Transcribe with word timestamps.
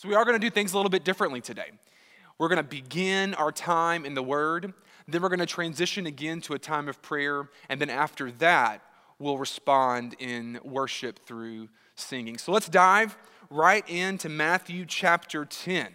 So, 0.00 0.08
we 0.08 0.14
are 0.14 0.24
going 0.24 0.40
to 0.40 0.46
do 0.46 0.48
things 0.48 0.74
a 0.74 0.76
little 0.76 0.90
bit 0.90 1.02
differently 1.02 1.40
today. 1.40 1.72
We're 2.38 2.46
going 2.46 2.58
to 2.58 2.62
begin 2.62 3.34
our 3.34 3.50
time 3.50 4.06
in 4.06 4.14
the 4.14 4.22
Word, 4.22 4.72
then 5.08 5.20
we're 5.20 5.28
going 5.28 5.40
to 5.40 5.44
transition 5.46 6.06
again 6.06 6.40
to 6.42 6.54
a 6.54 6.58
time 6.60 6.88
of 6.88 7.02
prayer, 7.02 7.48
and 7.68 7.80
then 7.80 7.90
after 7.90 8.30
that, 8.30 8.80
we'll 9.18 9.38
respond 9.38 10.14
in 10.20 10.60
worship 10.62 11.18
through 11.26 11.68
singing. 11.96 12.38
So, 12.38 12.52
let's 12.52 12.68
dive 12.68 13.18
right 13.50 13.82
into 13.88 14.28
Matthew 14.28 14.86
chapter 14.86 15.44
10. 15.44 15.88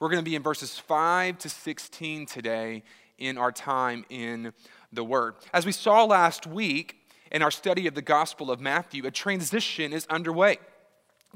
We're 0.00 0.08
going 0.08 0.24
to 0.24 0.30
be 0.30 0.34
in 0.34 0.42
verses 0.42 0.78
5 0.78 1.36
to 1.36 1.50
16 1.50 2.24
today 2.24 2.82
in 3.18 3.36
our 3.36 3.52
time 3.52 4.06
in 4.08 4.54
the 4.94 5.04
Word. 5.04 5.34
As 5.52 5.66
we 5.66 5.72
saw 5.72 6.04
last 6.04 6.46
week 6.46 7.04
in 7.30 7.42
our 7.42 7.50
study 7.50 7.86
of 7.86 7.92
the 7.92 8.00
Gospel 8.00 8.50
of 8.50 8.62
Matthew, 8.62 9.04
a 9.04 9.10
transition 9.10 9.92
is 9.92 10.06
underway. 10.06 10.56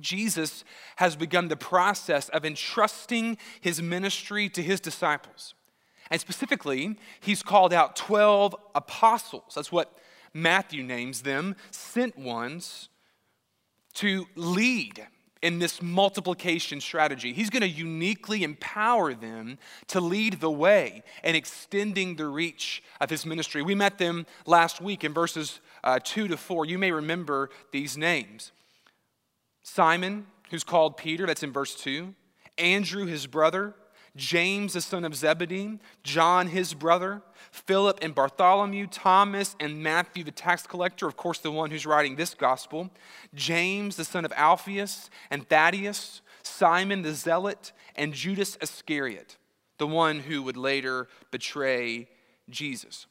Jesus 0.01 0.65
has 0.97 1.17
begun 1.17 1.49
the 1.49 1.57
process 1.57 2.29
of 2.29 2.45
entrusting 2.45 3.39
his 3.61 3.81
ministry 3.81 4.49
to 4.51 4.63
his 4.63 4.81
disciples. 4.81 5.55
And 6.11 6.21
specifically, 6.21 6.97
he's 7.21 7.43
called 7.43 7.73
out 7.73 7.97
12 7.97 8.55
apostles. 8.75 9.55
That's 9.55 9.73
what 9.73 9.97
Matthew 10.33 10.83
names 10.83 11.23
them, 11.23 11.57
sent 11.71 12.17
ones 12.17 12.89
to 13.95 14.27
lead 14.37 15.07
in 15.43 15.59
this 15.59 15.83
multiplication 15.83 16.81
strategy. 16.81 17.33
He's 17.33 17.51
going 17.51 17.63
to 17.63 17.69
uniquely 17.69 18.43
empower 18.43 19.15
them 19.15 19.59
to 19.89 20.01
lead 20.01 20.41
the 20.41 20.51
way 20.51 21.03
and 21.23 21.37
extending 21.37 22.17
the 22.17 22.27
reach 22.27 22.83
of 23.01 23.11
his 23.11 23.27
ministry. 23.27 23.63
We 23.63 23.75
met 23.75 23.99
them 23.99 24.27
last 24.47 24.81
week 24.81 25.05
in 25.05 25.13
verses 25.13 25.61
uh, 25.85 26.01
2 26.03 26.29
to 26.29 26.37
4. 26.37 26.67
You 26.67 26.79
may 26.79 26.91
remember 26.91 27.51
these 27.71 27.97
names. 27.97 28.53
Simon, 29.67 30.27
who's 30.51 30.63
called 30.63 30.97
Peter, 30.97 31.27
that's 31.27 31.43
in 31.43 31.53
verse 31.53 31.75
2. 31.75 32.15
Andrew, 32.57 33.05
his 33.05 33.27
brother. 33.27 33.75
James, 34.15 34.75
the 34.75 34.81
son 34.81 35.05
of 35.05 35.15
Zebedee. 35.17 35.81
John, 36.05 36.47
his 36.47 36.73
brother. 36.73 37.21
Philip 37.51 37.99
and 38.01 38.15
Bartholomew. 38.15 38.87
Thomas 38.87 39.57
and 39.59 39.83
Matthew, 39.83 40.23
the 40.23 40.31
tax 40.31 40.69
collector, 40.69 41.09
of 41.09 41.17
course, 41.17 41.41
the 41.41 41.51
one 41.51 41.73
who's 41.73 41.85
writing 41.85 42.15
this 42.15 42.33
gospel. 42.33 42.91
James, 43.35 43.97
the 43.97 44.05
son 44.05 44.25
of 44.25 44.33
Alphaeus 44.37 45.11
and 45.33 45.49
Thaddeus. 45.49 46.23
Simon 46.45 47.03
the 47.03 47.13
zealot. 47.13 47.73
And 47.97 48.15
Judas 48.15 48.57
Iscariot, 48.63 49.37
the 49.79 49.89
one 49.89 50.21
who 50.21 50.45
would 50.45 50.57
later 50.57 51.09
betray 51.33 52.09
Jesus. 52.49 53.07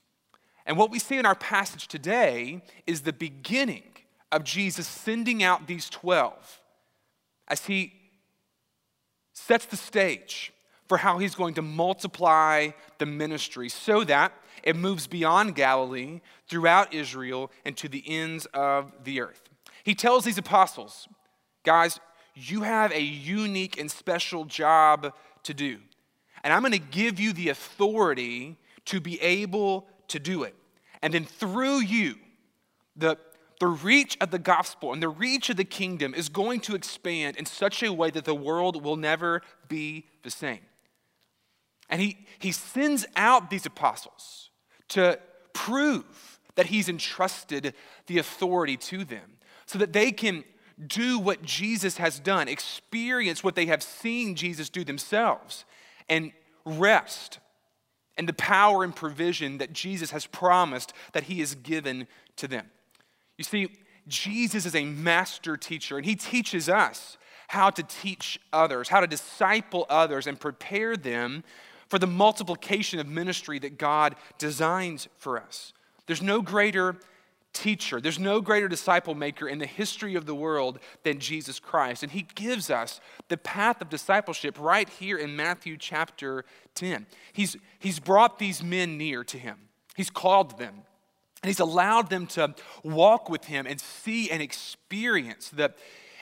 And 0.66 0.78
what 0.78 0.90
we 0.90 1.00
see 1.00 1.18
in 1.18 1.26
our 1.26 1.36
passage 1.36 1.90
today 1.90 2.64
is 2.88 3.02
the 3.02 3.14
beginning 3.14 3.95
of 4.32 4.44
Jesus 4.44 4.88
sending 4.88 5.44
out 5.44 5.68
these 5.68 5.90
12 5.90 6.62
as 7.48 7.66
he 7.66 7.94
sets 9.34 9.66
the 9.66 9.78
stage 9.78 10.52
for 10.88 10.98
how 10.98 11.18
he's 11.18 11.36
going 11.36 11.54
to 11.56 11.62
multiply 11.62 12.70
the 13.00 13.06
ministry 13.06 13.70
so 13.70 14.04
that 14.04 14.32
it 14.64 14.76
moves 14.76 15.08
beyond 15.08 15.56
Galilee, 15.56 16.22
throughout 16.48 16.94
Israel, 16.94 17.52
and 17.66 17.76
to 17.78 17.88
the 17.88 18.04
ends 18.08 18.48
of 18.54 18.92
the 19.04 19.22
earth. 19.22 19.50
He 19.84 19.94
tells 19.94 20.26
these 20.26 20.38
apostles, 20.38 21.08
guys, 21.64 22.00
you 22.34 22.62
have 22.62 22.92
a 22.92 23.02
unique 23.02 23.80
and 23.80 23.90
special 23.90 24.46
job 24.46 25.14
to 25.44 25.54
do. 25.54 25.80
And 26.44 26.54
I'm 26.54 26.62
going 26.62 26.72
to 26.74 26.80
give 26.80 27.20
you 27.20 27.34
the 27.34 27.50
authority 27.50 28.58
to 28.86 29.00
be 29.00 29.22
able 29.22 29.88
to 30.10 30.20
do 30.20 30.44
it. 30.44 30.56
And 31.02 31.14
then 31.14 31.26
through 31.26 31.82
you, 31.82 32.16
the 32.96 33.18
the 33.60 33.68
reach 33.68 34.18
of 34.20 34.32
the 34.32 34.40
gospel 34.40 34.92
and 34.92 35.02
the 35.02 35.10
reach 35.10 35.50
of 35.50 35.58
the 35.58 35.64
kingdom 35.64 36.14
is 36.14 36.30
going 36.30 36.60
to 36.62 36.76
expand 36.76 37.38
in 37.38 37.46
such 37.46 37.84
a 37.84 37.92
way 37.92 38.10
that 38.12 38.26
the 38.26 38.36
world 38.36 38.84
will 38.84 38.98
never 38.98 39.42
be 39.68 40.06
the 40.24 40.30
same. 40.30 40.60
And 41.90 42.02
he, 42.02 42.18
he 42.40 42.52
sends 42.52 43.06
out 43.16 43.50
these 43.50 43.66
apostles 43.66 44.50
to 44.90 45.20
prove 45.54 46.40
that 46.56 46.68
he's 46.68 46.90
entrusted 46.90 47.74
the 48.08 48.18
authority 48.18 48.78
to 48.78 49.06
them 49.06 49.38
so 49.66 49.80
that 49.80 49.94
they 49.94 50.12
can 50.12 50.44
do 50.88 51.20
what 51.20 51.42
Jesus 51.42 51.98
has 51.98 52.20
done, 52.20 52.48
experience 52.48 53.44
what 53.44 53.56
they 53.56 53.68
have 53.68 53.82
seen 53.82 54.36
Jesus 54.36 54.70
do 54.70 54.84
themselves, 54.84 55.64
and 56.10 56.32
rest 56.66 57.40
in 58.18 58.26
the 58.26 58.34
power 58.34 58.84
and 58.84 58.96
provision 58.96 59.58
that 59.60 59.74
Jesus 59.74 60.12
has 60.12 60.26
promised 60.26 60.94
that 61.14 61.24
he 61.24 61.40
has 61.40 61.56
given 61.56 62.08
to 62.38 62.48
them. 62.48 62.70
You 63.38 63.44
see, 63.44 63.70
Jesus 64.08 64.66
is 64.66 64.76
a 64.76 64.86
master 64.86 65.58
teacher, 65.58 65.98
and 65.98 66.06
he 66.06 66.16
teaches 66.16 66.70
us 66.70 67.18
how 67.48 67.70
to 67.70 67.84
teach 67.84 68.40
others, 68.52 68.90
how 68.90 69.00
to 69.00 69.08
disciple 69.08 69.86
others, 69.90 70.28
and 70.28 70.40
prepare 70.40 70.96
them 70.96 71.44
for 71.88 72.00
the 72.00 72.08
multiplication 72.08 73.00
of 73.00 73.08
ministry 73.08 73.60
that 73.60 73.78
God 73.78 74.16
designs 74.38 75.08
for 75.18 75.40
us. 75.40 75.74
There's 76.08 76.22
no 76.22 76.42
greater 76.42 76.98
teacher, 77.54 78.02
there's 78.02 78.20
no 78.20 78.42
greater 78.42 78.68
disciple 78.68 79.16
maker 79.16 79.48
in 79.48 79.60
the 79.60 79.66
history 79.66 80.16
of 80.16 80.26
the 80.26 80.36
world 80.36 80.78
than 81.04 81.20
Jesus 81.20 81.58
Christ. 81.58 82.04
And 82.04 82.12
he 82.12 82.28
gives 82.36 82.70
us 82.70 83.00
the 83.30 83.38
path 83.38 83.82
of 83.82 83.90
discipleship 83.90 84.58
right 84.60 84.90
here 84.90 85.18
in 85.18 85.38
Matthew 85.38 85.78
chapter 85.78 86.44
10. 86.76 87.06
He's, 87.32 87.56
he's 87.80 88.00
brought 88.00 88.40
these 88.40 88.62
men 88.62 88.98
near 88.98 89.24
to 89.24 89.38
him, 89.38 89.58
he's 89.96 90.10
called 90.10 90.58
them. 90.58 90.82
And 91.44 91.50
he's 91.50 91.60
allowed 91.60 92.10
them 92.10 92.28
to 92.28 92.56
walk 92.84 93.30
with 93.30 93.46
him 93.46 93.68
and 93.68 93.80
see 93.80 94.32
and 94.32 94.42
experience 94.42 95.50
the 95.50 95.74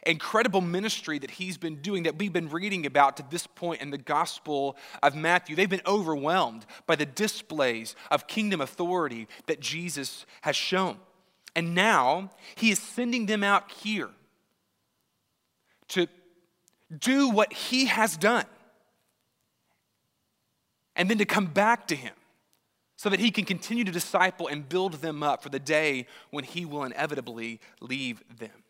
incredible 0.05 0.61
ministry 0.61 1.17
that 1.19 1.31
he's 1.31 1.57
been 1.57 1.77
doing 1.77 2.03
that 2.03 2.17
we've 2.17 2.33
been 2.33 2.49
reading 2.49 2.85
about 2.85 3.17
to 3.17 3.25
this 3.29 3.47
point 3.47 3.81
in 3.81 3.89
the 3.89 3.97
Gospel 3.97 4.75
of 5.01 5.15
Matthew. 5.15 5.55
They've 5.55 5.69
been 5.69 5.81
overwhelmed 5.85 6.65
by 6.85 6.95
the 6.95 7.05
displays 7.05 7.95
of 8.11 8.27
kingdom 8.27 8.61
authority 8.61 9.27
that 9.47 9.59
Jesus 9.59 10.25
has 10.41 10.55
shown. 10.55 10.97
And 11.55 11.75
now 11.75 12.31
he 12.55 12.71
is 12.71 12.79
sending 12.79 13.27
them 13.27 13.43
out 13.43 13.71
here 13.71 14.09
to 15.89 16.07
do 16.97 17.29
what 17.29 17.53
he 17.53 17.85
has 17.85 18.17
done 18.17 18.45
and 20.95 21.09
then 21.09 21.17
to 21.19 21.25
come 21.25 21.45
back 21.45 21.87
to 21.87 21.95
him 21.95 22.13
so 23.03 23.09
that 23.09 23.19
he 23.19 23.31
can 23.31 23.43
continue 23.43 23.83
to 23.83 23.91
disciple 23.91 24.47
and 24.47 24.69
build 24.69 24.93
them 24.93 25.23
up 25.23 25.43
for 25.43 25.49
the 25.49 25.59
day 25.59 26.07
when 26.31 26.45
he 26.45 26.63
will 26.63 26.85
inevitably 26.85 27.59
leave 27.81 28.23
them. 28.39 28.63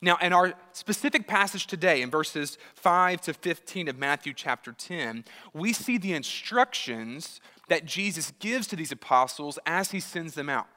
Now, 0.00 0.18
in 0.22 0.32
our 0.32 0.54
specific 0.70 1.26
passage 1.26 1.66
today, 1.66 2.00
in 2.00 2.08
verses 2.08 2.58
5 2.76 3.22
to 3.22 3.34
15 3.34 3.88
of 3.88 3.98
Matthew 3.98 4.34
chapter 4.34 4.70
10, 4.70 5.24
we 5.52 5.72
see 5.72 5.98
the 5.98 6.12
instructions 6.12 7.40
that 7.68 7.86
Jesus 7.86 8.32
gives 8.38 8.68
to 8.68 8.76
these 8.76 8.92
apostles 8.92 9.58
as 9.66 9.90
he 9.90 9.98
sends 9.98 10.34
them 10.34 10.48
out. 10.48 10.68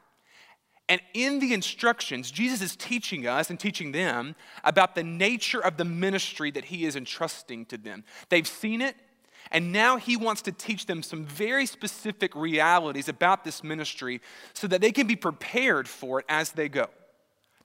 And 0.87 0.99
in 1.13 1.37
the 1.37 1.53
instructions, 1.53 2.31
Jesus 2.31 2.59
is 2.59 2.75
teaching 2.75 3.27
us 3.27 3.51
and 3.51 3.59
teaching 3.59 3.91
them 3.91 4.35
about 4.63 4.95
the 4.95 5.03
nature 5.03 5.63
of 5.63 5.77
the 5.77 5.85
ministry 5.85 6.49
that 6.49 6.65
he 6.65 6.85
is 6.85 6.95
entrusting 6.95 7.67
to 7.67 7.77
them. 7.77 8.03
They've 8.29 8.47
seen 8.47 8.81
it, 8.81 8.95
and 9.51 9.71
now 9.71 9.97
he 9.97 10.15
wants 10.15 10.41
to 10.43 10.51
teach 10.51 10.85
them 10.85 11.01
some 11.01 11.25
very 11.25 11.65
specific 11.65 12.35
realities 12.35 13.09
about 13.09 13.43
this 13.43 13.63
ministry 13.63 14.21
so 14.53 14.67
that 14.67 14.81
they 14.81 14.91
can 14.91 15.07
be 15.07 15.15
prepared 15.15 15.87
for 15.87 16.19
it 16.19 16.25
as 16.29 16.51
they 16.51 16.69
go. 16.69 16.87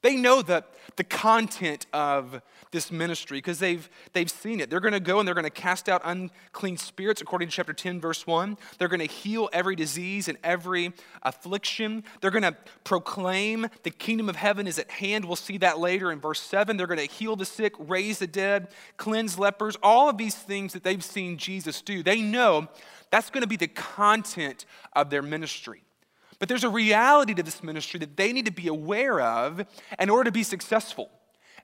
They 0.05 0.17
know 0.17 0.43
the, 0.43 0.63
the 0.97 1.03
content 1.03 1.87
of 1.95 2.43
this 2.73 2.93
ministry 2.93 3.39
because 3.39 3.59
they've, 3.59 3.89
they've 4.13 4.31
seen 4.31 4.61
it. 4.61 4.69
They're 4.69 4.81
going 4.81 4.93
to 4.93 5.01
go 5.01 5.19
and 5.19 5.27
they're 5.27 5.35
going 5.35 5.45
to 5.45 5.51
cast 5.51 5.89
out 5.89 6.03
unclean 6.05 6.77
spirits, 6.77 7.23
according 7.23 7.49
to 7.49 7.55
chapter 7.55 7.73
10, 7.73 8.03
verse 8.03 8.27
1. 8.27 8.59
They're 8.79 8.89
going 8.89 9.01
to 9.01 9.07
heal 9.07 9.49
every 9.55 9.75
disease 9.75 10.29
and 10.29 10.37
every 10.45 10.93
affliction. 11.23 12.05
They're 12.21 12.31
going 12.31 12.43
to 12.43 12.55
proclaim 12.85 13.67
the 13.83 13.89
kingdom 13.89 14.29
of 14.29 14.37
heaven 14.37 14.67
is 14.67 14.79
at 14.79 14.91
hand. 14.91 15.25
We'll 15.25 15.37
see 15.37 15.57
that 15.57 15.79
later 15.79 16.13
in 16.13 16.21
verse 16.21 16.43
7. 16.43 16.77
They're 16.77 16.87
going 16.87 16.99
to 16.99 17.07
heal 17.07 17.35
the 17.35 17.47
sick, 17.47 17.73
raise 17.79 18.19
the 18.19 18.27
dead, 18.27 18.69
cleanse 18.99 19.39
lepers, 19.39 19.79
all 19.83 20.11
of 20.11 20.19
these 20.19 20.35
things 20.35 20.75
that 20.75 20.83
they've 20.83 21.03
seen 21.03 21.39
Jesus 21.39 21.81
do. 21.81 22.03
They 22.03 22.21
know 22.21 22.69
that's 23.09 23.31
going 23.31 23.41
to 23.41 23.49
be 23.49 23.57
the 23.57 23.69
content 23.69 24.67
of 24.93 25.09
their 25.09 25.23
ministry. 25.23 25.84
But 26.44 26.50
there's 26.50 26.64
a 26.64 26.69
reality 26.69 27.32
to 27.32 27.43
this 27.43 27.62
ministry 27.62 27.99
that 28.00 28.19
they 28.19 28.31
need 28.31 28.44
to 28.44 28.52
be 28.52 28.69
aware 28.69 29.19
of 29.19 29.64
in 29.99 30.11
order 30.11 30.25
to 30.25 30.31
be 30.31 30.43
successful, 30.43 31.11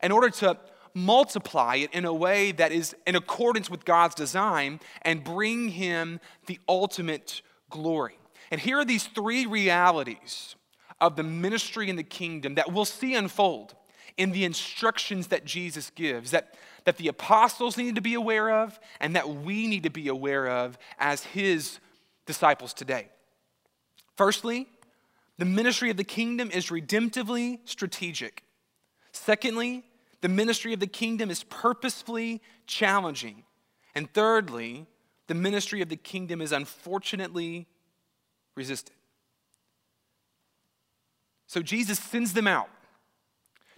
in 0.02 0.10
order 0.10 0.30
to 0.30 0.56
multiply 0.94 1.74
it 1.74 1.92
in 1.92 2.06
a 2.06 2.14
way 2.14 2.52
that 2.52 2.72
is 2.72 2.96
in 3.06 3.14
accordance 3.14 3.68
with 3.68 3.84
God's 3.84 4.14
design 4.14 4.80
and 5.02 5.22
bring 5.22 5.68
Him 5.68 6.18
the 6.46 6.58
ultimate 6.66 7.42
glory. 7.68 8.18
And 8.50 8.58
here 8.58 8.78
are 8.78 8.84
these 8.86 9.04
three 9.04 9.44
realities 9.44 10.56
of 10.98 11.14
the 11.14 11.24
ministry 11.24 11.90
in 11.90 11.96
the 11.96 12.02
kingdom 12.02 12.54
that 12.54 12.72
we'll 12.72 12.86
see 12.86 13.14
unfold 13.14 13.74
in 14.16 14.32
the 14.32 14.46
instructions 14.46 15.26
that 15.26 15.44
Jesus 15.44 15.90
gives, 15.90 16.30
that, 16.30 16.54
that 16.86 16.96
the 16.96 17.08
apostles 17.08 17.76
need 17.76 17.96
to 17.96 18.00
be 18.00 18.14
aware 18.14 18.62
of, 18.62 18.80
and 18.98 19.14
that 19.14 19.28
we 19.28 19.66
need 19.66 19.82
to 19.82 19.90
be 19.90 20.08
aware 20.08 20.48
of 20.48 20.78
as 20.98 21.24
His 21.24 21.80
disciples 22.24 22.72
today. 22.72 23.08
Firstly, 24.20 24.66
the 25.38 25.46
ministry 25.46 25.88
of 25.88 25.96
the 25.96 26.04
kingdom 26.04 26.50
is 26.50 26.66
redemptively 26.66 27.60
strategic. 27.64 28.44
Secondly, 29.12 29.82
the 30.20 30.28
ministry 30.28 30.74
of 30.74 30.80
the 30.80 30.86
kingdom 30.86 31.30
is 31.30 31.42
purposefully 31.44 32.42
challenging. 32.66 33.44
And 33.94 34.12
thirdly, 34.12 34.86
the 35.26 35.34
ministry 35.34 35.80
of 35.80 35.88
the 35.88 35.96
kingdom 35.96 36.42
is 36.42 36.52
unfortunately 36.52 37.66
resisted. 38.54 38.94
So 41.46 41.62
Jesus 41.62 41.98
sends 41.98 42.34
them 42.34 42.46
out 42.46 42.68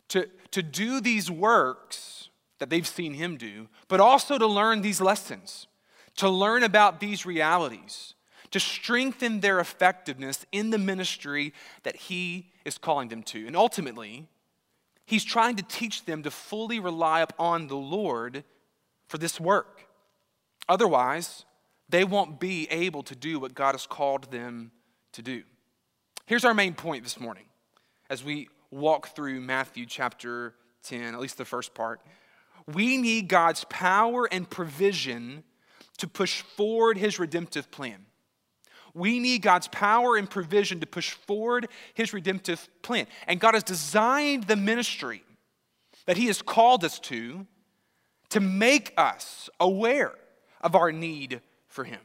to, 0.08 0.28
to 0.50 0.60
do 0.60 1.00
these 1.00 1.30
works 1.30 2.30
that 2.58 2.68
they've 2.68 2.84
seen 2.84 3.14
him 3.14 3.36
do, 3.36 3.68
but 3.86 4.00
also 4.00 4.38
to 4.38 4.46
learn 4.48 4.82
these 4.82 5.00
lessons, 5.00 5.68
to 6.16 6.28
learn 6.28 6.64
about 6.64 6.98
these 6.98 7.24
realities, 7.24 8.14
to 8.52 8.60
strengthen 8.60 9.40
their 9.40 9.58
effectiveness 9.58 10.46
in 10.52 10.70
the 10.70 10.78
ministry 10.78 11.52
that 11.82 11.96
he 11.96 12.50
is 12.64 12.78
calling 12.78 13.08
them 13.08 13.22
to. 13.24 13.46
And 13.46 13.56
ultimately, 13.56 14.28
he's 15.04 15.24
trying 15.24 15.56
to 15.56 15.62
teach 15.62 16.04
them 16.04 16.22
to 16.22 16.30
fully 16.30 16.78
rely 16.78 17.20
upon 17.20 17.66
the 17.66 17.76
Lord 17.76 18.44
for 19.08 19.18
this 19.18 19.40
work. 19.40 19.88
Otherwise, 20.68 21.44
they 21.88 22.04
won't 22.04 22.38
be 22.38 22.68
able 22.70 23.02
to 23.04 23.16
do 23.16 23.40
what 23.40 23.54
God 23.54 23.72
has 23.72 23.86
called 23.86 24.30
them 24.30 24.70
to 25.12 25.22
do. 25.22 25.42
Here's 26.26 26.44
our 26.44 26.54
main 26.54 26.74
point 26.74 27.02
this 27.02 27.18
morning 27.18 27.44
as 28.08 28.22
we 28.22 28.48
walk 28.70 29.08
through 29.14 29.40
Matthew 29.40 29.86
chapter 29.86 30.54
10, 30.84 31.14
at 31.14 31.20
least 31.20 31.38
the 31.38 31.44
first 31.44 31.74
part. 31.74 32.00
We 32.72 32.96
need 32.96 33.28
God's 33.28 33.64
power 33.64 34.28
and 34.30 34.48
provision 34.48 35.42
to 35.98 36.06
push 36.06 36.42
forward 36.42 36.96
his 36.96 37.18
redemptive 37.18 37.70
plan. 37.70 38.06
We 38.94 39.18
need 39.18 39.42
God's 39.42 39.68
power 39.68 40.16
and 40.16 40.28
provision 40.28 40.80
to 40.80 40.86
push 40.86 41.12
forward 41.12 41.68
his 41.94 42.12
redemptive 42.12 42.68
plan. 42.82 43.06
And 43.26 43.40
God 43.40 43.54
has 43.54 43.62
designed 43.62 44.44
the 44.44 44.56
ministry 44.56 45.22
that 46.06 46.16
he 46.16 46.26
has 46.26 46.42
called 46.42 46.84
us 46.84 46.98
to 47.00 47.46
to 48.30 48.40
make 48.40 48.94
us 48.96 49.50
aware 49.60 50.14
of 50.62 50.74
our 50.74 50.90
need 50.90 51.42
for 51.68 51.84
him. 51.84 52.00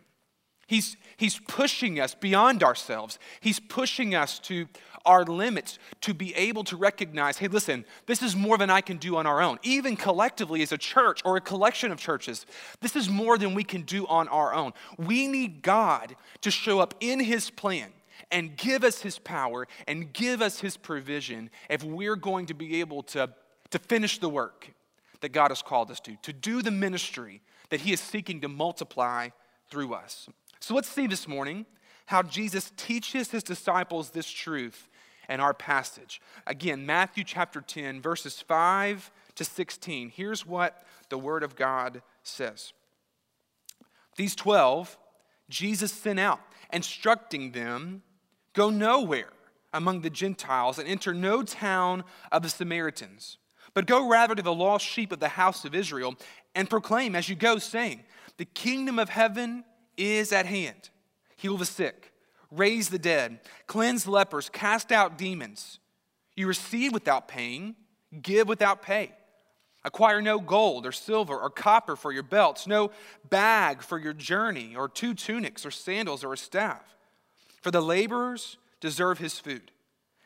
He's, 0.67 0.97
he's 1.15 1.39
pushing 1.47 1.97
us 1.97 2.13
beyond 2.13 2.61
ourselves. 2.63 3.17
He's 3.39 3.61
pushing 3.61 4.13
us 4.13 4.37
to 4.39 4.67
our 5.05 5.23
limits 5.23 5.79
to 6.01 6.13
be 6.13 6.33
able 6.35 6.63
to 6.65 6.77
recognize 6.77 7.37
hey, 7.37 7.47
listen, 7.47 7.85
this 8.05 8.21
is 8.21 8.35
more 8.35 8.57
than 8.57 8.69
I 8.69 8.81
can 8.81 8.97
do 8.97 9.17
on 9.17 9.25
our 9.25 9.41
own. 9.41 9.59
Even 9.63 9.95
collectively 9.95 10.61
as 10.61 10.71
a 10.71 10.77
church 10.77 11.21
or 11.25 11.37
a 11.37 11.41
collection 11.41 11.91
of 11.91 11.99
churches, 11.99 12.45
this 12.81 12.95
is 12.95 13.09
more 13.09 13.37
than 13.37 13.53
we 13.53 13.63
can 13.63 13.83
do 13.83 14.05
on 14.07 14.27
our 14.27 14.53
own. 14.53 14.73
We 14.97 15.27
need 15.27 15.61
God 15.61 16.15
to 16.41 16.51
show 16.51 16.79
up 16.79 16.95
in 16.99 17.19
His 17.19 17.49
plan 17.49 17.91
and 18.31 18.55
give 18.57 18.83
us 18.83 19.01
His 19.01 19.19
power 19.19 19.67
and 19.87 20.11
give 20.13 20.41
us 20.41 20.59
His 20.59 20.77
provision 20.77 21.49
if 21.69 21.83
we're 21.83 22.15
going 22.15 22.47
to 22.47 22.53
be 22.53 22.79
able 22.79 23.03
to, 23.03 23.29
to 23.71 23.79
finish 23.79 24.19
the 24.19 24.29
work 24.29 24.73
that 25.21 25.29
God 25.29 25.51
has 25.51 25.61
called 25.61 25.91
us 25.91 25.99
to, 26.01 26.15
to 26.23 26.33
do 26.33 26.61
the 26.61 26.71
ministry 26.71 27.41
that 27.69 27.81
He 27.81 27.93
is 27.93 27.99
seeking 27.99 28.41
to 28.41 28.47
multiply 28.47 29.29
through 29.69 29.93
us. 29.93 30.29
So 30.59 30.73
let's 30.73 30.89
see 30.89 31.07
this 31.07 31.27
morning 31.27 31.65
how 32.07 32.23
Jesus 32.23 32.71
teaches 32.75 33.31
his 33.31 33.43
disciples 33.43 34.09
this 34.09 34.29
truth 34.29 34.89
in 35.29 35.39
our 35.39 35.53
passage. 35.53 36.21
Again, 36.47 36.85
Matthew 36.85 37.23
chapter 37.23 37.61
10, 37.61 38.01
verses 38.01 38.41
5 38.41 39.11
to 39.35 39.43
16. 39.43 40.09
Here's 40.09 40.45
what 40.45 40.83
the 41.09 41.17
Word 41.17 41.43
of 41.43 41.55
God 41.55 42.01
says 42.23 42.73
These 44.15 44.35
12, 44.35 44.97
Jesus 45.49 45.91
sent 45.91 46.19
out, 46.19 46.39
instructing 46.73 47.51
them 47.51 48.01
go 48.53 48.69
nowhere 48.69 49.29
among 49.73 50.01
the 50.01 50.09
Gentiles 50.09 50.79
and 50.79 50.87
enter 50.87 51.13
no 51.13 51.43
town 51.43 52.03
of 52.31 52.41
the 52.41 52.49
Samaritans, 52.49 53.37
but 53.73 53.85
go 53.85 54.09
rather 54.09 54.33
to 54.33 54.41
the 54.41 54.53
lost 54.53 54.85
sheep 54.85 55.11
of 55.11 55.19
the 55.19 55.27
house 55.27 55.65
of 55.65 55.75
Israel 55.75 56.15
and 56.55 56.69
proclaim 56.69 57.15
as 57.15 57.27
you 57.27 57.35
go, 57.35 57.59
saying, 57.59 58.03
The 58.37 58.45
kingdom 58.45 58.97
of 58.97 59.09
heaven 59.09 59.65
is 59.97 60.31
at 60.31 60.45
hand. 60.45 60.89
Heal 61.37 61.57
the 61.57 61.65
sick, 61.65 62.11
raise 62.51 62.89
the 62.89 62.99
dead, 62.99 63.39
cleanse 63.67 64.07
lepers, 64.07 64.49
cast 64.49 64.91
out 64.91 65.17
demons. 65.17 65.79
You 66.35 66.47
receive 66.47 66.93
without 66.93 67.27
paying, 67.27 67.75
give 68.21 68.47
without 68.47 68.81
pay. 68.81 69.13
Acquire 69.83 70.21
no 70.21 70.39
gold 70.39 70.85
or 70.85 70.91
silver 70.91 71.37
or 71.37 71.49
copper 71.49 71.95
for 71.95 72.11
your 72.11 72.23
belts, 72.23 72.67
no 72.67 72.91
bag 73.29 73.81
for 73.81 73.97
your 73.97 74.13
journey, 74.13 74.75
or 74.75 74.89
two 74.89 75.13
tunics 75.13 75.65
or 75.65 75.71
sandals 75.71 76.23
or 76.23 76.33
a 76.33 76.37
staff. 76.37 76.95
For 77.61 77.71
the 77.71 77.81
laborers 77.81 78.57
deserve 78.81 79.19
his 79.19 79.39
food. 79.39 79.71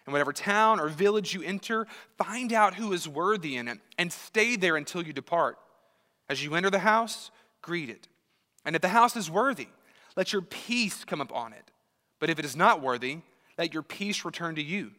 In 0.07 0.13
whatever 0.13 0.33
town 0.33 0.79
or 0.79 0.87
village 0.87 1.33
you 1.33 1.43
enter, 1.43 1.85
find 2.17 2.51
out 2.51 2.73
who 2.73 2.91
is 2.91 3.07
worthy 3.07 3.55
in 3.55 3.67
it 3.67 3.79
and 3.97 4.11
stay 4.11 4.55
there 4.55 4.75
until 4.75 5.05
you 5.05 5.13
depart. 5.13 5.59
As 6.27 6.43
you 6.43 6.55
enter 6.55 6.69
the 6.69 6.79
house, 6.79 7.29
greet 7.61 7.89
it. 7.89 8.07
And 8.65 8.75
if 8.75 8.81
the 8.81 8.89
house 8.89 9.15
is 9.15 9.29
worthy, 9.29 9.67
let 10.15 10.33
your 10.33 10.41
peace 10.41 11.03
come 11.03 11.21
upon 11.21 11.53
it. 11.53 11.71
But 12.19 12.29
if 12.29 12.39
it 12.39 12.45
is 12.45 12.55
not 12.55 12.81
worthy, 12.81 13.19
let 13.57 13.73
your 13.73 13.83
peace 13.83 14.25
return 14.25 14.55
to 14.55 14.61
you. 14.61 14.91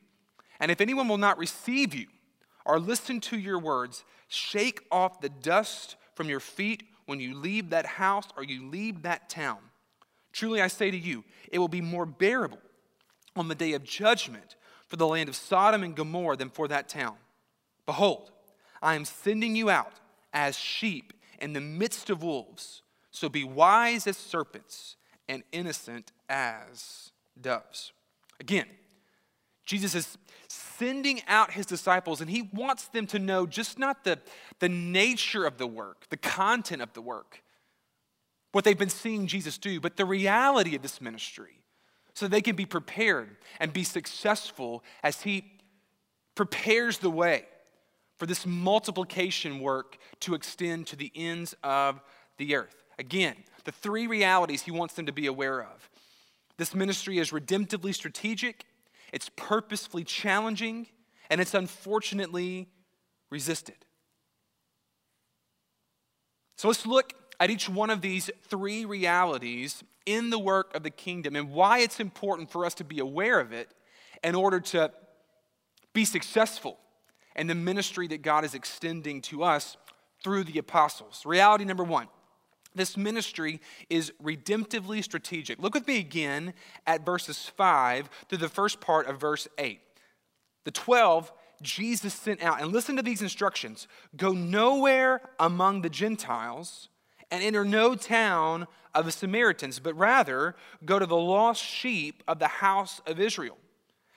And 0.61 0.71
if 0.71 0.81
anyone 0.81 1.09
will 1.09 1.19
not 1.19 1.39
receive 1.39 1.95
you 1.95 2.07
or 2.65 2.79
listen 2.79 3.21
to 3.21 3.39
your 3.39 3.59
words, 3.59 4.05
shake 4.29 4.83
off 4.91 5.21
the 5.21 5.29
dust 5.29 5.97
from 6.15 6.29
your 6.29 6.41
feet 6.41 6.85
when 7.07 7.21
you 7.21 7.37
leave 7.37 7.71
that 7.71 7.87
house 7.87 8.29
or 8.37 8.45
you 8.45 8.69
leave 8.69 9.03
that 9.03 9.29
town. 9.29 9.59
Truly 10.33 10.63
I 10.63 10.69
say 10.69 10.91
to 10.91 10.97
you, 10.97 11.25
it 11.51 11.59
will 11.59 11.69
be 11.69 11.81
more 11.81 12.07
bearable 12.07 12.61
on 13.37 13.49
the 13.49 13.55
day 13.55 13.73
of 13.73 13.85
judgment 13.85 14.57
for 14.87 14.97
the 14.97 15.07
land 15.07 15.29
of 15.29 15.37
Sodom 15.37 15.83
and 15.83 15.95
Gomorrah 15.95 16.37
than 16.37 16.51
for 16.51 16.69
that 16.69 16.89
town. 16.89 17.17
Behold, 17.87 18.31
I 18.81 18.95
am 18.95 19.05
sending 19.05 19.57
you 19.57 19.71
out 19.71 19.93
as 20.33 20.57
sheep 20.57 21.13
in 21.41 21.53
the 21.53 21.61
midst 21.61 22.11
of 22.11 22.23
wolves. 22.23 22.83
So 23.11 23.29
be 23.29 23.45
wise 23.45 24.07
as 24.07 24.17
serpents 24.17 24.97
and 25.29 25.43
innocent 25.53 26.13
as 26.29 27.13
doves. 27.41 27.93
Again, 28.41 28.67
Jesus 29.65 29.95
is 29.95 30.19
sending 30.49 31.23
out 31.29 31.53
his 31.53 31.67
disciples, 31.67 32.21
and 32.21 32.29
he 32.29 32.43
wants 32.53 32.89
them 32.89 33.07
to 33.09 33.19
know 33.19 33.47
just 33.47 33.79
not 33.79 34.05
the, 34.05 34.19
the 34.59 34.69
nature 34.69 35.47
of 35.47 35.57
the 35.59 35.67
work, 35.67 36.07
the 36.11 36.17
content 36.17 36.83
of 36.83 36.93
the 36.93 37.01
work, 37.01 37.43
what 38.51 38.65
they've 38.65 38.79
been 38.79 38.89
seeing 38.89 39.27
Jesus 39.27 39.57
do, 39.59 39.81
but 39.81 39.97
the 39.97 40.05
reality 40.05 40.75
of 40.75 40.83
this 40.83 41.01
ministry, 41.01 41.63
so 42.15 42.29
they 42.29 42.43
can 42.43 42.57
be 42.57 42.67
prepared 42.67 43.37
and 43.61 43.73
be 43.73 43.85
successful 43.85 44.85
as 45.03 45.23
he 45.23 45.45
prepares 46.35 46.99
the 46.99 47.11
way 47.11 47.45
for 48.19 48.27
this 48.27 48.47
multiplication 48.47 49.61
work 49.61 49.97
to 50.21 50.35
extend 50.35 50.87
to 50.89 50.97
the 50.97 51.11
ends 51.15 51.55
of 51.63 52.01
the 52.37 52.55
earth. 52.55 52.85
Again, 52.99 53.37
the 53.65 53.73
three 53.73 54.07
realities 54.07 54.63
he 54.63 54.71
wants 54.71 54.95
them 54.95 55.07
to 55.07 55.13
be 55.13 55.27
aware 55.27 55.61
of. 55.61 55.91
This 56.57 56.75
ministry 56.75 57.19
is 57.19 57.31
redemptively 57.31 57.95
strategic, 57.95 58.65
it's 59.13 59.31
purposefully 59.37 60.05
challenging, 60.05 60.87
and 61.31 61.41
it's 61.41 61.55
unfortunately 61.55 62.69
resisted. 63.31 63.77
So 66.57 66.69
let's 66.69 66.87
look 66.87 67.15
at 67.41 67.51
each 67.51 67.69
one 67.69 67.91
of 67.91 68.03
these 68.03 68.31
three 68.49 68.85
realities 68.85 69.83
in 70.07 70.31
the 70.31 70.39
work 70.39 70.75
of 70.77 70.83
the 70.83 70.91
kingdom 70.91 71.35
and 71.35 71.51
why 71.51 71.79
it's 71.79 71.99
important 71.99 72.51
for 72.51 72.65
us 72.65 72.75
to 72.75 72.85
be 72.85 72.99
aware 72.99 73.41
of 73.41 73.53
it 73.53 73.69
in 74.23 74.35
order 74.35 74.61
to 74.61 74.93
be 75.93 76.05
successful 76.05 76.79
in 77.35 77.47
the 77.47 77.55
ministry 77.55 78.07
that 78.09 78.23
God 78.23 78.45
is 78.45 78.55
extending 78.55 79.21
to 79.23 79.43
us 79.43 79.77
through 80.23 80.45
the 80.45 80.59
apostles. 80.59 81.23
Reality 81.25 81.65
number 81.65 81.85
one 81.85 82.09
this 82.75 82.97
ministry 82.97 83.61
is 83.91 84.13
redemptively 84.23 85.03
strategic. 85.03 85.59
Look 85.59 85.75
with 85.75 85.87
me 85.87 85.99
again 85.99 86.55
at 86.87 87.05
verses 87.05 87.47
5 87.47 88.09
through 88.29 88.39
the 88.39 88.49
first 88.49 88.81
part 88.81 89.07
of 89.07 89.21
verse 89.21 89.49
8. 89.59 89.81
The 90.65 90.71
12 90.71 91.33
Jesus 91.63 92.13
sent 92.13 92.43
out, 92.43 92.61
and 92.61 92.73
listen 92.73 92.97
to 92.97 93.03
these 93.03 93.23
instructions 93.23 93.87
go 94.17 94.33
nowhere 94.33 95.21
among 95.39 95.83
the 95.83 95.89
Gentiles 95.89 96.89
and 97.31 97.43
enter 97.43 97.65
no 97.65 97.95
town 97.95 98.67
of 98.95 99.07
the 99.07 99.13
Samaritans, 99.13 99.79
but 99.79 99.97
rather 99.97 100.55
go 100.85 100.99
to 100.99 101.07
the 101.07 101.17
lost 101.17 101.63
sheep 101.63 102.23
of 102.29 102.39
the 102.39 102.49
house 102.49 103.01
of 103.07 103.19
Israel. 103.19 103.57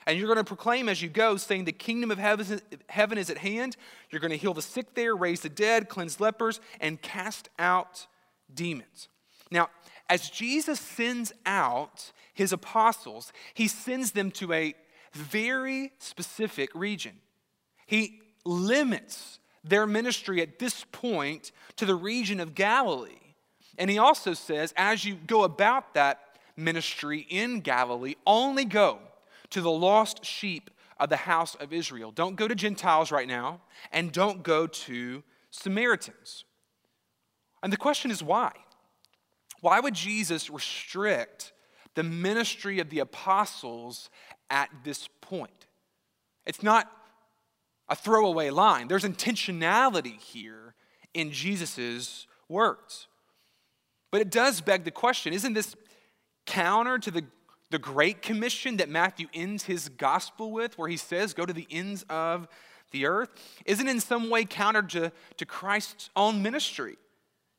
And 0.08 0.18
you're 0.20 0.28
going 0.28 0.38
to 0.38 0.44
proclaim 0.44 0.90
as 0.90 1.02
you 1.02 1.10
go, 1.10 1.38
saying, 1.38 1.66
The 1.66 1.72
kingdom 1.72 2.12
of 2.12 2.20
heaven 2.20 3.18
is 3.18 3.30
at 3.30 3.38
hand. 3.38 3.78
You're 4.10 4.22
going 4.22 4.32
to 4.32 4.38
heal 4.38 4.54
the 4.54 4.62
sick 4.62 4.94
there, 4.94 5.16
raise 5.16 5.42
the 5.42 5.50
dead, 5.50 5.90
cleanse 5.90 6.20
lepers, 6.20 6.60
and 6.80 7.02
cast 7.02 7.50
out 7.58 8.06
demons. 8.54 9.10
Now, 9.52 9.70
as 10.10 10.30
Jesus 10.30 10.80
sends 10.80 11.34
out 11.46 12.12
his 12.34 12.52
apostles, 12.52 13.32
he 13.54 13.68
sends 13.68 14.12
them 14.12 14.32
to 14.32 14.54
a 14.54 14.76
very 15.14 15.92
specific 16.00 16.70
region. 16.76 17.14
He 17.86 18.22
limits 18.44 19.40
their 19.64 19.88
ministry 19.88 20.42
at 20.42 20.60
this 20.60 20.86
point 20.92 21.52
to 21.78 21.86
the 21.86 21.96
region 21.96 22.40
of 22.40 22.54
Galilee. 22.54 23.34
And 23.78 23.90
he 23.90 23.98
also 23.98 24.34
says, 24.34 24.74
as 24.78 25.06
you 25.06 25.16
go 25.16 25.44
about 25.44 25.94
that 25.96 26.20
ministry 26.56 27.26
in 27.30 27.62
Galilee, 27.62 28.16
only 28.26 28.66
go 28.66 29.00
to 29.50 29.62
the 29.62 29.72
lost 29.72 30.24
sheep 30.24 30.70
of 31.00 31.10
the 31.10 31.18
house 31.18 31.56
of 31.56 31.74
Israel. 31.74 32.12
Don't 32.12 32.36
go 32.36 32.48
to 32.48 32.56
Gentiles 32.56 33.12
right 33.12 33.28
now, 33.28 33.62
and 33.92 34.12
don't 34.12 34.44
go 34.44 34.66
to 34.68 35.24
Samaritans. 35.52 36.46
And 37.64 37.72
the 37.74 37.78
question 37.78 38.12
is 38.12 38.22
why? 38.24 38.52
Why 39.62 39.80
would 39.80 39.96
Jesus 39.96 40.50
restrict 40.50 41.54
the 41.96 42.04
ministry 42.04 42.80
of 42.80 42.90
the 42.90 43.00
apostles 43.00 44.10
at 44.50 44.70
this 44.84 45.10
point? 45.22 45.68
It's 46.46 46.62
not 46.62 46.92
a 47.88 47.96
throwaway 47.96 48.50
line, 48.50 48.88
there's 48.88 49.04
intentionality 49.04 50.20
here 50.20 50.76
in 51.14 51.32
Jesus' 51.32 52.28
words. 52.50 53.08
But 54.12 54.22
it 54.22 54.32
does 54.32 54.62
beg 54.62 54.84
the 54.84 54.92
question 54.92 55.34
isn't 55.34 55.54
this 55.54 55.76
counter 56.46 56.98
to 57.00 57.12
the, 57.12 57.26
the 57.72 57.80
Great 57.80 58.22
Commission 58.22 58.78
that 58.78 58.90
Matthew 58.90 59.28
ends 59.34 59.64
his 59.64 59.90
gospel 59.90 60.52
with, 60.52 60.78
where 60.78 60.88
he 60.88 60.98
says, 60.98 61.34
Go 61.34 61.46
to 61.46 61.54
the 61.54 61.68
ends 61.70 62.06
of 62.10 62.48
the 62.92 63.06
earth? 63.06 63.30
Isn't 63.66 63.88
in 63.88 64.00
some 64.00 64.30
way 64.30 64.46
counter 64.46 64.84
to, 64.84 65.12
to 65.38 65.46
Christ's 65.46 66.10
own 66.16 66.42
ministry, 66.42 66.98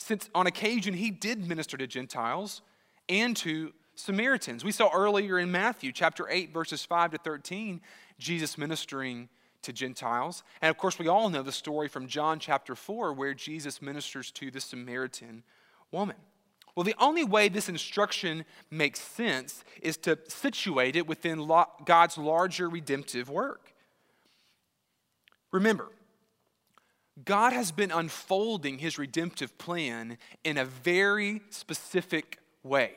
since 0.07 0.31
on 0.37 0.47
occasion 0.47 0.95
he 0.95 1.11
did 1.11 1.49
minister 1.49 1.77
to 1.77 1.85
Gentiles 1.85 2.63
and 3.09 3.37
to 3.39 3.73
Samaritans. 3.97 4.65
We 4.65 4.71
saw 4.71 4.89
earlier 4.95 5.37
in 5.37 5.51
Matthew 5.51 5.91
chapter 5.91 6.29
8, 6.31 6.53
verses 6.53 6.85
5 6.85 7.11
to 7.13 7.19
13, 7.19 7.81
Jesus 8.17 8.57
ministering 8.57 9.29
to 9.63 9.73
Gentiles. 9.73 10.45
And 10.63 10.71
of 10.71 10.77
course, 10.77 11.01
we 11.01 11.09
all 11.09 11.29
know 11.29 11.43
the 11.43 11.51
story 11.51 11.89
from 11.89 12.07
John 12.07 12.39
chapter 12.39 12.77
4 12.77 13.15
where 13.15 13.35
Jesus 13.35 13.83
ministers 13.83 14.31
to 14.33 14.49
the 14.53 14.61
Samaritan 14.61 15.43
woman. 15.91 16.17
Well, 16.77 16.85
the 16.85 16.95
only 17.01 17.25
way 17.25 17.49
this 17.49 17.69
instruction 17.69 18.45
makes 18.71 19.01
sense 19.01 19.65
is 19.83 19.97
to 19.99 20.21
situate 20.29 20.95
it 20.95 21.09
within 21.09 21.51
God's 21.85 22.17
larger 22.17 22.69
redemptive 22.69 23.29
work. 23.29 23.75
Remember, 25.51 25.89
God 27.25 27.53
has 27.53 27.73
been 27.73 27.91
unfolding 27.91 28.79
his 28.79 28.99
redemptive 28.99 29.57
plan 29.59 30.19
in 30.45 30.59
a 30.59 30.65
very 30.65 31.41
specific 31.51 32.39
way. 32.63 32.93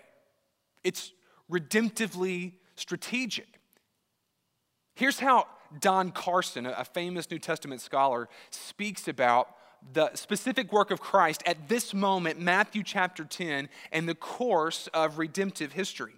It's 0.84 1.14
redemptively 1.50 2.54
strategic. 2.76 3.60
Here's 4.96 5.20
how 5.20 5.48
Don 5.80 6.12
Carson, 6.12 6.66
a 6.66 6.84
famous 6.84 7.30
New 7.32 7.40
Testament 7.40 7.80
scholar, 7.82 8.28
speaks 8.50 9.08
about 9.08 9.56
the 9.94 10.14
specific 10.16 10.74
work 10.74 10.92
of 10.92 11.00
Christ 11.00 11.42
at 11.46 11.70
this 11.70 11.94
moment, 11.94 12.40
Matthew 12.40 12.84
chapter 12.84 13.24
10, 13.24 13.70
and 13.92 14.10
the 14.10 14.16
course 14.16 14.90
of 14.94 15.18
redemptive 15.18 15.74
history. 15.74 16.16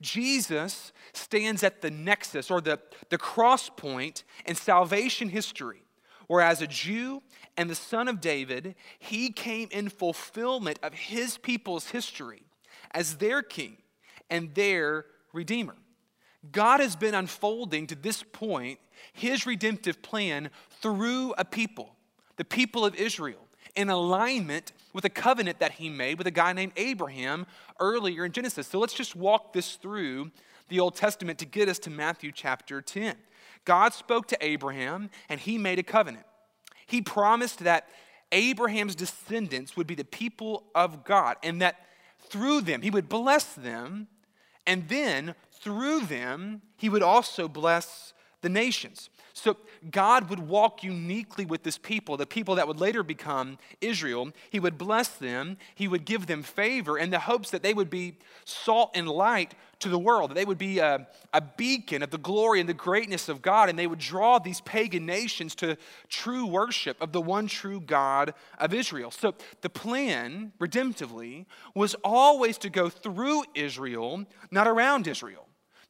Jesus 0.00 0.92
stands 1.12 1.62
at 1.62 1.80
the 1.80 1.90
nexus 1.90 2.50
or 2.50 2.60
the, 2.60 2.80
the 3.10 3.18
cross 3.18 3.70
point 3.70 4.24
in 4.46 4.54
salvation 4.54 5.28
history, 5.28 5.82
where 6.26 6.40
as 6.40 6.60
a 6.60 6.66
Jew 6.66 7.22
and 7.56 7.70
the 7.70 7.74
son 7.74 8.08
of 8.08 8.20
David, 8.20 8.74
he 8.98 9.30
came 9.30 9.68
in 9.70 9.88
fulfillment 9.88 10.78
of 10.82 10.92
his 10.94 11.38
people's 11.38 11.88
history 11.88 12.42
as 12.90 13.16
their 13.16 13.42
king 13.42 13.76
and 14.30 14.54
their 14.54 15.06
redeemer. 15.32 15.76
God 16.52 16.80
has 16.80 16.96
been 16.96 17.14
unfolding 17.14 17.86
to 17.88 17.94
this 17.94 18.22
point 18.22 18.78
his 19.12 19.46
redemptive 19.46 20.02
plan 20.02 20.50
through 20.80 21.34
a 21.38 21.44
people, 21.44 21.94
the 22.36 22.44
people 22.44 22.84
of 22.84 22.94
Israel, 22.94 23.46
in 23.74 23.88
alignment 23.88 24.72
with 24.92 25.04
a 25.04 25.10
covenant 25.10 25.58
that 25.60 25.72
he 25.72 25.88
made 25.88 26.18
with 26.18 26.26
a 26.26 26.32
guy 26.32 26.52
named 26.52 26.72
Abraham 26.76 27.46
earlier 27.80 28.24
in 28.24 28.32
Genesis. 28.32 28.68
So 28.68 28.78
let's 28.78 28.94
just 28.94 29.16
walk 29.16 29.52
this 29.52 29.76
through 29.76 30.30
the 30.68 30.80
Old 30.80 30.94
Testament 30.94 31.38
to 31.40 31.46
get 31.46 31.68
us 31.68 31.78
to 31.80 31.90
Matthew 31.90 32.30
chapter 32.32 32.80
10. 32.80 33.16
God 33.64 33.92
spoke 33.94 34.26
to 34.28 34.38
Abraham 34.40 35.10
and 35.28 35.40
he 35.40 35.58
made 35.58 35.78
a 35.78 35.82
covenant. 35.82 36.26
He 36.86 37.00
promised 37.00 37.60
that 37.60 37.88
Abraham's 38.32 38.94
descendants 38.94 39.76
would 39.76 39.86
be 39.86 39.94
the 39.94 40.04
people 40.04 40.64
of 40.74 41.04
God 41.04 41.36
and 41.42 41.60
that 41.62 41.76
through 42.28 42.62
them 42.62 42.82
he 42.82 42.90
would 42.90 43.08
bless 43.08 43.54
them 43.54 44.08
and 44.66 44.88
then 44.88 45.34
through 45.52 46.00
them 46.00 46.62
he 46.76 46.88
would 46.88 47.02
also 47.02 47.48
bless 47.48 48.12
the 48.42 48.48
nations. 48.48 49.08
So 49.36 49.56
God 49.90 50.30
would 50.30 50.38
walk 50.38 50.84
uniquely 50.84 51.44
with 51.44 51.64
this 51.64 51.76
people, 51.76 52.16
the 52.16 52.24
people 52.24 52.54
that 52.54 52.68
would 52.68 52.78
later 52.78 53.02
become 53.02 53.58
Israel. 53.80 54.30
He 54.48 54.60
would 54.60 54.78
bless 54.78 55.08
them, 55.08 55.58
He 55.74 55.88
would 55.88 56.04
give 56.04 56.26
them 56.26 56.44
favor 56.44 56.96
in 56.96 57.10
the 57.10 57.18
hopes 57.18 57.50
that 57.50 57.64
they 57.64 57.74
would 57.74 57.90
be 57.90 58.16
salt 58.44 58.92
and 58.94 59.08
light 59.08 59.56
to 59.80 59.88
the 59.88 59.98
world, 59.98 60.30
that 60.30 60.34
they 60.34 60.44
would 60.44 60.56
be 60.56 60.78
a, 60.78 61.08
a 61.32 61.40
beacon 61.40 62.04
of 62.04 62.10
the 62.10 62.18
glory 62.18 62.60
and 62.60 62.68
the 62.68 62.74
greatness 62.74 63.28
of 63.28 63.42
God, 63.42 63.68
and 63.68 63.76
they 63.76 63.88
would 63.88 63.98
draw 63.98 64.38
these 64.38 64.60
pagan 64.60 65.04
nations 65.04 65.56
to 65.56 65.76
true 66.08 66.46
worship 66.46 67.02
of 67.02 67.10
the 67.10 67.20
one 67.20 67.48
true 67.48 67.80
God 67.80 68.34
of 68.58 68.72
Israel. 68.72 69.10
So 69.10 69.34
the 69.62 69.68
plan, 69.68 70.52
redemptively, 70.60 71.46
was 71.74 71.96
always 72.04 72.56
to 72.58 72.70
go 72.70 72.88
through 72.88 73.42
Israel, 73.56 74.26
not 74.52 74.68
around 74.68 75.08
Israel 75.08 75.43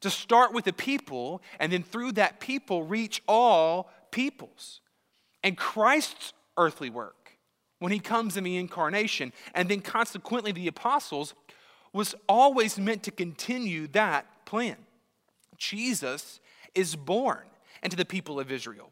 to 0.05 0.11
start 0.11 0.53
with 0.53 0.65
the 0.65 0.73
people 0.73 1.41
and 1.59 1.71
then 1.71 1.81
through 1.81 2.11
that 2.11 2.39
people 2.39 2.83
reach 2.83 3.23
all 3.27 3.89
peoples. 4.11 4.81
And 5.43 5.57
Christ's 5.57 6.33
earthly 6.57 6.91
work, 6.91 7.39
when 7.79 7.91
he 7.91 7.97
comes 7.97 8.37
in 8.37 8.43
the 8.43 8.57
incarnation, 8.57 9.33
and 9.55 9.67
then 9.67 9.81
consequently 9.81 10.51
the 10.51 10.67
apostles, 10.67 11.33
was 11.91 12.13
always 12.29 12.77
meant 12.77 13.01
to 13.01 13.09
continue 13.09 13.87
that 13.87 14.45
plan. 14.45 14.75
Jesus 15.57 16.39
is 16.75 16.95
born 16.95 17.41
into 17.81 17.97
the 17.97 18.05
people 18.05 18.39
of 18.39 18.51
Israel 18.51 18.91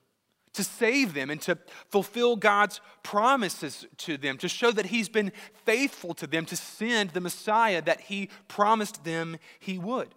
to 0.53 0.63
save 0.63 1.13
them 1.13 1.29
and 1.29 1.41
to 1.41 1.60
fulfill 1.89 2.38
God's 2.38 2.82
promises 3.03 3.86
to 3.98 4.17
them, 4.17 4.39
to 4.39 4.50
show 4.50 4.72
that 4.72 4.88
He's 4.88 5.10
been 5.10 5.32
faithful 5.63 6.15
to 6.15 6.25
them, 6.25 6.46
to 6.46 6.55
send 6.55 7.12
the 7.12 7.22
Messiah 7.22 7.84
that 7.84 8.01
He 8.01 8.29
promised 8.48 9.03
them 9.03 9.38
He 9.60 9.77
would. 9.77 10.10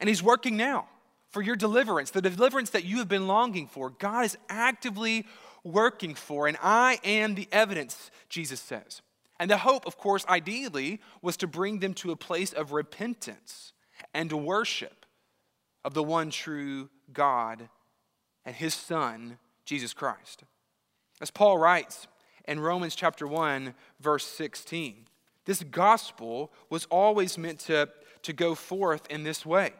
And 0.00 0.08
He's 0.08 0.22
working 0.22 0.56
now 0.56 0.86
for 1.30 1.42
your 1.42 1.56
deliverance, 1.56 2.10
the 2.10 2.22
deliverance 2.22 2.70
that 2.70 2.84
you 2.84 2.98
have 2.98 3.08
been 3.08 3.26
longing 3.26 3.66
for. 3.66 3.90
God 3.90 4.24
is 4.24 4.38
actively 4.48 5.26
working 5.64 6.14
for, 6.14 6.46
and 6.46 6.56
I 6.62 7.00
am 7.04 7.34
the 7.34 7.48
evidence, 7.52 8.10
Jesus 8.28 8.60
says. 8.60 9.02
And 9.38 9.50
the 9.50 9.58
hope, 9.58 9.86
of 9.86 9.96
course, 9.96 10.26
ideally, 10.28 11.00
was 11.22 11.36
to 11.38 11.46
bring 11.46 11.78
them 11.78 11.94
to 11.94 12.10
a 12.10 12.16
place 12.16 12.52
of 12.52 12.72
repentance 12.72 13.72
and 14.14 14.32
worship 14.32 15.06
of 15.84 15.94
the 15.94 16.02
one 16.02 16.30
true 16.30 16.88
God 17.12 17.68
and 18.44 18.54
His 18.54 18.74
Son, 18.74 19.38
Jesus 19.64 19.92
Christ. 19.92 20.44
As 21.20 21.30
Paul 21.30 21.58
writes 21.58 22.06
in 22.46 22.60
Romans 22.60 22.94
chapter 22.94 23.26
1, 23.26 23.74
verse 24.00 24.24
16, 24.24 25.06
this 25.44 25.62
gospel 25.62 26.52
was 26.68 26.86
always 26.86 27.38
meant 27.38 27.60
to, 27.60 27.88
to 28.22 28.32
go 28.32 28.54
forth 28.54 29.06
in 29.08 29.22
this 29.22 29.46
way. 29.46 29.72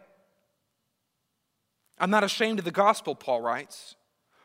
I'm 2.01 2.11
not 2.11 2.25
ashamed 2.25 2.59
of 2.59 2.65
the 2.65 2.71
gospel, 2.71 3.15
Paul 3.15 3.41
writes, 3.41 3.97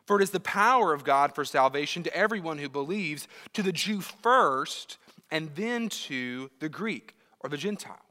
for 0.06 0.20
it 0.20 0.24
is 0.24 0.32
the 0.32 0.40
power 0.40 0.94
of 0.94 1.04
God 1.04 1.34
for 1.34 1.46
salvation 1.46 2.04
to 2.04 2.16
everyone 2.16 2.58
who 2.58 2.70
believes, 2.70 3.28
to 3.54 3.64
the 3.64 3.72
Jew 3.72 4.02
first, 4.02 4.98
and 5.32 5.56
then 5.56 5.90
to 5.90 6.52
the 6.60 6.70
Greek 6.70 7.16
or 7.40 7.50
the 7.50 7.58
Gentile. 7.58 8.06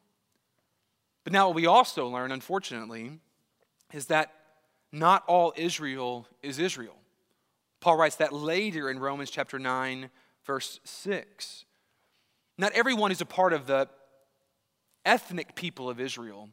But 1.25 1.33
now, 1.33 1.49
what 1.49 1.55
we 1.55 1.67
also 1.67 2.09
learn, 2.09 2.33
unfortunately, 2.33 3.21
is 3.93 4.07
that 4.07 4.33
not 4.91 5.25
all 5.27 5.53
Israel 5.57 6.27
is 6.43 6.59
Israel. 6.59 6.97
Paul 7.81 7.97
writes 7.97 8.17
that 8.17 8.33
later 8.33 8.91
in 8.91 8.99
Romans 8.99 9.31
chapter 9.31 9.59
9, 9.59 10.11
verse 10.45 10.81
6. 10.85 11.65
Not 12.59 12.73
everyone 12.73 13.13
is 13.13 13.21
a 13.21 13.27
part 13.27 13.53
of 13.53 13.67
the 13.67 13.89
ethnic 15.05 15.55
people 15.55 15.89
of 15.91 16.01
Israel 16.01 16.49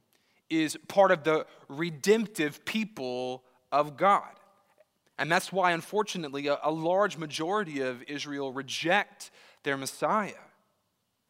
is 0.50 0.78
part 0.88 1.12
of 1.12 1.24
the 1.24 1.46
redemptive 1.68 2.66
people 2.66 3.44
of 3.72 3.98
God. 3.98 4.30
And 5.18 5.32
that's 5.32 5.52
why, 5.52 5.72
unfortunately, 5.72 6.48
a, 6.48 6.58
a, 6.64 6.72
large 6.72 7.18
majority 7.18 7.82
of 7.82 8.02
Israel 8.04 8.54
reject 8.54 9.32
their 9.64 9.76
Messiah. 9.76 10.32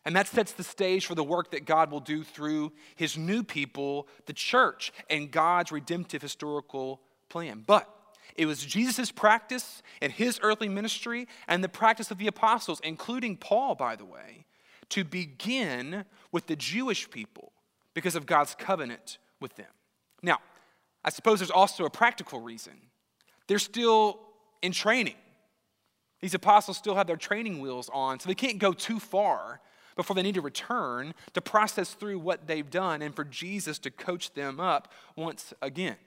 And 0.05 0.15
that 0.15 0.27
sets 0.27 0.53
the 0.53 0.63
stage 0.63 1.05
for 1.05 1.15
the 1.15 1.23
work 1.23 1.51
that 1.51 1.65
God 1.65 1.91
will 1.91 1.99
do 1.99 2.23
through 2.23 2.71
his 2.95 3.17
new 3.17 3.43
people, 3.43 4.07
the 4.27 4.33
church, 4.33 4.93
and 5.09 5.31
God's 5.31 5.71
redemptive 5.71 6.21
historical 6.21 7.01
plan. 7.29 7.63
But 7.65 7.89
it 8.35 8.45
was 8.45 8.63
Jesus' 8.63 9.11
practice 9.11 9.81
and 10.01 10.11
his 10.11 10.39
earthly 10.43 10.69
ministry 10.69 11.27
and 11.47 11.63
the 11.63 11.69
practice 11.69 12.11
of 12.11 12.19
the 12.19 12.27
apostles, 12.27 12.79
including 12.83 13.37
Paul, 13.37 13.75
by 13.75 13.95
the 13.95 14.05
way, 14.05 14.45
to 14.89 15.03
begin 15.03 16.05
with 16.31 16.47
the 16.47 16.55
Jewish 16.55 17.09
people 17.09 17.48
because 17.93 18.15
of 18.15 18.25
God's 18.25 18.55
covenant 18.55 19.17
with 19.39 19.55
them. 19.55 19.71
Now, 20.21 20.39
I 21.03 21.09
suppose 21.09 21.39
there's 21.39 21.51
also 21.51 21.85
a 21.85 21.89
practical 21.89 22.39
reason. 22.39 22.73
They're 23.47 23.59
still 23.59 24.19
in 24.61 24.71
training. 24.71 25.15
These 26.21 26.33
apostles 26.33 26.77
still 26.77 26.95
have 26.95 27.07
their 27.07 27.15
training 27.15 27.59
wheels 27.59 27.89
on, 27.93 28.19
so 28.19 28.27
they 28.27 28.35
can't 28.35 28.59
go 28.59 28.73
too 28.73 28.99
far 28.99 29.61
before 29.95 30.15
they 30.15 30.21
need 30.21 30.35
to 30.35 30.41
return 30.41 31.13
to 31.33 31.41
process 31.41 31.93
through 31.93 32.19
what 32.19 32.47
they've 32.47 32.69
done 32.69 33.01
and 33.01 33.15
for 33.15 33.23
Jesus 33.23 33.79
to 33.79 33.91
coach 33.91 34.33
them 34.33 34.59
up 34.59 34.91
once 35.15 35.53
again. 35.61 35.97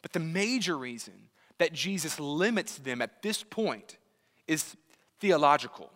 But 0.00 0.12
the 0.12 0.20
major 0.20 0.76
reason 0.76 1.14
that 1.58 1.72
Jesus 1.72 2.18
limits 2.18 2.78
them 2.78 3.00
at 3.00 3.22
this 3.22 3.42
point 3.42 3.98
is 4.48 4.76
theological, 5.20 5.90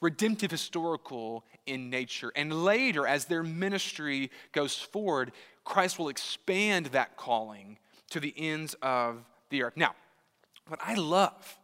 redemptive 0.00 0.50
historical 0.50 1.44
in 1.66 1.90
nature. 1.90 2.32
And 2.36 2.64
later, 2.64 3.06
as 3.06 3.24
their 3.26 3.42
ministry 3.42 4.30
goes 4.52 4.76
forward, 4.76 5.32
Christ 5.64 5.98
will 5.98 6.08
expand 6.08 6.86
that 6.86 7.16
calling 7.16 7.78
to 8.10 8.20
the 8.20 8.34
ends 8.36 8.74
of 8.80 9.24
the 9.50 9.62
earth. 9.62 9.76
Now, 9.76 9.94
what 10.66 10.80
I 10.82 10.94
love 10.94 11.58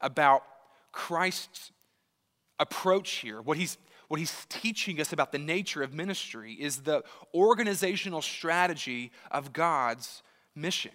about 0.00 0.44
Christ's 0.92 1.72
approach 2.58 3.10
here, 3.10 3.40
what 3.40 3.56
he's 3.56 3.78
what 4.08 4.18
he's 4.18 4.44
teaching 4.48 5.00
us 5.00 5.12
about 5.12 5.30
the 5.30 5.38
nature 5.38 5.84
of 5.84 5.94
ministry 5.94 6.54
is 6.54 6.78
the 6.78 7.04
organizational 7.32 8.20
strategy 8.20 9.12
of 9.30 9.52
God's 9.52 10.24
mission. 10.56 10.90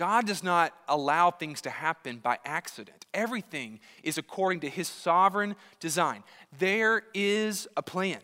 God 0.00 0.26
does 0.26 0.42
not 0.42 0.72
allow 0.88 1.30
things 1.30 1.60
to 1.60 1.68
happen 1.68 2.20
by 2.20 2.38
accident. 2.46 3.04
Everything 3.12 3.80
is 4.02 4.16
according 4.16 4.60
to 4.60 4.70
his 4.70 4.88
sovereign 4.88 5.54
design. 5.78 6.24
There 6.58 7.02
is 7.12 7.68
a 7.76 7.82
plan. 7.82 8.20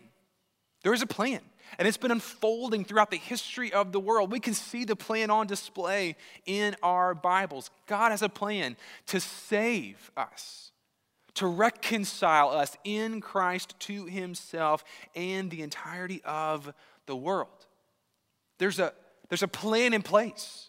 There 0.81 0.91
is 0.91 1.03
a 1.03 1.05
plan. 1.05 1.39
And 1.77 1.87
it's 1.87 1.97
been 1.97 2.09
unfolding 2.09 2.83
throughout 2.83 3.11
the 3.11 3.17
history 3.17 3.71
of 3.71 3.91
the 3.91 3.99
world. 3.99 4.31
We 4.31 4.39
can 4.39 4.55
see 4.55 4.85
the 4.85 4.95
plan 4.95 5.29
on 5.29 5.45
display 5.45 6.15
in 6.47 6.75
our 6.81 7.13
Bibles. 7.13 7.69
God 7.85 8.09
has 8.09 8.23
a 8.23 8.29
plan 8.29 8.75
to 9.05 9.19
save 9.19 10.09
us 10.17 10.71
to 11.35 11.45
reconcile 11.45 12.49
us 12.49 12.75
in 12.85 13.21
Christ 13.21 13.79
to 13.81 14.07
himself 14.07 14.83
and 15.13 15.51
the 15.51 15.61
entirety 15.61 16.23
of 16.25 16.73
the 17.05 17.15
world. 17.15 17.67
There's 18.57 18.79
a, 18.79 18.93
there's 19.29 19.43
a 19.43 19.47
plan 19.47 19.93
in 19.93 20.01
place 20.01 20.66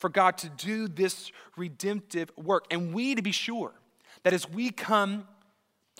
for 0.00 0.08
God 0.08 0.36
to 0.38 0.48
do 0.48 0.88
this 0.88 1.30
redemptive 1.56 2.30
work. 2.36 2.64
And 2.70 2.92
we 2.92 3.14
to 3.14 3.22
be 3.22 3.32
sure 3.32 3.72
that 4.24 4.32
as 4.32 4.48
we 4.50 4.70
come 4.70 5.28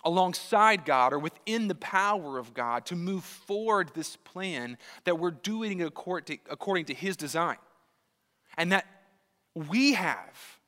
alongside 0.04 0.84
God 0.84 1.12
or 1.12 1.18
within 1.18 1.68
the 1.68 1.74
power 1.74 2.38
of 2.38 2.54
God 2.54 2.86
to 2.86 2.96
move 2.96 3.22
forward 3.22 3.92
this 3.94 4.16
plan, 4.16 4.78
that 5.04 5.18
we're 5.18 5.30
doing 5.30 5.80
it 5.80 5.86
according 5.86 6.84
to 6.86 6.94
His 6.94 7.16
design. 7.16 7.58
And 8.56 8.72
that 8.72 8.86
we 9.54 9.92
have 9.92 10.58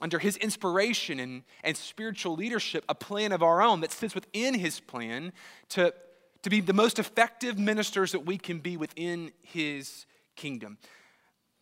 under 0.00 0.18
his 0.18 0.36
inspiration 0.36 1.20
and, 1.20 1.42
and 1.62 1.76
spiritual 1.76 2.34
leadership, 2.34 2.84
a 2.88 2.94
plan 2.94 3.32
of 3.32 3.42
our 3.42 3.62
own 3.62 3.80
that 3.80 3.92
sits 3.92 4.14
within 4.14 4.54
his 4.54 4.80
plan 4.80 5.32
to, 5.68 5.94
to 6.42 6.50
be 6.50 6.60
the 6.60 6.72
most 6.72 6.98
effective 6.98 7.58
ministers 7.58 8.12
that 8.12 8.26
we 8.26 8.36
can 8.36 8.58
be 8.58 8.76
within 8.76 9.30
his 9.42 10.04
kingdom. 10.36 10.78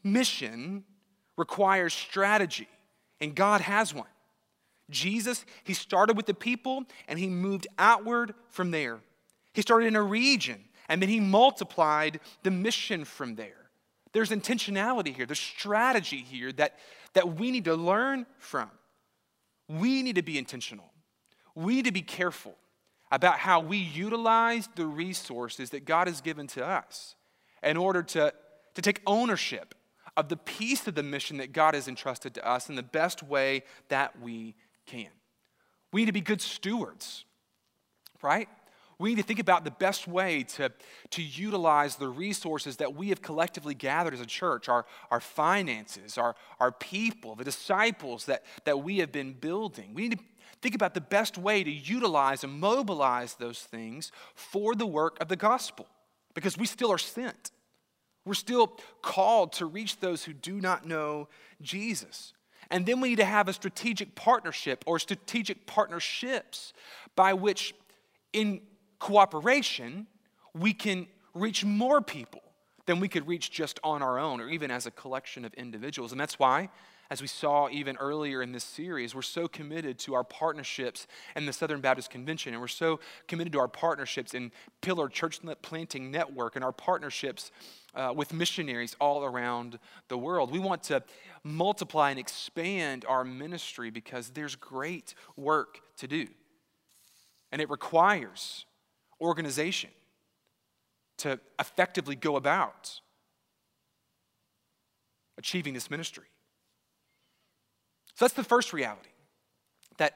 Mission 0.04 0.84
requires 1.36 1.94
strategy, 1.94 2.68
and 3.20 3.34
God 3.34 3.60
has 3.60 3.94
one. 3.94 4.06
Jesus, 4.90 5.44
he 5.64 5.74
started 5.74 6.16
with 6.16 6.26
the 6.26 6.34
people 6.34 6.84
and 7.08 7.18
he 7.18 7.28
moved 7.28 7.66
outward 7.78 8.34
from 8.48 8.70
there. 8.70 9.00
He 9.54 9.62
started 9.62 9.86
in 9.86 9.96
a 9.96 10.02
region 10.02 10.64
and 10.88 11.00
then 11.00 11.08
he 11.08 11.20
multiplied 11.20 12.20
the 12.42 12.50
mission 12.50 13.04
from 13.04 13.34
there. 13.34 13.70
There's 14.12 14.30
intentionality 14.30 15.14
here, 15.14 15.26
there's 15.26 15.40
strategy 15.40 16.18
here 16.18 16.52
that, 16.52 16.78
that 17.14 17.36
we 17.36 17.50
need 17.50 17.64
to 17.64 17.74
learn 17.74 18.26
from. 18.38 18.70
We 19.68 20.02
need 20.02 20.16
to 20.16 20.22
be 20.22 20.38
intentional. 20.38 20.90
We 21.54 21.76
need 21.76 21.86
to 21.86 21.92
be 21.92 22.02
careful 22.02 22.54
about 23.10 23.38
how 23.38 23.60
we 23.60 23.78
utilize 23.78 24.68
the 24.74 24.86
resources 24.86 25.70
that 25.70 25.84
God 25.84 26.08
has 26.08 26.20
given 26.20 26.46
to 26.48 26.66
us 26.66 27.14
in 27.62 27.76
order 27.76 28.02
to, 28.02 28.32
to 28.74 28.82
take 28.82 29.00
ownership 29.06 29.74
of 30.16 30.28
the 30.28 30.36
piece 30.36 30.86
of 30.86 30.94
the 30.94 31.02
mission 31.02 31.38
that 31.38 31.52
God 31.52 31.74
has 31.74 31.88
entrusted 31.88 32.34
to 32.34 32.46
us 32.46 32.68
in 32.68 32.74
the 32.74 32.82
best 32.82 33.22
way 33.22 33.64
that 33.88 34.20
we 34.20 34.54
can. 34.86 35.08
We 35.92 36.02
need 36.02 36.06
to 36.06 36.12
be 36.12 36.20
good 36.20 36.40
stewards, 36.40 37.24
right? 38.22 38.48
We 38.98 39.10
need 39.10 39.16
to 39.16 39.26
think 39.26 39.40
about 39.40 39.64
the 39.64 39.70
best 39.70 40.06
way 40.06 40.44
to, 40.44 40.70
to 41.10 41.22
utilize 41.22 41.96
the 41.96 42.08
resources 42.08 42.76
that 42.76 42.94
we 42.94 43.08
have 43.08 43.20
collectively 43.20 43.74
gathered 43.74 44.14
as 44.14 44.20
a 44.20 44.26
church 44.26 44.68
our, 44.68 44.86
our 45.10 45.20
finances, 45.20 46.18
our, 46.18 46.36
our 46.60 46.70
people, 46.70 47.34
the 47.34 47.44
disciples 47.44 48.26
that, 48.26 48.44
that 48.64 48.82
we 48.82 48.98
have 48.98 49.10
been 49.10 49.32
building. 49.32 49.92
We 49.92 50.08
need 50.08 50.18
to 50.18 50.24
think 50.60 50.74
about 50.74 50.94
the 50.94 51.00
best 51.00 51.36
way 51.36 51.64
to 51.64 51.70
utilize 51.70 52.44
and 52.44 52.52
mobilize 52.52 53.34
those 53.34 53.58
things 53.58 54.12
for 54.34 54.74
the 54.74 54.86
work 54.86 55.20
of 55.20 55.28
the 55.28 55.36
gospel 55.36 55.88
because 56.34 56.56
we 56.56 56.66
still 56.66 56.92
are 56.92 56.98
sent. 56.98 57.50
We're 58.24 58.34
still 58.34 58.78
called 59.02 59.52
to 59.54 59.66
reach 59.66 60.00
those 60.00 60.24
who 60.24 60.32
do 60.32 60.60
not 60.60 60.86
know 60.86 61.28
Jesus. 61.60 62.32
And 62.70 62.86
then 62.86 63.00
we 63.00 63.10
need 63.10 63.16
to 63.16 63.24
have 63.24 63.48
a 63.48 63.52
strategic 63.52 64.14
partnership 64.14 64.84
or 64.86 64.98
strategic 64.98 65.66
partnerships 65.66 66.72
by 67.16 67.34
which, 67.34 67.74
in 68.32 68.62
cooperation, 68.98 70.06
we 70.54 70.72
can 70.72 71.06
reach 71.34 71.64
more 71.64 72.00
people 72.00 72.42
than 72.86 73.00
we 73.00 73.08
could 73.08 73.26
reach 73.26 73.50
just 73.50 73.78
on 73.84 74.02
our 74.02 74.18
own 74.18 74.40
or 74.40 74.48
even 74.48 74.70
as 74.70 74.86
a 74.86 74.90
collection 74.90 75.44
of 75.44 75.52
individuals. 75.54 76.12
And 76.12 76.20
that's 76.20 76.38
why, 76.38 76.68
as 77.10 77.20
we 77.20 77.26
saw 77.28 77.68
even 77.68 77.96
earlier 77.98 78.42
in 78.42 78.52
this 78.52 78.64
series, 78.64 79.14
we're 79.14 79.22
so 79.22 79.46
committed 79.46 79.98
to 80.00 80.14
our 80.14 80.24
partnerships 80.24 81.06
in 81.36 81.44
the 81.44 81.52
Southern 81.52 81.80
Baptist 81.80 82.10
Convention, 82.10 82.54
and 82.54 82.60
we're 82.60 82.68
so 82.68 83.00
committed 83.28 83.52
to 83.52 83.58
our 83.58 83.68
partnerships 83.68 84.32
in 84.32 84.50
Pillar 84.80 85.08
Church 85.08 85.40
Planting 85.60 86.10
Network 86.10 86.56
and 86.56 86.64
our 86.64 86.72
partnerships 86.72 87.52
uh, 87.94 88.12
with 88.14 88.32
missionaries 88.32 88.96
all 89.00 89.24
around 89.24 89.78
the 90.08 90.18
world. 90.18 90.50
We 90.50 90.58
want 90.58 90.82
to 90.84 91.02
multiply 91.44 92.10
and 92.10 92.18
expand 92.18 93.04
our 93.06 93.24
ministry 93.24 93.90
because 93.90 94.30
there's 94.30 94.56
great 94.56 95.14
work 95.36 95.80
to 95.98 96.06
do. 96.06 96.26
And 97.50 97.60
it 97.60 97.68
requires 97.68 98.64
organization 99.20 99.90
to 101.18 101.38
effectively 101.60 102.16
go 102.16 102.36
about 102.36 103.00
achieving 105.38 105.74
this 105.74 105.90
ministry. 105.90 106.26
So 108.14 108.24
that's 108.24 108.34
the 108.34 108.44
first 108.44 108.72
reality 108.72 109.10
that 109.98 110.14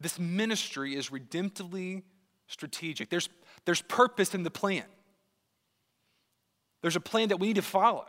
this 0.00 0.18
ministry 0.18 0.94
is 0.94 1.10
redemptively 1.10 2.02
strategic. 2.46 3.08
There's, 3.08 3.28
there's 3.64 3.82
purpose 3.82 4.34
in 4.34 4.42
the 4.42 4.50
plan. 4.50 4.84
There's 6.82 6.96
a 6.96 7.00
plan 7.00 7.28
that 7.28 7.38
we 7.38 7.48
need 7.48 7.56
to 7.56 7.62
follow 7.62 8.06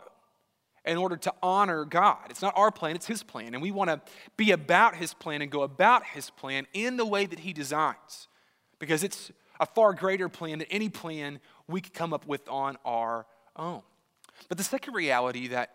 in 0.84 0.98
order 0.98 1.16
to 1.16 1.32
honor 1.42 1.84
God. 1.84 2.26
It's 2.28 2.42
not 2.42 2.52
our 2.56 2.70
plan, 2.70 2.94
it's 2.94 3.06
His 3.06 3.22
plan. 3.22 3.54
And 3.54 3.62
we 3.62 3.70
want 3.70 3.88
to 3.88 4.00
be 4.36 4.50
about 4.50 4.96
His 4.96 5.14
plan 5.14 5.40
and 5.40 5.50
go 5.50 5.62
about 5.62 6.04
His 6.04 6.30
plan 6.30 6.66
in 6.74 6.96
the 6.96 7.06
way 7.06 7.24
that 7.24 7.40
He 7.40 7.52
designs 7.52 8.28
because 8.78 9.02
it's 9.02 9.32
a 9.60 9.66
far 9.66 9.94
greater 9.94 10.28
plan 10.28 10.58
than 10.58 10.68
any 10.70 10.88
plan 10.88 11.40
we 11.68 11.80
could 11.80 11.94
come 11.94 12.12
up 12.12 12.26
with 12.26 12.46
on 12.48 12.76
our 12.84 13.26
own. 13.56 13.82
But 14.48 14.58
the 14.58 14.64
second 14.64 14.94
reality 14.94 15.48
that 15.48 15.74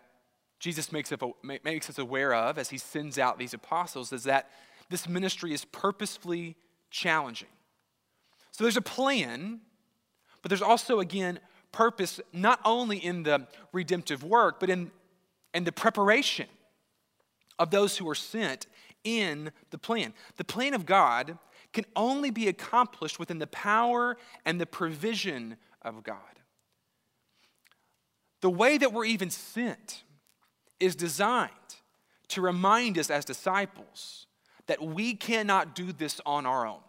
Jesus 0.60 0.92
makes, 0.92 1.10
us 1.10 1.98
aware 1.98 2.34
of 2.34 2.58
as 2.58 2.68
he 2.68 2.78
sends 2.78 3.18
out 3.18 3.38
these 3.38 3.54
apostles 3.54 4.12
is 4.12 4.24
that 4.24 4.50
this 4.90 5.08
ministry 5.08 5.54
is 5.54 5.64
purposefully 5.64 6.56
challenging. 6.90 7.48
So 8.50 8.64
there's 8.64 8.76
a 8.76 8.82
plan, 8.82 9.60
but 10.42 10.50
there's 10.50 10.62
also, 10.62 11.00
again, 11.00 11.40
purpose 11.72 12.20
not 12.32 12.60
only 12.64 12.98
in 12.98 13.22
the 13.22 13.46
redemptive 13.72 14.24
work, 14.24 14.60
but 14.60 14.70
in, 14.70 14.90
in 15.54 15.64
the 15.64 15.72
preparation 15.72 16.46
of 17.58 17.70
those 17.70 17.96
who 17.96 18.08
are 18.08 18.14
sent 18.14 18.66
in 19.04 19.52
the 19.70 19.78
plan. 19.78 20.12
The 20.36 20.44
plan 20.44 20.74
of 20.74 20.86
God 20.86 21.38
can 21.72 21.84
only 21.94 22.30
be 22.30 22.48
accomplished 22.48 23.18
within 23.18 23.38
the 23.38 23.46
power 23.46 24.16
and 24.44 24.60
the 24.60 24.66
provision 24.66 25.56
of 25.82 26.02
God. 26.02 26.16
The 28.40 28.50
way 28.50 28.78
that 28.78 28.92
we're 28.92 29.04
even 29.04 29.30
sent 29.30 30.02
is 30.80 30.96
designed 30.96 31.50
to 32.28 32.40
remind 32.40 32.98
us 32.98 33.10
as 33.10 33.24
disciples 33.24 34.26
that 34.66 34.82
we 34.82 35.14
cannot 35.14 35.74
do 35.74 35.92
this 35.92 36.20
on 36.24 36.46
our 36.46 36.66
own. 36.66 36.80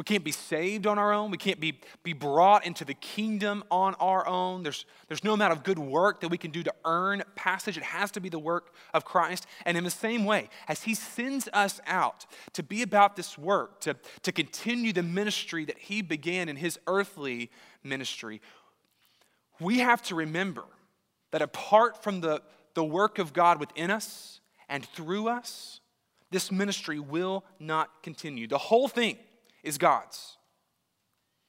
We 0.00 0.04
can't 0.04 0.24
be 0.24 0.32
saved 0.32 0.86
on 0.86 0.98
our 0.98 1.12
own. 1.12 1.30
We 1.30 1.36
can't 1.36 1.60
be, 1.60 1.78
be 2.02 2.14
brought 2.14 2.64
into 2.64 2.86
the 2.86 2.94
kingdom 2.94 3.62
on 3.70 3.94
our 3.96 4.26
own. 4.26 4.62
There's, 4.62 4.86
there's 5.08 5.22
no 5.22 5.34
amount 5.34 5.52
of 5.52 5.62
good 5.62 5.78
work 5.78 6.22
that 6.22 6.28
we 6.28 6.38
can 6.38 6.52
do 6.52 6.62
to 6.62 6.72
earn 6.86 7.22
passage. 7.36 7.76
It 7.76 7.82
has 7.82 8.10
to 8.12 8.20
be 8.20 8.30
the 8.30 8.38
work 8.38 8.72
of 8.94 9.04
Christ. 9.04 9.46
And 9.66 9.76
in 9.76 9.84
the 9.84 9.90
same 9.90 10.24
way, 10.24 10.48
as 10.68 10.84
He 10.84 10.94
sends 10.94 11.50
us 11.52 11.82
out 11.86 12.24
to 12.54 12.62
be 12.62 12.80
about 12.80 13.14
this 13.14 13.36
work, 13.36 13.82
to, 13.82 13.94
to 14.22 14.32
continue 14.32 14.94
the 14.94 15.02
ministry 15.02 15.66
that 15.66 15.76
He 15.76 16.00
began 16.00 16.48
in 16.48 16.56
His 16.56 16.78
earthly 16.86 17.50
ministry, 17.84 18.40
we 19.60 19.80
have 19.80 20.00
to 20.04 20.14
remember 20.14 20.64
that 21.30 21.42
apart 21.42 22.02
from 22.02 22.22
the, 22.22 22.40
the 22.72 22.82
work 22.82 23.18
of 23.18 23.34
God 23.34 23.60
within 23.60 23.90
us 23.90 24.40
and 24.66 24.82
through 24.82 25.28
us, 25.28 25.80
this 26.30 26.50
ministry 26.50 26.98
will 26.98 27.44
not 27.58 28.02
continue. 28.02 28.46
The 28.46 28.56
whole 28.56 28.88
thing 28.88 29.18
is 29.62 29.78
God's. 29.78 30.36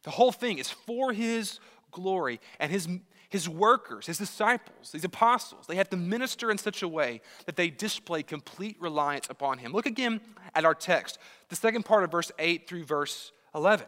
The 0.03 0.11
whole 0.11 0.31
thing 0.31 0.57
is 0.57 0.69
for 0.69 1.13
His 1.13 1.59
glory, 1.91 2.39
and 2.59 2.71
His, 2.71 2.87
his 3.31 3.47
workers, 3.47 4.07
his 4.07 4.17
disciples, 4.17 4.91
these 4.91 5.05
apostles, 5.05 5.65
they 5.65 5.77
have 5.77 5.89
to 5.89 5.95
minister 5.95 6.51
in 6.51 6.57
such 6.57 6.83
a 6.83 6.87
way 6.87 7.21
that 7.45 7.55
they 7.55 7.69
display 7.69 8.23
complete 8.23 8.75
reliance 8.81 9.27
upon 9.29 9.57
him. 9.57 9.71
Look 9.71 9.85
again 9.85 10.19
at 10.53 10.65
our 10.65 10.75
text, 10.75 11.17
the 11.47 11.55
second 11.55 11.85
part 11.85 12.03
of 12.03 12.11
verse 12.11 12.29
8 12.37 12.67
through 12.67 12.83
verse 12.83 13.31
11. 13.55 13.87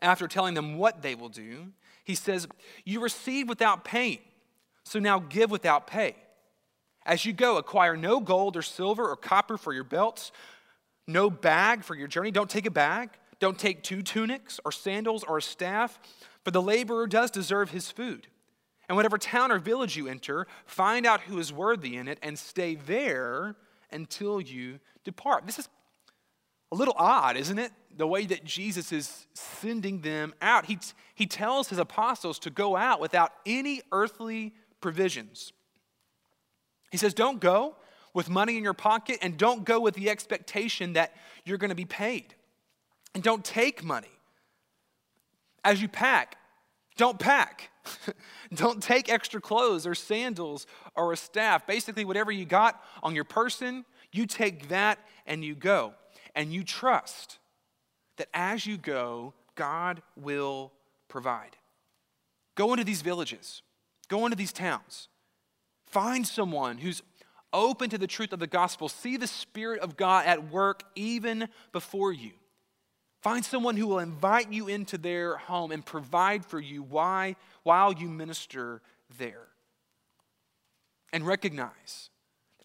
After 0.00 0.28
telling 0.28 0.54
them 0.54 0.78
what 0.78 1.02
they 1.02 1.16
will 1.16 1.28
do, 1.28 1.72
he 2.04 2.14
says, 2.14 2.46
You 2.84 3.00
receive 3.00 3.48
without 3.48 3.82
paying, 3.82 4.20
so 4.84 5.00
now 5.00 5.18
give 5.18 5.50
without 5.50 5.88
pay. 5.88 6.14
As 7.04 7.24
you 7.24 7.32
go, 7.32 7.56
acquire 7.56 7.96
no 7.96 8.20
gold 8.20 8.56
or 8.56 8.62
silver 8.62 9.08
or 9.08 9.16
copper 9.16 9.58
for 9.58 9.72
your 9.72 9.82
belts, 9.82 10.30
no 11.08 11.30
bag 11.30 11.82
for 11.82 11.96
your 11.96 12.06
journey. 12.06 12.30
Don't 12.30 12.50
take 12.50 12.66
a 12.66 12.70
bag. 12.70 13.10
Don't 13.40 13.58
take 13.58 13.82
two 13.82 14.02
tunics 14.02 14.60
or 14.64 14.70
sandals 14.70 15.24
or 15.24 15.38
a 15.38 15.42
staff 15.42 15.98
for 16.48 16.52
the 16.52 16.62
laborer 16.62 17.06
does 17.06 17.30
deserve 17.30 17.72
his 17.72 17.90
food. 17.90 18.26
And 18.88 18.96
whatever 18.96 19.18
town 19.18 19.52
or 19.52 19.58
village 19.58 19.98
you 19.98 20.08
enter, 20.08 20.46
find 20.64 21.04
out 21.04 21.20
who 21.20 21.38
is 21.38 21.52
worthy 21.52 21.94
in 21.96 22.08
it 22.08 22.18
and 22.22 22.38
stay 22.38 22.74
there 22.74 23.54
until 23.92 24.40
you 24.40 24.80
depart. 25.04 25.44
This 25.44 25.58
is 25.58 25.68
a 26.72 26.74
little 26.74 26.94
odd, 26.96 27.36
isn't 27.36 27.58
it? 27.58 27.70
The 27.94 28.06
way 28.06 28.24
that 28.24 28.44
Jesus 28.44 28.92
is 28.92 29.26
sending 29.34 30.00
them 30.00 30.34
out. 30.40 30.64
He, 30.64 30.78
he 31.14 31.26
tells 31.26 31.68
his 31.68 31.78
apostles 31.78 32.38
to 32.38 32.50
go 32.50 32.76
out 32.76 32.98
without 32.98 33.32
any 33.44 33.82
earthly 33.92 34.54
provisions. 34.80 35.52
He 36.90 36.96
says, 36.96 37.12
Don't 37.12 37.40
go 37.40 37.76
with 38.18 38.28
money 38.28 38.56
in 38.56 38.64
your 38.64 38.74
pocket 38.74 39.16
and 39.22 39.38
don't 39.38 39.64
go 39.64 39.78
with 39.78 39.94
the 39.94 40.10
expectation 40.10 40.94
that 40.94 41.14
you're 41.44 41.56
going 41.56 41.68
to 41.68 41.76
be 41.76 41.84
paid. 41.84 42.34
And 43.14 43.22
don't 43.22 43.44
take 43.44 43.84
money. 43.84 44.10
As 45.62 45.80
you 45.80 45.86
pack, 45.86 46.36
don't 46.96 47.20
pack. 47.20 47.70
don't 48.52 48.82
take 48.82 49.08
extra 49.08 49.40
clothes 49.40 49.86
or 49.86 49.94
sandals 49.94 50.66
or 50.96 51.12
a 51.12 51.16
staff. 51.16 51.64
Basically, 51.64 52.04
whatever 52.04 52.32
you 52.32 52.44
got 52.44 52.82
on 53.04 53.14
your 53.14 53.22
person, 53.22 53.84
you 54.10 54.26
take 54.26 54.66
that 54.66 54.98
and 55.24 55.44
you 55.44 55.54
go. 55.54 55.94
And 56.34 56.52
you 56.52 56.64
trust 56.64 57.38
that 58.16 58.26
as 58.34 58.66
you 58.66 58.78
go, 58.78 59.32
God 59.54 60.02
will 60.16 60.72
provide. 61.06 61.56
Go 62.56 62.72
into 62.72 62.82
these 62.82 63.00
villages, 63.00 63.62
go 64.08 64.26
into 64.26 64.36
these 64.36 64.52
towns, 64.52 65.06
find 65.86 66.26
someone 66.26 66.78
who's 66.78 67.00
open 67.52 67.90
to 67.90 67.98
the 67.98 68.06
truth 68.06 68.32
of 68.32 68.40
the 68.40 68.46
gospel. 68.46 68.88
See 68.88 69.16
the 69.16 69.26
Spirit 69.26 69.80
of 69.80 69.96
God 69.96 70.26
at 70.26 70.50
work 70.50 70.82
even 70.94 71.48
before 71.72 72.12
you. 72.12 72.32
Find 73.22 73.44
someone 73.44 73.76
who 73.76 73.86
will 73.86 73.98
invite 73.98 74.52
you 74.52 74.68
into 74.68 74.96
their 74.96 75.36
home 75.36 75.72
and 75.72 75.84
provide 75.84 76.44
for 76.44 76.60
you 76.60 76.82
why, 76.82 77.36
while 77.64 77.92
you 77.92 78.08
minister 78.08 78.80
there. 79.18 79.48
And 81.12 81.26
recognize 81.26 82.10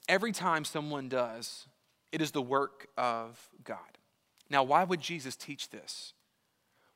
every 0.08 0.32
time 0.32 0.66
someone 0.66 1.10
does, 1.10 1.68
it 2.12 2.22
is 2.22 2.32
the 2.32 2.42
work 2.42 2.88
of 2.98 3.50
God. 3.64 3.78
Now, 4.50 4.64
why 4.64 4.84
would 4.84 5.02
Jesus 5.02 5.36
teach 5.36 5.70
this? 5.70 6.14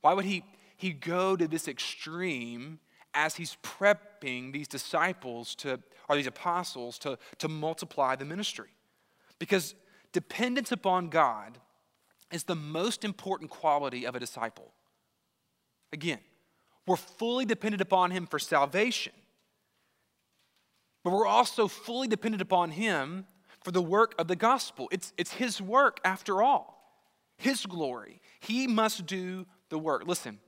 Why 0.02 0.14
would 0.14 0.26
he, 0.26 0.44
he 0.76 0.92
go 0.92 1.36
to 1.36 1.48
this 1.48 1.68
extreme 1.68 2.80
as 3.14 3.36
he's 3.36 3.58
prepping 3.64 4.54
these 4.54 4.68
disciples 4.68 5.56
to, 5.56 5.80
or 6.08 6.16
these 6.16 6.28
apostles 6.28 6.98
to, 7.00 7.18
to 7.40 7.48
multiply 7.48 8.16
the 8.16 8.26
ministry? 8.26 8.70
Because 9.40 9.76
dependence 10.12 10.72
upon 10.72 11.10
God 11.10 11.58
is 12.32 12.44
the 12.44 12.56
most 12.56 13.06
important 13.06 13.50
quality 13.50 14.06
of 14.06 14.16
a 14.16 14.20
disciple. 14.20 14.74
Again, 15.94 16.20
we're 16.86 16.96
fully 16.96 17.46
dependent 17.46 17.82
upon 17.82 18.12
Him 18.12 18.26
for 18.26 18.40
salvation, 18.40 19.14
but 21.04 21.12
we're 21.12 21.28
also 21.28 21.68
fully 21.68 22.08
dependent 22.08 22.42
upon 22.42 22.72
Him 22.72 23.26
for 23.64 23.72
the 23.72 23.82
work 23.82 24.16
of 24.18 24.28
the 24.28 24.36
gospel. 24.36 24.88
It's, 24.92 25.14
it's 25.18 25.34
His 25.34 25.62
work, 25.62 26.00
after 26.04 26.42
all, 26.42 27.02
His 27.38 27.66
glory. 27.66 28.22
He 28.40 28.68
must 28.68 29.06
do 29.06 29.46
the 29.70 29.78
work. 29.78 30.08
Listen, 30.08 30.40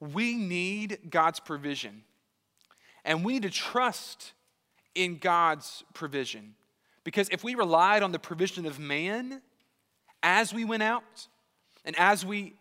we 0.00 0.34
need 0.34 0.98
God's 1.10 1.40
provision, 1.40 2.02
and 3.04 3.24
we 3.24 3.34
need 3.34 3.42
to 3.42 3.50
trust 3.50 4.32
in 4.94 5.18
God's 5.18 5.84
provision. 5.92 6.54
Because 7.04 7.28
if 7.30 7.44
we 7.44 7.54
relied 7.54 8.02
on 8.02 8.12
the 8.12 8.18
provision 8.18 8.66
of 8.66 8.78
man, 8.78 9.42
as 10.22 10.54
we 10.54 10.64
went 10.64 10.82
out 10.82 11.28
and 11.84 11.94
as 11.96 12.24
we 12.24 12.54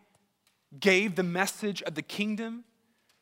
gave 0.80 1.16
the 1.16 1.24
message 1.24 1.82
of 1.84 1.96
the 1.96 2.02
kingdom, 2.02 2.66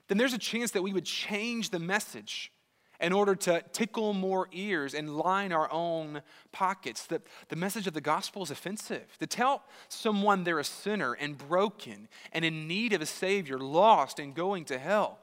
then 0.08 0.18
there's 0.18 0.34
a 0.34 0.40
chance 0.40 0.72
that 0.72 0.82
we 0.82 0.94
would 0.94 1.06
change 1.06 1.70
the 1.70 1.80
message 1.80 2.52
in 3.00 3.14
order 3.14 3.36
to 3.36 3.64
tickle 3.74 4.14
more 4.14 4.48
ears 4.52 4.94
and 4.94 5.16
line 5.16 5.52
our 5.52 5.72
own 5.72 6.22
pockets. 6.52 7.08
The, 7.08 7.22
the 7.50 7.56
message 7.56 7.88
of 7.88 7.94
the 7.94 8.02
gospel 8.02 8.44
is 8.44 8.52
offensive. 8.52 9.18
To 9.20 9.28
tell 9.28 9.64
someone 9.90 10.44
they're 10.44 10.60
a 10.60 10.64
sinner 10.64 11.14
and 11.14 11.38
broken 11.38 12.08
and 12.32 12.46
in 12.46 12.68
need 12.68 12.94
of 12.94 13.02
a 13.02 13.06
Savior, 13.06 13.58
lost 13.58 14.20
and 14.20 14.36
going 14.36 14.66
to 14.66 14.78
hell. 14.78 15.20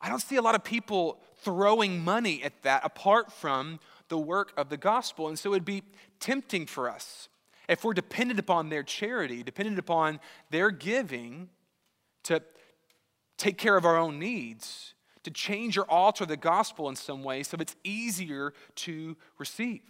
I 0.00 0.08
don't 0.08 0.20
see 0.20 0.36
a 0.36 0.42
lot 0.42 0.56
of 0.56 0.64
people 0.64 1.20
throwing 1.44 2.02
money 2.02 2.42
at 2.42 2.62
that 2.62 2.84
apart 2.84 3.32
from 3.32 3.80
the 4.08 4.18
work 4.18 4.52
of 4.56 4.68
the 4.68 4.76
gospel. 4.76 5.28
And 5.28 5.38
so 5.38 5.52
it'd 5.52 5.64
be 5.64 5.82
tempting 6.20 6.66
for 6.66 6.88
us 6.88 7.28
if 7.68 7.84
we're 7.84 7.94
dependent 7.94 8.38
upon 8.38 8.68
their 8.68 8.82
charity, 8.82 9.42
dependent 9.42 9.78
upon 9.78 10.20
their 10.50 10.70
giving 10.70 11.48
to 12.24 12.42
take 13.38 13.58
care 13.58 13.76
of 13.76 13.84
our 13.84 13.96
own 13.96 14.18
needs, 14.18 14.94
to 15.24 15.30
change 15.30 15.78
or 15.78 15.84
alter 15.90 16.26
the 16.26 16.36
gospel 16.36 16.88
in 16.88 16.96
some 16.96 17.22
way 17.22 17.42
so 17.42 17.56
it's 17.60 17.76
easier 17.84 18.52
to 18.74 19.16
receive. 19.38 19.80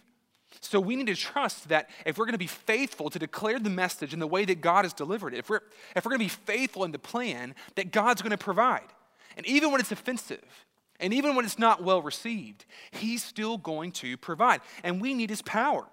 So 0.61 0.79
we 0.79 0.95
need 0.95 1.07
to 1.07 1.15
trust 1.15 1.69
that 1.69 1.89
if 2.05 2.17
we're 2.17 2.25
going 2.25 2.33
to 2.33 2.37
be 2.37 2.47
faithful 2.47 3.09
to 3.09 3.17
declare 3.17 3.59
the 3.59 3.71
message 3.71 4.13
in 4.13 4.19
the 4.19 4.27
way 4.27 4.45
that 4.45 4.61
God 4.61 4.85
has 4.85 4.93
delivered 4.93 5.33
it, 5.33 5.39
if 5.39 5.49
we're, 5.49 5.61
if 5.95 6.05
we're 6.05 6.11
going 6.11 6.19
to 6.19 6.25
be 6.25 6.41
faithful 6.45 6.83
in 6.83 6.91
the 6.91 6.99
plan, 6.99 7.55
that 7.75 7.91
God's 7.91 8.21
going 8.21 8.31
to 8.31 8.37
provide. 8.37 8.87
And 9.35 9.45
even 9.47 9.71
when 9.71 9.81
it's 9.81 9.91
offensive, 9.91 10.65
and 11.03 11.13
even 11.13 11.35
when 11.35 11.43
it's 11.45 11.59
not 11.59 11.83
well 11.83 12.01
received, 12.01 12.65
He's 12.91 13.23
still 13.23 13.57
going 13.57 13.91
to 13.93 14.17
provide. 14.17 14.61
And 14.83 15.01
we 15.01 15.13
need 15.13 15.29
His 15.29 15.41
power 15.41 15.85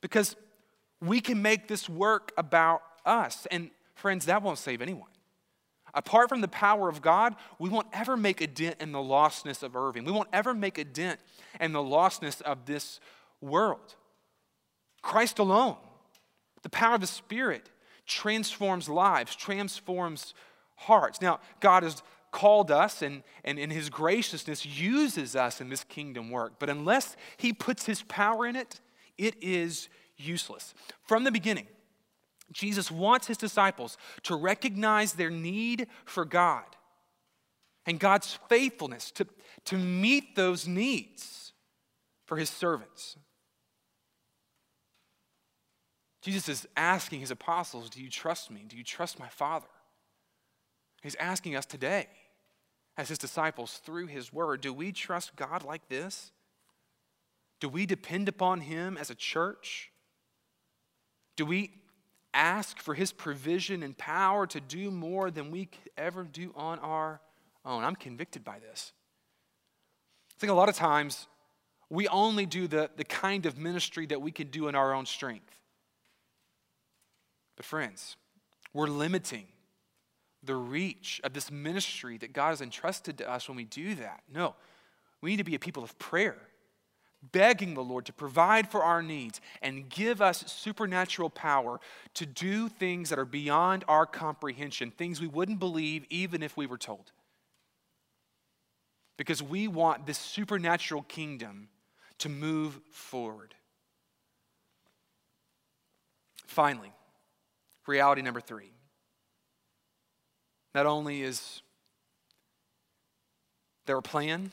because 0.00 0.34
we 1.00 1.20
can 1.20 1.42
make 1.42 1.68
this 1.68 1.88
work 1.88 2.32
about 2.36 2.82
us. 3.04 3.46
And 3.50 3.70
friends, 3.94 4.24
that 4.26 4.42
won't 4.42 4.58
save 4.58 4.80
anyone. 4.80 5.10
Apart 5.94 6.28
from 6.28 6.40
the 6.40 6.48
power 6.48 6.88
of 6.88 7.02
God, 7.02 7.34
we 7.58 7.68
won't 7.68 7.88
ever 7.92 8.16
make 8.16 8.40
a 8.40 8.46
dent 8.46 8.76
in 8.80 8.92
the 8.92 8.98
lostness 8.98 9.62
of 9.62 9.76
Irving. 9.76 10.04
We 10.04 10.12
won't 10.12 10.28
ever 10.32 10.54
make 10.54 10.78
a 10.78 10.84
dent 10.84 11.20
in 11.60 11.72
the 11.72 11.80
lostness 11.80 12.40
of 12.42 12.66
this 12.66 13.00
world. 13.40 13.96
Christ 15.02 15.38
alone, 15.38 15.76
the 16.62 16.68
power 16.70 16.94
of 16.94 17.00
the 17.00 17.06
Spirit, 17.06 17.70
transforms 18.06 18.88
lives, 18.88 19.36
transforms 19.36 20.34
hearts. 20.76 21.20
Now, 21.20 21.40
God 21.60 21.82
has 21.82 22.02
called 22.30 22.70
us 22.70 23.02
and, 23.02 23.22
and 23.44 23.58
in 23.58 23.70
His 23.70 23.90
graciousness 23.90 24.64
uses 24.64 25.34
us 25.36 25.60
in 25.60 25.68
this 25.68 25.84
kingdom 25.84 26.30
work. 26.30 26.54
But 26.58 26.70
unless 26.70 27.16
He 27.36 27.52
puts 27.52 27.86
His 27.86 28.02
power 28.02 28.46
in 28.46 28.56
it, 28.56 28.80
it 29.16 29.34
is 29.42 29.88
useless. 30.16 30.74
From 31.02 31.24
the 31.24 31.32
beginning, 31.32 31.66
Jesus 32.52 32.90
wants 32.90 33.26
his 33.26 33.36
disciples 33.36 33.98
to 34.22 34.34
recognize 34.34 35.12
their 35.12 35.30
need 35.30 35.86
for 36.04 36.24
God 36.24 36.64
and 37.86 38.00
God's 38.00 38.38
faithfulness 38.48 39.10
to, 39.12 39.26
to 39.66 39.76
meet 39.76 40.34
those 40.34 40.66
needs 40.66 41.52
for 42.26 42.36
his 42.36 42.50
servants. 42.50 43.16
Jesus 46.22 46.48
is 46.48 46.68
asking 46.76 47.20
his 47.20 47.30
apostles, 47.30 47.90
Do 47.90 48.02
you 48.02 48.10
trust 48.10 48.50
me? 48.50 48.64
Do 48.66 48.76
you 48.76 48.84
trust 48.84 49.18
my 49.18 49.28
Father? 49.28 49.68
He's 51.02 51.14
asking 51.16 51.54
us 51.54 51.64
today, 51.64 52.08
as 52.98 53.08
his 53.08 53.16
disciples, 53.18 53.80
through 53.84 54.08
his 54.08 54.32
word, 54.32 54.60
do 54.60 54.72
we 54.74 54.90
trust 54.90 55.36
God 55.36 55.62
like 55.62 55.88
this? 55.88 56.32
Do 57.60 57.68
we 57.68 57.86
depend 57.86 58.28
upon 58.28 58.60
him 58.60 58.98
as 58.98 59.08
a 59.08 59.14
church? 59.14 59.92
Do 61.36 61.46
we 61.46 61.70
ask 62.34 62.80
for 62.80 62.94
his 62.94 63.12
provision 63.12 63.84
and 63.84 63.96
power 63.96 64.48
to 64.48 64.60
do 64.60 64.90
more 64.90 65.30
than 65.30 65.52
we 65.52 65.66
could 65.66 65.90
ever 65.96 66.24
do 66.24 66.52
on 66.56 66.80
our 66.80 67.20
own? 67.64 67.84
I'm 67.84 67.94
convicted 67.94 68.44
by 68.44 68.58
this. 68.58 68.92
I 70.36 70.40
think 70.40 70.50
a 70.50 70.54
lot 70.54 70.68
of 70.68 70.74
times 70.74 71.28
we 71.88 72.08
only 72.08 72.46
do 72.46 72.66
the, 72.66 72.90
the 72.96 73.04
kind 73.04 73.46
of 73.46 73.56
ministry 73.56 74.06
that 74.06 74.20
we 74.20 74.32
can 74.32 74.48
do 74.48 74.66
in 74.66 74.74
our 74.74 74.92
own 74.92 75.06
strength. 75.06 75.54
But, 77.56 77.64
friends, 77.64 78.16
we're 78.72 78.88
limiting 78.88 79.46
the 80.42 80.56
reach 80.56 81.20
of 81.24 81.32
this 81.32 81.50
ministry 81.50 82.18
that 82.18 82.32
God 82.32 82.50
has 82.50 82.60
entrusted 82.60 83.18
to 83.18 83.30
us 83.30 83.48
when 83.48 83.56
we 83.56 83.64
do 83.64 83.94
that. 83.96 84.22
No, 84.32 84.54
we 85.20 85.30
need 85.30 85.38
to 85.38 85.44
be 85.44 85.54
a 85.54 85.58
people 85.58 85.82
of 85.82 85.98
prayer 85.98 86.36
begging 87.32 87.74
the 87.74 87.82
Lord 87.82 88.06
to 88.06 88.12
provide 88.12 88.70
for 88.70 88.82
our 88.84 89.02
needs 89.02 89.40
and 89.60 89.88
give 89.88 90.22
us 90.22 90.44
supernatural 90.46 91.30
power 91.30 91.80
to 92.14 92.24
do 92.24 92.68
things 92.68 93.10
that 93.10 93.18
are 93.18 93.24
beyond 93.24 93.84
our 93.88 94.06
comprehension, 94.06 94.92
things 94.92 95.20
we 95.20 95.26
wouldn't 95.26 95.58
believe 95.58 96.04
even 96.10 96.44
if 96.44 96.56
we 96.56 96.66
were 96.66 96.78
told. 96.78 97.10
because 99.18 99.42
we 99.42 99.68
want 99.68 100.06
this 100.06 100.16
supernatural 100.16 101.02
kingdom 101.02 101.68
to 102.18 102.28
move 102.28 102.80
forward. 102.90 103.54
Finally, 106.46 106.92
reality 107.86 108.22
number 108.22 108.40
three. 108.40 108.72
Not 110.74 110.86
only 110.86 111.22
is 111.22 111.62
there 113.86 113.96
a 113.96 114.02
plan 114.02 114.52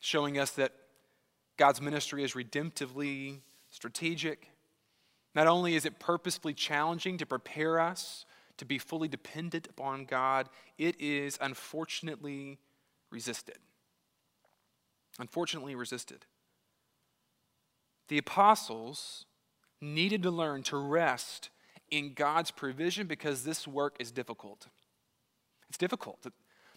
showing 0.00 0.38
us 0.38 0.52
that 0.52 0.72
God's 1.56 1.80
ministry 1.80 2.24
is 2.24 2.32
redemptively 2.32 3.40
strategic, 3.70 4.48
not 5.34 5.46
only 5.46 5.74
is 5.74 5.84
it 5.84 5.98
purposefully 5.98 6.54
challenging 6.54 7.18
to 7.18 7.26
prepare 7.26 7.78
us 7.78 8.24
to 8.56 8.64
be 8.64 8.78
fully 8.78 9.08
dependent 9.08 9.68
upon 9.68 10.04
God, 10.04 10.48
it 10.78 11.00
is 11.00 11.38
unfortunately 11.40 12.58
resisted. 13.10 13.58
Unfortunately 15.18 15.74
resisted. 15.74 16.26
The 18.08 18.18
apostles 18.18 19.26
needed 19.80 20.22
to 20.22 20.30
learn 20.30 20.62
to 20.64 20.76
rest 20.76 21.50
in 21.90 22.14
God's 22.14 22.50
provision 22.50 23.06
because 23.06 23.44
this 23.44 23.66
work 23.66 23.96
is 23.98 24.10
difficult. 24.10 24.66
It's 25.68 25.78
difficult. 25.78 26.26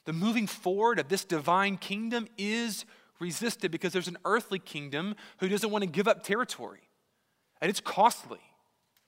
The 0.05 0.13
moving 0.13 0.47
forward 0.47 0.99
of 0.99 1.07
this 1.07 1.23
divine 1.23 1.77
kingdom 1.77 2.27
is 2.37 2.85
resisted 3.19 3.71
because 3.71 3.93
there's 3.93 4.07
an 4.07 4.17
earthly 4.25 4.59
kingdom 4.59 5.15
who 5.39 5.47
doesn't 5.47 5.69
want 5.69 5.83
to 5.83 5.89
give 5.89 6.07
up 6.07 6.23
territory. 6.23 6.81
And 7.61 7.69
it's 7.69 7.79
costly. 7.79 8.39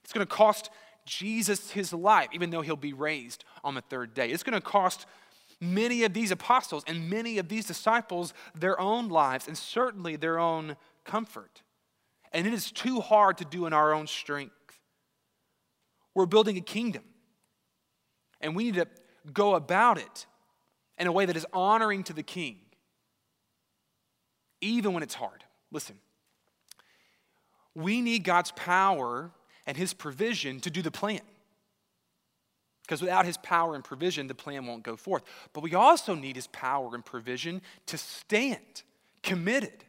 It's 0.04 0.14
going 0.14 0.26
to 0.26 0.32
cost 0.32 0.70
Jesus 1.06 1.72
his 1.72 1.92
life, 1.92 2.30
even 2.32 2.50
though 2.50 2.62
he'll 2.62 2.76
be 2.76 2.94
raised 2.94 3.44
on 3.64 3.76
the 3.76 3.82
third 3.82 4.14
day. 4.14 4.30
It's 4.30 4.44
going 4.44 4.54
to 4.54 4.62
cost 4.62 5.06
many 5.60 6.04
of 6.04 6.14
these 6.14 6.32
apostles 6.32 6.84
and 6.88 7.10
many 7.10 7.38
of 7.38 7.50
these 7.50 7.66
disciples 7.66 8.34
their 8.54 8.80
own 8.80 9.10
lives 9.10 9.48
and 9.48 9.58
certainly 9.58 10.16
their 10.16 10.40
own 10.40 10.76
comfort. 11.04 11.62
And 12.32 12.48
it 12.48 12.54
is 12.54 12.72
too 12.72 13.00
hard 13.02 13.38
to 13.40 13.46
do 13.46 13.66
in 13.66 13.74
our 13.74 13.94
own 13.94 14.08
strength. 14.08 14.56
We're 16.16 16.26
building 16.26 16.58
a 16.58 16.62
kingdom, 16.62 17.04
and 18.42 18.56
we 18.56 18.66
need 18.66 18.76
to 18.76 18.88
go 19.32 19.56
about 19.56 19.98
it 19.98 20.26
in 20.98 21.08
a 21.08 21.12
way 21.12 21.26
that 21.26 21.36
is 21.36 21.46
honoring 21.54 22.04
to 22.04 22.14
the 22.14 22.24
king, 22.24 22.60
even 24.62 24.94
when 24.94 25.04
it's 25.04 25.16
hard. 25.16 25.44
Listen, 25.72 25.98
we 27.76 28.02
need 28.02 28.24
God's 28.24 28.52
power 28.52 29.32
and 29.66 29.76
his 29.76 29.94
provision 29.94 30.60
to 30.62 30.70
do 30.70 30.82
the 30.82 30.92
plan. 30.92 31.22
Because 32.84 33.02
without 33.02 33.26
his 33.26 33.38
power 33.38 33.76
and 33.76 33.84
provision, 33.84 34.28
the 34.28 34.36
plan 34.36 34.66
won't 34.66 34.84
go 34.84 34.98
forth. 34.98 35.24
But 35.54 35.64
we 35.64 35.74
also 35.74 36.16
need 36.16 36.36
his 36.36 36.48
power 36.48 36.94
and 36.94 37.04
provision 37.04 37.62
to 37.86 37.98
stand 37.98 38.84
committed 39.22 39.86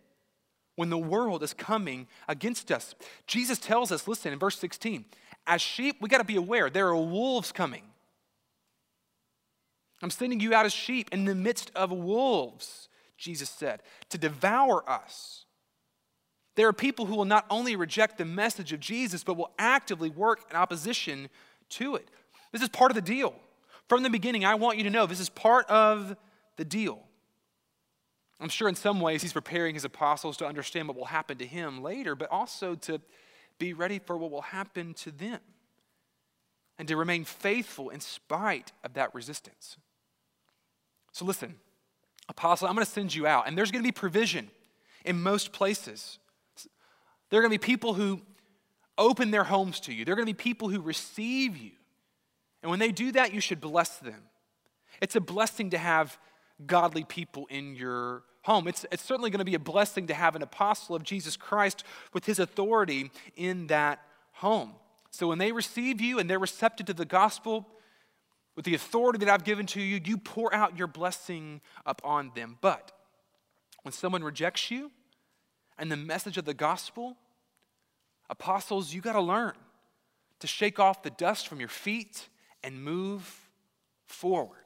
when 0.77 0.91
the 0.91 0.99
world 0.99 1.43
is 1.43 1.53
coming 1.53 2.07
against 2.29 2.71
us. 2.71 2.95
Jesus 3.27 3.59
tells 3.59 3.91
us, 3.91 4.07
listen, 4.07 4.33
in 4.33 4.39
verse 4.39 4.59
16, 4.59 5.05
as 5.47 5.61
sheep, 5.61 5.97
we 6.01 6.09
got 6.09 6.19
to 6.19 6.25
be 6.25 6.37
aware 6.37 6.71
there 6.71 6.89
are 6.89 6.97
wolves 6.97 7.53
coming. 7.53 7.83
I'm 10.03 10.11
sending 10.11 10.41
you 10.41 10.55
out 10.55 10.67
as 10.67 10.73
sheep 10.73 11.09
in 11.13 11.25
the 11.25 11.35
midst 11.35 11.71
of 11.75 11.91
wolves, 11.91 12.89
Jesus 13.17 13.49
said, 13.49 13.83
to 14.11 14.19
devour 14.19 14.89
us. 14.89 15.45
There 16.57 16.69
are 16.69 16.73
people 16.73 17.07
who 17.07 17.17
will 17.17 17.25
not 17.25 17.47
only 17.51 17.75
reject 17.75 18.19
the 18.19 18.25
message 18.25 18.73
of 18.73 18.81
Jesus, 18.81 19.25
but 19.25 19.37
will 19.37 19.51
actively 19.59 20.11
work 20.11 20.45
in 20.51 20.57
opposition 20.57 21.29
to 21.71 21.97
it. 21.97 22.09
This 22.53 22.63
is 22.63 22.69
part 22.69 22.91
of 22.91 22.95
the 22.95 23.03
deal. 23.03 23.35
From 23.89 24.03
the 24.03 24.11
beginning, 24.11 24.45
I 24.45 24.55
want 24.55 24.79
you 24.79 24.85
to 24.85 24.91
know 24.91 25.07
this 25.07 25.21
is 25.21 25.29
part 25.29 25.69
of 25.69 26.17
the 26.57 26.65
deal. 26.65 27.01
I'm 28.41 28.49
sure 28.49 28.69
in 28.69 28.75
some 28.75 29.01
ways 29.01 29.23
he's 29.23 29.33
preparing 29.33 29.75
his 29.75 29.85
apostles 29.85 30.37
to 30.39 30.47
understand 30.47 30.89
what 30.89 30.97
will 30.97 31.07
happen 31.07 31.39
to 31.39 31.47
him 31.47 31.83
later, 31.83 32.15
but 32.15 32.31
also 32.31 32.75
to 32.75 33.01
be 33.59 33.73
ready 33.73 33.99
for 33.99 34.17
what 34.17 34.31
will 34.31 34.43
happen 34.43 34.95
to 34.95 35.11
them 35.11 35.41
and 36.79 36.89
to 36.89 36.97
remain 36.97 37.25
faithful 37.25 37.91
in 37.91 38.01
spite 38.01 38.73
of 38.83 38.95
that 38.95 39.15
resistance. 39.15 39.77
So, 41.13 41.25
listen, 41.25 41.55
apostle, 42.29 42.67
I'm 42.67 42.75
going 42.75 42.85
to 42.85 42.91
send 42.91 43.15
you 43.15 43.27
out, 43.27 43.47
and 43.47 43.57
there's 43.57 43.71
going 43.71 43.83
to 43.83 43.87
be 43.87 43.93
provision 43.93 44.51
in 45.05 45.23
most 45.23 45.53
places. 45.53 46.19
There 47.31 47.39
are 47.39 47.43
going 47.43 47.53
to 47.53 47.59
be 47.59 47.65
people 47.65 47.95
who 47.95 48.23
open 48.97 49.31
their 49.31 49.45
homes 49.45 49.81
to 49.81 49.93
you, 49.93 50.05
there 50.05 50.15
are 50.15 50.17
going 50.17 50.27
to 50.27 50.35
be 50.35 50.43
people 50.43 50.69
who 50.69 50.81
receive 50.81 51.57
you. 51.57 51.73
And 52.63 52.71
when 52.71 52.79
they 52.79 52.93
do 52.93 53.13
that, 53.13 53.35
you 53.35 53.41
should 53.41 53.61
bless 53.61 53.99
them. 53.99 54.23
It's 55.03 55.17
a 55.17 55.21
blessing 55.21 55.71
to 55.71 55.79
have 55.79 56.19
godly 56.67 57.05
people 57.05 57.47
in 57.51 57.75
your 57.75 58.23
home. 58.43 58.69
It's, 58.69 58.85
it's 58.93 59.03
certainly 59.03 59.31
going 59.31 59.39
to 59.39 59.45
be 59.45 59.55
a 59.55 59.61
blessing 59.61 60.07
to 60.09 60.15
have 60.15 60.37
an 60.37 60.43
apostle 60.43 60.95
of 60.95 61.03
Jesus 61.03 61.37
Christ 61.37 61.85
with 62.13 62.27
his 62.27 62.39
authority 62.39 63.11
in 63.37 63.69
that 63.69 64.03
home. 64.33 64.75
So 65.11 65.29
when 65.29 65.39
they 65.39 65.53
receive 65.53 66.01
you 66.01 66.19
and 66.19 66.29
they're 66.29 66.39
receptive 66.39 66.87
to 66.87 66.95
the 66.95 67.05
gospel, 67.05 67.67
with 68.57 68.65
the 68.65 68.75
authority 68.75 69.19
that 69.25 69.29
I've 69.29 69.45
given 69.45 69.67
to 69.67 69.81
you, 69.81 70.01
you 70.05 70.17
pour 70.17 70.55
out 70.55 70.79
your 70.79 70.87
blessing 70.87 71.61
upon 71.87 72.33
them. 72.35 72.59
But 72.61 72.93
when 73.83 73.93
someone 73.93 74.23
rejects 74.23 74.71
you 74.71 74.91
and 75.79 75.91
the 75.91 75.97
message 75.97 76.39
of 76.39 76.45
the 76.45 76.55
gospel, 76.55 77.17
apostles, 78.31 78.95
you 78.95 79.01
got 79.01 79.15
to 79.15 79.21
learn 79.21 79.55
to 80.41 80.47
shake 80.47 80.79
off 80.79 81.03
the 81.03 81.11
dust 81.11 81.49
from 81.49 81.59
your 81.59 81.69
feet 81.69 82.29
and 82.63 82.83
move 82.83 83.51
forward. 84.07 84.64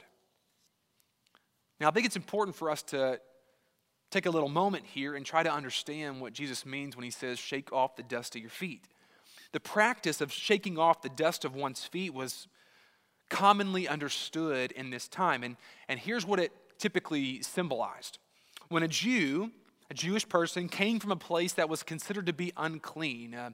Now, 1.81 1.89
I 1.89 1.91
think 1.93 2.07
it's 2.07 2.17
important 2.17 2.57
for 2.57 2.71
us 2.71 2.83
to 2.85 3.21
take 4.11 4.27
a 4.27 4.31
little 4.31 4.49
moment 4.49 4.87
here 4.87 5.15
and 5.15 5.25
try 5.25 5.43
to 5.43 5.53
understand 5.53 6.21
what 6.21 6.33
Jesus 6.33 6.65
means 6.65 6.97
when 6.97 7.05
he 7.05 7.11
says, 7.11 7.39
shake 7.39 7.73
off 7.73 7.97
the 7.97 8.03
dust 8.03 8.35
of 8.35 8.41
your 8.41 8.51
feet. 8.51 8.85
The 9.53 9.61
practice 9.61 10.21
of 10.21 10.33
shaking 10.33 10.79
off 10.79 11.03
the 11.03 11.09
dust 11.09 11.45
of 11.45 11.55
one's 11.55 11.85
feet 11.85 12.15
was 12.15 12.49
commonly 13.29 13.87
understood 13.87 14.73
in 14.73 14.91
this 14.91 15.09
time. 15.09 15.43
And, 15.43 15.57
and 15.89 16.01
here's 16.01 16.27
what 16.27 16.41
it 16.41 16.53
typically 16.79 17.43
symbolized. 17.43 18.19
When 18.69 18.83
a 18.83 18.89
Jew, 18.89 19.53
a 19.91 19.95
Jewish 19.95 20.29
person, 20.29 20.69
came 20.69 20.99
from 20.99 21.13
a 21.13 21.17
place 21.17 21.53
that 21.55 21.69
was 21.69 21.83
considered 21.83 22.27
to 22.27 22.33
be 22.33 22.53
unclean, 22.57 23.35
uh, 23.35 23.51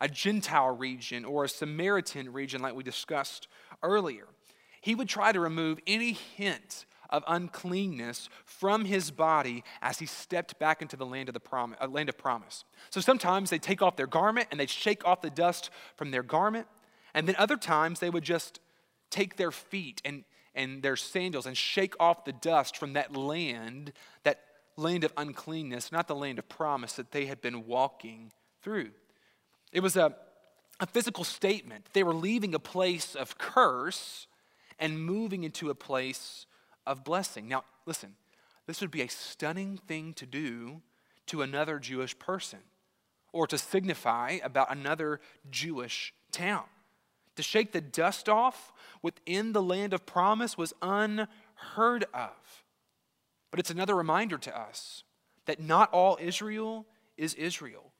a 0.00 0.08
Gentile 0.08 0.76
region 0.76 1.24
or 1.24 1.44
a 1.44 1.48
Samaritan 1.48 2.32
region, 2.32 2.60
like 2.60 2.74
we 2.74 2.82
discussed 2.82 3.48
earlier, 3.82 4.26
he 4.80 4.94
would 4.94 5.08
try 5.08 5.32
to 5.32 5.40
remove 5.40 5.78
any 5.86 6.12
hint 6.12 6.84
of 7.14 7.22
uncleanness 7.28 8.28
from 8.44 8.84
his 8.84 9.12
body 9.12 9.62
as 9.80 10.00
he 10.00 10.06
stepped 10.06 10.58
back 10.58 10.82
into 10.82 10.96
the 10.96 11.06
land 11.06 11.28
of, 11.28 11.32
the 11.32 11.40
prom- 11.40 11.76
uh, 11.80 11.86
land 11.86 12.08
of 12.08 12.18
promise. 12.18 12.64
So 12.90 13.00
sometimes 13.00 13.50
they 13.50 13.58
take 13.58 13.80
off 13.80 13.94
their 13.94 14.08
garment 14.08 14.48
and 14.50 14.58
they 14.58 14.66
shake 14.66 15.06
off 15.06 15.22
the 15.22 15.30
dust 15.30 15.70
from 15.96 16.10
their 16.10 16.24
garment. 16.24 16.66
And 17.14 17.28
then 17.28 17.36
other 17.38 17.56
times 17.56 18.00
they 18.00 18.10
would 18.10 18.24
just 18.24 18.58
take 19.10 19.36
their 19.36 19.52
feet 19.52 20.02
and, 20.04 20.24
and 20.56 20.82
their 20.82 20.96
sandals 20.96 21.46
and 21.46 21.56
shake 21.56 21.94
off 22.00 22.24
the 22.24 22.32
dust 22.32 22.76
from 22.76 22.94
that 22.94 23.16
land, 23.16 23.92
that 24.24 24.40
land 24.76 25.04
of 25.04 25.12
uncleanness, 25.16 25.92
not 25.92 26.08
the 26.08 26.16
land 26.16 26.40
of 26.40 26.48
promise 26.48 26.94
that 26.94 27.12
they 27.12 27.26
had 27.26 27.40
been 27.40 27.64
walking 27.64 28.32
through. 28.60 28.90
It 29.72 29.80
was 29.80 29.96
a, 29.96 30.16
a 30.80 30.86
physical 30.86 31.22
statement. 31.22 31.90
They 31.92 32.02
were 32.02 32.14
leaving 32.14 32.56
a 32.56 32.58
place 32.58 33.14
of 33.14 33.38
curse 33.38 34.26
and 34.80 35.00
moving 35.00 35.44
into 35.44 35.70
a 35.70 35.76
place 35.76 36.46
of 36.86 37.04
blessing. 37.04 37.48
Now, 37.48 37.64
listen, 37.86 38.14
this 38.66 38.80
would 38.80 38.90
be 38.90 39.02
a 39.02 39.08
stunning 39.08 39.78
thing 39.86 40.14
to 40.14 40.26
do 40.26 40.82
to 41.26 41.42
another 41.42 41.78
Jewish 41.78 42.18
person 42.18 42.60
or 43.32 43.46
to 43.46 43.58
signify 43.58 44.38
about 44.42 44.72
another 44.72 45.20
Jewish 45.50 46.14
town. 46.30 46.64
To 47.36 47.42
shake 47.42 47.72
the 47.72 47.80
dust 47.80 48.28
off 48.28 48.72
within 49.02 49.52
the 49.52 49.62
land 49.62 49.92
of 49.92 50.06
promise 50.06 50.56
was 50.56 50.72
unheard 50.80 52.04
of. 52.14 52.64
But 53.50 53.60
it's 53.60 53.70
another 53.70 53.94
reminder 53.94 54.38
to 54.38 54.56
us 54.56 55.02
that 55.46 55.60
not 55.60 55.92
all 55.92 56.16
Israel 56.20 56.86
is 57.16 57.34
Israel. 57.34 57.92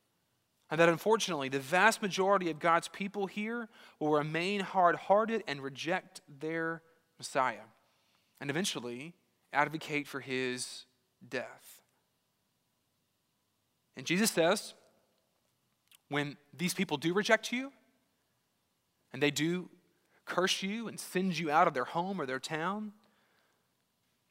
And 0.71 0.81
that 0.81 0.89
unfortunately, 0.89 1.49
the 1.49 1.59
vast 1.59 2.01
majority 2.01 2.51
of 2.51 2.59
God's 2.59 2.89
people 2.89 3.27
here 3.27 3.69
will 3.99 4.13
remain 4.13 4.61
hard 4.61 4.97
hearted 4.97 5.43
and 5.47 5.61
reject 5.61 6.21
their 6.41 6.83
Messiah 7.19 7.67
and 8.45 8.51
eventually 8.51 9.15
advocate 9.55 10.07
for 10.07 10.21
his 10.21 10.85
death. 11.27 11.81
And 13.97 14.05
Jesus 14.05 14.31
says, 14.31 14.75
when 16.11 16.37
these 16.55 16.75
people 16.75 16.99
do 16.99 17.15
reject 17.15 17.53
you, 17.53 17.73
and 19.15 19.23
they 19.23 19.31
do 19.31 19.71
curse 20.27 20.63
you 20.63 20.89
and 20.89 21.01
send 21.01 21.39
you 21.39 21.51
out 21.51 21.67
of 21.67 21.73
their 21.73 21.87
home 21.87 22.21
or 22.21 22.27
their 22.27 22.39
town, 22.39 22.93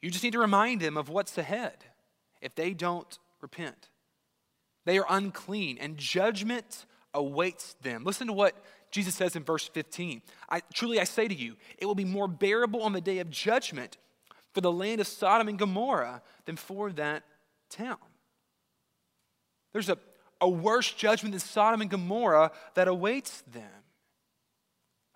you 0.00 0.12
just 0.12 0.22
need 0.22 0.34
to 0.34 0.38
remind 0.38 0.80
them 0.80 0.96
of 0.96 1.08
what's 1.08 1.36
ahead 1.36 1.84
if 2.40 2.54
they 2.54 2.72
don't 2.72 3.18
repent. 3.40 3.88
They 4.84 4.96
are 4.96 5.06
unclean, 5.08 5.76
and 5.80 5.96
judgment 5.96 6.86
awaits 7.12 7.74
them. 7.82 8.04
Listen 8.04 8.28
to 8.28 8.32
what 8.32 8.54
Jesus 8.92 9.16
says 9.16 9.34
in 9.34 9.42
verse 9.42 9.66
15 9.66 10.22
I, 10.48 10.62
Truly 10.72 11.00
I 11.00 11.04
say 11.04 11.26
to 11.26 11.34
you, 11.34 11.56
it 11.78 11.86
will 11.86 11.96
be 11.96 12.04
more 12.04 12.28
bearable 12.28 12.82
on 12.82 12.92
the 12.92 13.00
day 13.00 13.18
of 13.18 13.28
judgment 13.28 13.96
for 14.54 14.60
the 14.60 14.72
land 14.72 15.00
of 15.00 15.06
Sodom 15.06 15.48
and 15.48 15.58
Gomorrah 15.58 16.22
than 16.46 16.56
for 16.56 16.90
that 16.92 17.24
town. 17.68 17.98
There's 19.72 19.88
a, 19.88 19.98
a 20.40 20.48
worse 20.48 20.92
judgment 20.92 21.32
than 21.32 21.40
Sodom 21.40 21.80
and 21.80 21.90
Gomorrah 21.90 22.52
that 22.74 22.86
awaits 22.86 23.42
them. 23.52 23.82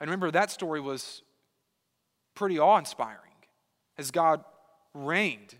And 0.01 0.11
remember, 0.11 0.33
that 0.33 0.51
story 0.51 0.81
was 0.81 1.23
pretty 2.35 2.59
awe 2.59 2.79
inspiring 2.79 3.19
as 3.97 4.11
God 4.11 4.45
rained 4.93 5.55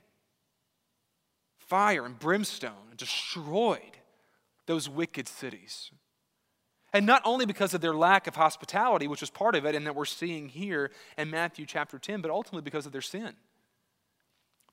fire 1.59 2.05
and 2.05 2.19
brimstone 2.19 2.89
and 2.91 2.99
destroyed 2.99 3.99
those 4.67 4.89
wicked 4.89 5.29
cities. 5.29 5.93
And 6.93 7.05
not 7.05 7.23
only 7.25 7.47
because 7.47 7.75
of 7.75 7.81
their 7.81 7.95
lack 7.95 8.27
of 8.27 8.37
hospitality, 8.37 9.07
which 9.07 9.21
was 9.21 9.31
part 9.31 9.55
of 9.55 9.67
it, 9.67 9.75
and 9.75 9.87
that 9.87 9.95
we're 9.95 10.05
seeing 10.07 10.49
here 10.49 10.91
in 11.17 11.31
Matthew 11.31 11.67
chapter 11.67 11.99
10, 11.99 12.23
but 12.23 12.31
ultimately 12.31 12.63
because 12.63 12.87
of 12.87 12.93
their 12.93 13.03
sin, 13.03 13.35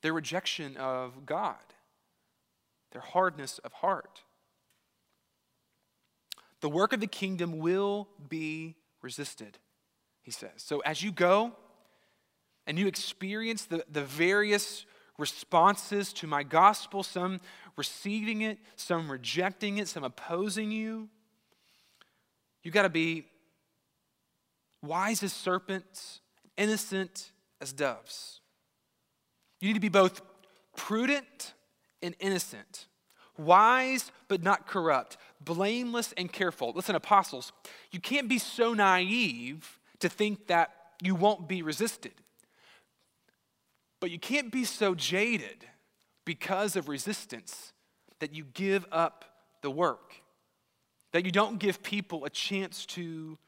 their 0.05 0.13
rejection 0.13 0.77
of 0.77 1.25
God, 1.25 1.55
their 2.91 3.01
hardness 3.01 3.57
of 3.63 3.73
heart. 3.73 4.21
The 6.61 6.69
work 6.69 6.93
of 6.93 6.99
the 6.99 7.07
kingdom 7.07 7.57
will 7.57 8.07
be 8.29 8.75
resisted, 9.01 9.57
he 10.21 10.29
says. 10.29 10.51
So 10.57 10.81
as 10.81 11.01
you 11.01 11.11
go 11.11 11.53
and 12.67 12.77
you 12.77 12.85
experience 12.85 13.65
the, 13.65 13.83
the 13.91 14.03
various 14.03 14.85
responses 15.17 16.13
to 16.13 16.27
my 16.27 16.43
gospel, 16.43 17.01
some 17.01 17.41
receiving 17.75 18.41
it, 18.41 18.59
some 18.75 19.09
rejecting 19.09 19.79
it, 19.79 19.87
some 19.87 20.03
opposing 20.03 20.69
you, 20.69 21.09
you 22.61 22.69
got 22.69 22.83
to 22.83 22.89
be 22.89 23.25
wise 24.83 25.23
as 25.23 25.33
serpents, 25.33 26.21
innocent 26.57 27.31
as 27.59 27.73
doves. 27.73 28.41
You 29.65 29.69
need 29.73 29.77
to 29.77 29.79
be 29.79 29.89
both 29.89 30.21
prudent 30.75 31.55
and 32.03 32.13
innocent, 32.19 32.85
wise 33.35 34.11
but 34.27 34.43
not 34.43 34.67
corrupt, 34.67 35.17
blameless 35.41 36.13
and 36.17 36.31
careful. 36.31 36.71
Listen, 36.75 36.93
apostles, 36.93 37.51
you 37.89 37.99
can't 37.99 38.29
be 38.29 38.37
so 38.37 38.75
naive 38.75 39.79
to 40.01 40.07
think 40.07 40.45
that 40.47 40.69
you 41.01 41.15
won't 41.15 41.47
be 41.47 41.63
resisted. 41.63 42.13
But 43.99 44.11
you 44.11 44.19
can't 44.19 44.51
be 44.51 44.65
so 44.65 44.93
jaded 44.93 45.65
because 46.25 46.75
of 46.75 46.87
resistance 46.87 47.73
that 48.19 48.35
you 48.35 48.43
give 48.43 48.85
up 48.91 49.25
the 49.63 49.71
work 49.71 50.13
that 51.11 51.25
you 51.25 51.31
don't 51.31 51.57
give 51.57 51.81
people 51.81 52.23
a 52.25 52.29
chance 52.29 52.85
to 52.85 53.39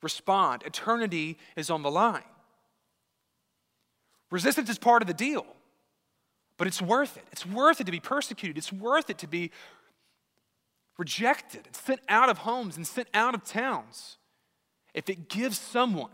respond. 0.00 0.62
Eternity 0.64 1.36
is 1.54 1.68
on 1.68 1.82
the 1.82 1.90
line. 1.90 2.22
Resistance 4.30 4.70
is 4.70 4.78
part 4.78 5.02
of 5.02 5.08
the 5.08 5.14
deal, 5.14 5.44
but 6.56 6.66
it's 6.66 6.80
worth 6.80 7.16
it. 7.16 7.24
It's 7.32 7.46
worth 7.46 7.80
it 7.80 7.84
to 7.84 7.92
be 7.92 8.00
persecuted, 8.00 8.58
it's 8.58 8.72
worth 8.72 9.10
it 9.10 9.18
to 9.18 9.26
be 9.26 9.50
rejected 10.98 11.66
and 11.66 11.76
sent 11.76 12.00
out 12.08 12.28
of 12.28 12.38
homes 12.38 12.76
and 12.76 12.86
sent 12.86 13.08
out 13.12 13.34
of 13.34 13.44
towns 13.44 14.16
if 14.94 15.10
it 15.10 15.28
gives 15.28 15.58
someone 15.58 16.10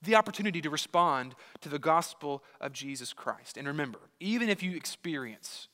the 0.00 0.14
opportunity 0.14 0.60
to 0.60 0.70
respond 0.70 1.34
to 1.60 1.68
the 1.68 1.78
gospel 1.78 2.42
of 2.60 2.72
Jesus 2.72 3.12
Christ. 3.12 3.56
And 3.56 3.66
remember, 3.66 3.98
even 4.20 4.48
if 4.48 4.62
you 4.62 4.76
experience 4.76 5.68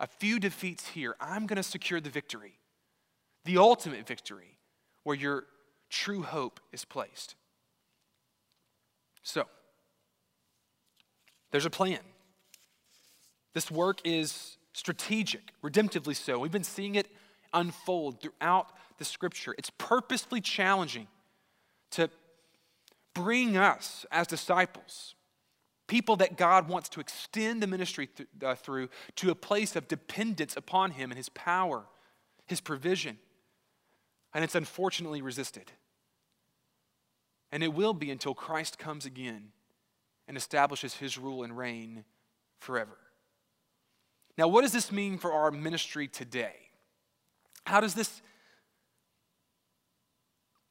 a 0.00 0.06
few 0.06 0.38
defeats 0.38 0.88
here, 0.88 1.16
I'm 1.20 1.46
going 1.46 1.56
to 1.56 1.62
secure 1.62 2.00
the 2.00 2.10
victory 2.10 2.58
the 3.44 3.58
ultimate 3.58 4.06
victory 4.06 4.58
where 5.02 5.16
your 5.16 5.44
true 5.90 6.22
hope 6.22 6.60
is 6.72 6.84
placed. 6.84 7.34
So, 9.22 9.44
there's 11.50 11.66
a 11.66 11.70
plan. 11.70 12.00
This 13.54 13.70
work 13.70 14.00
is 14.04 14.58
strategic, 14.72 15.52
redemptively 15.62 16.16
so. 16.16 16.38
We've 16.38 16.52
been 16.52 16.64
seeing 16.64 16.96
it 16.96 17.08
unfold 17.52 18.20
throughout 18.20 18.68
the 18.98 19.04
scripture. 19.04 19.54
It's 19.56 19.70
purposely 19.78 20.40
challenging 20.40 21.06
to 21.92 22.10
bring 23.14 23.56
us 23.56 24.04
as 24.10 24.26
disciples, 24.26 25.14
people 25.86 26.16
that 26.16 26.36
God 26.36 26.68
wants 26.68 26.88
to 26.90 27.00
extend 27.00 27.62
the 27.62 27.68
ministry 27.68 28.08
th- 28.08 28.28
uh, 28.44 28.56
through, 28.56 28.88
to 29.16 29.30
a 29.30 29.34
place 29.36 29.76
of 29.76 29.86
dependence 29.86 30.56
upon 30.56 30.90
Him 30.90 31.10
and 31.10 31.16
His 31.16 31.28
power, 31.28 31.84
His 32.46 32.60
provision 32.60 33.18
and 34.34 34.42
it's 34.42 34.56
unfortunately 34.56 35.22
resisted. 35.22 35.70
And 37.52 37.62
it 37.62 37.72
will 37.72 37.94
be 37.94 38.10
until 38.10 38.34
Christ 38.34 38.78
comes 38.78 39.06
again 39.06 39.52
and 40.26 40.36
establishes 40.36 40.94
his 40.94 41.16
rule 41.16 41.44
and 41.44 41.56
reign 41.56 42.04
forever. 42.58 42.98
Now, 44.36 44.48
what 44.48 44.62
does 44.62 44.72
this 44.72 44.90
mean 44.90 45.18
for 45.18 45.32
our 45.32 45.50
ministry 45.50 46.08
today? 46.08 46.54
How 47.64 47.80
does 47.80 47.94
this 47.94 48.20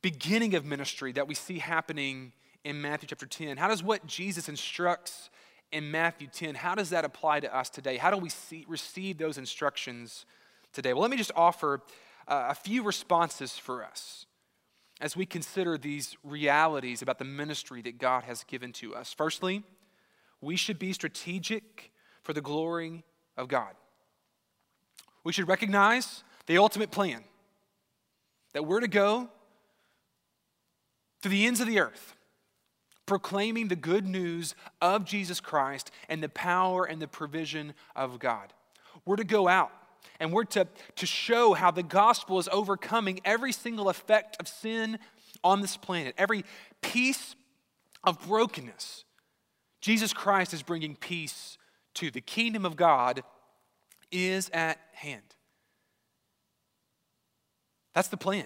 beginning 0.02 0.54
of 0.54 0.65
ministry 0.65 1.13
that 1.13 1.28
we 1.28 1.34
see 1.34 1.60
happening 1.60 2.34
in 2.63 2.82
Matthew 2.82 3.08
chapter 3.08 3.26
10, 3.26 3.58
how 3.58 3.67
does 3.67 3.84
what 3.84 4.06
Jesus 4.06 4.47
instructs 4.47 5.30
in 5.71 5.89
Matthew 5.89 6.28
10, 6.28 6.56
how 6.56 6.76
does 6.76 6.91
that 6.91 7.04
apply 7.04 7.39
to 7.39 7.56
us 7.56 7.69
today? 7.69 7.97
How 7.97 8.12
do 8.12 8.17
we 8.17 8.30
see, 8.30 8.63
receive 8.67 9.17
those 9.17 9.38
instructions 9.38 10.26
today? 10.71 10.93
Well, 10.93 11.02
let 11.02 11.12
me 11.12 11.17
just 11.17 11.32
offer 11.36 11.82
uh, 12.28 12.47
a 12.49 12.56
few 12.56 12.84
responses 12.84 13.58
for 13.58 13.84
us 13.84 14.26
as 15.02 15.17
we 15.17 15.26
consider 15.26 15.78
these 15.78 16.15
realities 16.23 17.02
about 17.02 17.17
the 17.17 17.26
ministry 17.26 17.82
that 17.82 17.97
God 17.97 18.23
has 18.23 18.43
given 18.43 18.71
to 18.73 18.95
us. 18.95 19.13
Firstly, 19.13 19.63
we 20.39 20.56
should 20.56 20.78
be 20.78 20.93
strategic 20.93 21.91
for 22.21 22.34
the 22.34 22.41
glory 22.41 23.04
of 23.38 23.48
God. 23.48 23.74
We 25.24 25.34
should 25.34 25.48
recognize 25.48 26.24
the 26.48 26.58
ultimate 26.58 26.91
plan 26.91 27.24
that 28.54 28.65
we're 28.65 28.82
to 28.82 28.88
go 28.88 29.30
to 31.22 31.30
the 31.30 31.46
ends 31.46 31.60
of 31.60 31.67
the 31.67 31.80
earth, 31.80 32.15
proclaiming 33.06 33.69
the 33.69 33.76
good 33.76 34.06
news 34.06 34.56
of 34.82 35.06
Jesus 35.06 35.39
Christ 35.39 35.91
and 36.10 36.22
the 36.22 36.30
power 36.30 36.86
and 36.86 37.02
the 37.02 37.08
provision 37.08 37.74
of 37.96 38.19
God. 38.19 38.54
We're 39.06 39.15
to 39.15 39.24
go 39.24 39.48
out 39.48 39.72
and 40.19 40.32
we're 40.32 40.43
to, 40.46 40.67
to 40.98 41.06
show 41.06 41.54
how 41.54 41.72
the 41.72 41.84
gospel 41.84 42.39
is 42.39 42.50
overcoming 42.52 43.22
every 43.26 43.52
single 43.52 43.89
effect 43.89 44.38
of 44.39 44.48
sin 44.48 45.00
on 45.43 45.62
this 45.62 45.78
planet, 45.78 46.13
every 46.17 46.46
piece 46.82 47.36
of 48.04 48.26
brokenness. 48.28 49.06
Jesus 49.82 50.13
Christ 50.13 50.54
is 50.54 50.63
bringing 50.63 50.96
peace 50.96 51.58
to. 51.95 52.12
The 52.12 52.21
kingdom 52.21 52.65
of 52.65 52.75
God 52.75 53.23
is 54.12 54.49
at 54.53 54.79
hand. 54.93 55.21
That's 57.93 58.08
the 58.08 58.17
plan. 58.17 58.45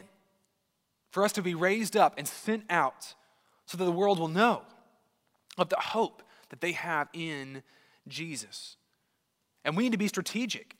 For 1.12 1.24
us 1.24 1.32
to 1.34 1.42
be 1.42 1.56
raised 1.56 1.96
up 1.96 2.16
and 2.18 2.28
sent 2.28 2.64
out 2.70 3.14
so 3.66 3.78
that 3.78 3.86
the 3.86 3.92
world 3.92 4.20
will 4.20 4.28
know 4.28 4.62
of 5.58 5.70
the 5.70 5.78
hope 5.78 6.22
that 6.50 6.62
they 6.62 6.74
have 6.74 7.08
in 7.14 7.64
Jesus. 8.08 8.78
And 9.66 9.76
we 9.76 9.84
need 9.84 9.92
to 9.92 9.98
be 9.98 10.08
strategic 10.08 10.76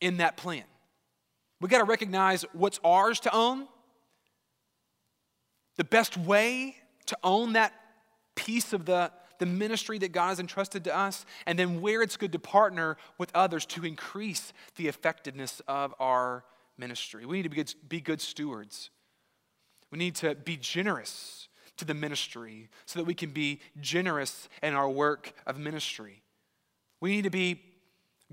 in 0.00 0.18
that 0.18 0.36
plan. 0.36 0.64
We 1.60 1.68
got 1.68 1.78
to 1.78 1.84
recognize 1.84 2.44
what's 2.52 2.80
ours 2.84 3.20
to 3.20 3.34
own, 3.34 3.68
the 5.76 5.84
best 5.84 6.16
way 6.16 6.76
to 7.06 7.16
own 7.22 7.54
that 7.54 7.72
piece 8.34 8.72
of 8.72 8.84
the, 8.84 9.10
the 9.42 9.46
ministry 9.46 9.98
that 9.98 10.12
God 10.12 10.28
has 10.28 10.38
entrusted 10.38 10.84
to 10.84 10.96
us, 10.96 11.26
and 11.46 11.58
then 11.58 11.80
where 11.80 12.00
it's 12.00 12.16
good 12.16 12.30
to 12.30 12.38
partner 12.38 12.96
with 13.18 13.28
others 13.34 13.66
to 13.66 13.84
increase 13.84 14.52
the 14.76 14.86
effectiveness 14.86 15.60
of 15.66 15.92
our 15.98 16.44
ministry. 16.78 17.26
We 17.26 17.38
need 17.38 17.42
to 17.42 17.48
be 17.48 17.56
good, 17.56 17.74
be 17.88 18.00
good 18.00 18.20
stewards. 18.20 18.90
We 19.90 19.98
need 19.98 20.14
to 20.16 20.36
be 20.36 20.56
generous 20.56 21.48
to 21.76 21.84
the 21.84 21.92
ministry 21.92 22.68
so 22.86 23.00
that 23.00 23.04
we 23.04 23.14
can 23.14 23.30
be 23.30 23.58
generous 23.80 24.48
in 24.62 24.74
our 24.74 24.88
work 24.88 25.32
of 25.44 25.58
ministry. 25.58 26.22
We 27.00 27.10
need 27.10 27.24
to 27.24 27.30
be 27.30 27.60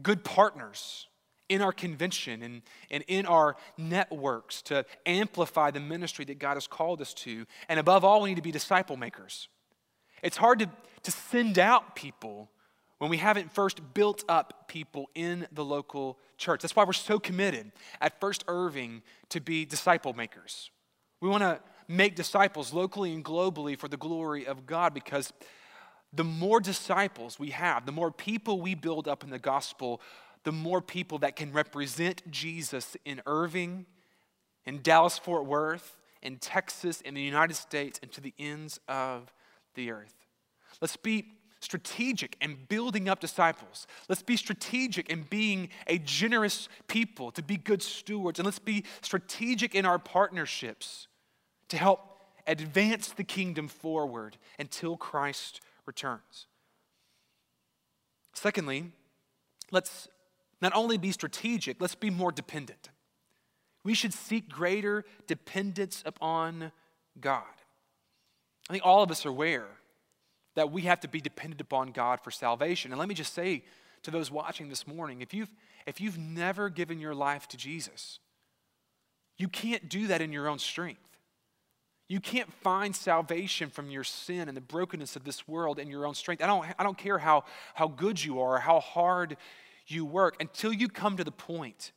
good 0.03 0.23
partners 0.23 1.07
in 1.49 1.63
our 1.63 1.73
convention 1.73 2.43
and, 2.43 2.61
and 2.91 3.03
in 3.07 3.25
our 3.25 3.55
networks 3.79 4.61
to 4.61 4.85
amplify 5.07 5.71
the 5.71 5.79
ministry 5.79 6.23
that 6.25 6.37
God 6.37 6.53
has 6.53 6.67
called 6.67 7.01
us 7.01 7.15
to. 7.15 7.47
And 7.67 7.79
above 7.79 8.05
all, 8.05 8.21
we 8.21 8.29
need 8.29 8.35
to 8.35 8.43
be 8.43 8.51
disciple 8.51 8.95
makers. 8.95 9.47
It's 10.21 10.37
hard 10.37 10.59
to, 10.59 10.69
to 11.03 11.11
send 11.11 11.59
out 11.59 11.95
people 11.95 12.49
when 12.99 13.09
we 13.09 13.17
haven't 13.17 13.51
first 13.51 13.81
built 13.93 14.23
up 14.27 14.67
people 14.67 15.09
in 15.15 15.47
the 15.51 15.63
local 15.63 16.19
church. 16.37 16.61
That's 16.61 16.75
why 16.75 16.83
we're 16.83 16.93
so 16.93 17.17
committed 17.17 17.71
at 18.01 18.19
First 18.19 18.43
Irving 18.47 19.01
to 19.29 19.39
be 19.39 19.65
disciple 19.65 20.13
makers. 20.13 20.69
We 21.21 21.29
want 21.29 21.43
to 21.43 21.59
make 21.87 22.15
disciples 22.15 22.73
locally 22.73 23.13
and 23.13 23.23
globally 23.23 23.77
for 23.77 23.87
the 23.87 23.97
glory 23.97 24.45
of 24.45 24.65
God 24.65 24.93
because 24.93 25.33
the 26.13 26.23
more 26.23 26.59
disciples 26.59 27.39
we 27.39 27.51
have, 27.51 27.85
the 27.85 27.91
more 27.91 28.11
people 28.11 28.61
we 28.61 28.75
build 28.75 29.07
up 29.07 29.23
in 29.23 29.29
the 29.29 29.39
gospel, 29.39 30.01
the 30.43 30.51
more 30.51 30.81
people 30.81 31.19
that 31.19 31.35
can 31.35 31.51
represent 31.51 32.29
Jesus 32.31 32.97
in 33.05 33.21
Irving, 33.25 33.85
in 34.65 34.81
Dallas, 34.81 35.17
Fort 35.17 35.45
Worth, 35.45 35.97
in 36.21 36.37
Texas, 36.37 37.01
in 37.01 37.13
the 37.13 37.21
United 37.21 37.55
States, 37.55 37.99
and 38.01 38.11
to 38.11 38.21
the 38.21 38.33
ends 38.37 38.79
of 38.87 39.31
the 39.79 39.91
earth. 39.91 40.13
Let's 40.81 40.97
be 40.97 41.25
strategic 41.61 42.37
in 42.41 42.57
building 42.67 43.09
up 43.09 43.19
disciples. 43.19 43.87
Let's 44.07 44.21
be 44.21 44.37
strategic 44.37 45.09
in 45.09 45.23
being 45.23 45.69
a 45.87 45.97
generous 45.97 46.69
people, 46.87 47.31
to 47.31 47.43
be 47.43 47.57
good 47.57 47.81
stewards. 47.81 48.39
And 48.39 48.45
let's 48.45 48.59
be 48.59 48.85
strategic 49.01 49.75
in 49.75 49.85
our 49.85 49.99
partnerships 49.99 51.07
to 51.69 51.77
help 51.77 52.01
advance 52.47 53.09
the 53.09 53.23
kingdom 53.23 53.67
forward 53.67 54.37
until 54.57 54.97
Christ 54.97 55.61
returns. 55.85 56.47
Secondly, 58.33 58.91
let's 59.71 60.07
not 60.61 60.73
only 60.75 60.97
be 60.97 61.11
strategic, 61.11 61.81
let's 61.81 61.95
be 61.95 62.09
more 62.09 62.31
dependent. 62.31 62.89
We 63.83 63.93
should 63.93 64.13
seek 64.13 64.49
greater 64.49 65.05
dependence 65.27 66.03
upon 66.05 66.71
God. 67.19 67.43
I 68.69 68.73
think 68.73 68.85
all 68.85 69.01
of 69.01 69.09
us 69.09 69.25
are 69.25 69.29
aware 69.29 69.67
that 70.55 70.71
we 70.71 70.83
have 70.83 70.99
to 71.01 71.07
be 71.07 71.21
dependent 71.21 71.61
upon 71.61 71.91
God 71.91 72.21
for 72.21 72.31
salvation. 72.31 72.91
And 72.91 72.99
let 72.99 73.09
me 73.09 73.15
just 73.15 73.33
say 73.33 73.63
to 74.03 74.11
those 74.11 74.29
watching 74.29 74.69
this 74.69 74.87
morning 74.87 75.21
if 75.21 75.33
you've, 75.33 75.51
if 75.85 75.99
you've 75.99 76.17
never 76.17 76.69
given 76.69 76.99
your 76.99 77.15
life 77.15 77.47
to 77.49 77.57
Jesus, 77.57 78.19
you 79.37 79.47
can't 79.47 79.89
do 79.89 80.07
that 80.07 80.21
in 80.21 80.31
your 80.31 80.47
own 80.47 80.59
strength. 80.59 81.01
You 82.07 82.19
can't 82.19 82.51
find 82.51 82.95
salvation 82.95 83.69
from 83.69 83.91
your 83.91 84.03
sin 84.03 84.47
and 84.47 84.57
the 84.57 84.61
brokenness 84.61 85.15
of 85.15 85.23
this 85.23 85.47
world 85.47 85.77
in 85.77 85.87
your 85.87 86.07
own 86.07 86.15
strength. 86.15 86.43
I 86.43 86.47
don't, 86.47 86.65
I 86.77 86.83
don't 86.83 86.97
care 86.97 87.19
how, 87.19 87.43
how 87.75 87.87
good 87.87 88.23
you 88.23 88.41
are, 88.41 88.59
how 88.59 88.79
hard 88.79 89.37
you 89.85 90.05
work, 90.05 90.35
until 90.39 90.73
you 90.73 90.89
come 90.89 91.17
to 91.17 91.23
the 91.23 91.31
point 91.31 91.91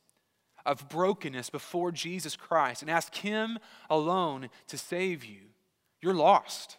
of 0.64 0.88
brokenness 0.88 1.50
before 1.50 1.90
Jesus 1.90 2.36
Christ 2.36 2.82
and 2.82 2.90
ask 2.90 3.14
Him 3.14 3.58
alone 3.88 4.50
to 4.68 4.78
save 4.78 5.24
you, 5.24 5.40
you're 6.02 6.14
lost. 6.14 6.76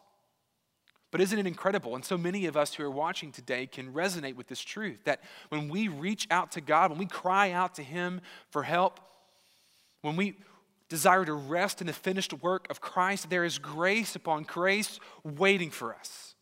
But 1.10 1.22
isn't 1.22 1.38
it 1.38 1.46
incredible? 1.46 1.96
And 1.96 2.04
so 2.04 2.18
many 2.18 2.48
of 2.48 2.58
us 2.58 2.74
who 2.74 2.84
are 2.84 2.92
watching 2.92 3.32
today 3.32 3.68
can 3.68 3.94
resonate 3.94 4.36
with 4.36 4.48
this 4.48 4.62
truth 4.62 5.00
that 5.06 5.22
when 5.50 5.70
we 5.70 5.88
reach 5.88 6.28
out 6.32 6.52
to 6.54 6.62
God, 6.62 6.90
when 6.90 7.00
we 7.00 7.06
cry 7.06 7.52
out 7.52 7.76
to 7.76 7.84
Him 7.84 8.20
for 8.50 8.64
help, 8.64 9.00
when 10.02 10.16
we 10.16 10.38
desire 10.90 11.24
to 11.24 11.34
rest 11.34 11.82
in 11.82 11.88
the 11.88 11.94
finished 11.94 12.34
work 12.34 12.68
of 12.70 12.82
Christ, 12.82 13.30
there 13.30 13.46
is 13.46 13.60
grace 13.60 14.16
upon 14.16 14.44
grace 14.44 15.00
waiting 15.24 15.70
for 15.70 15.94
us. 15.94 16.36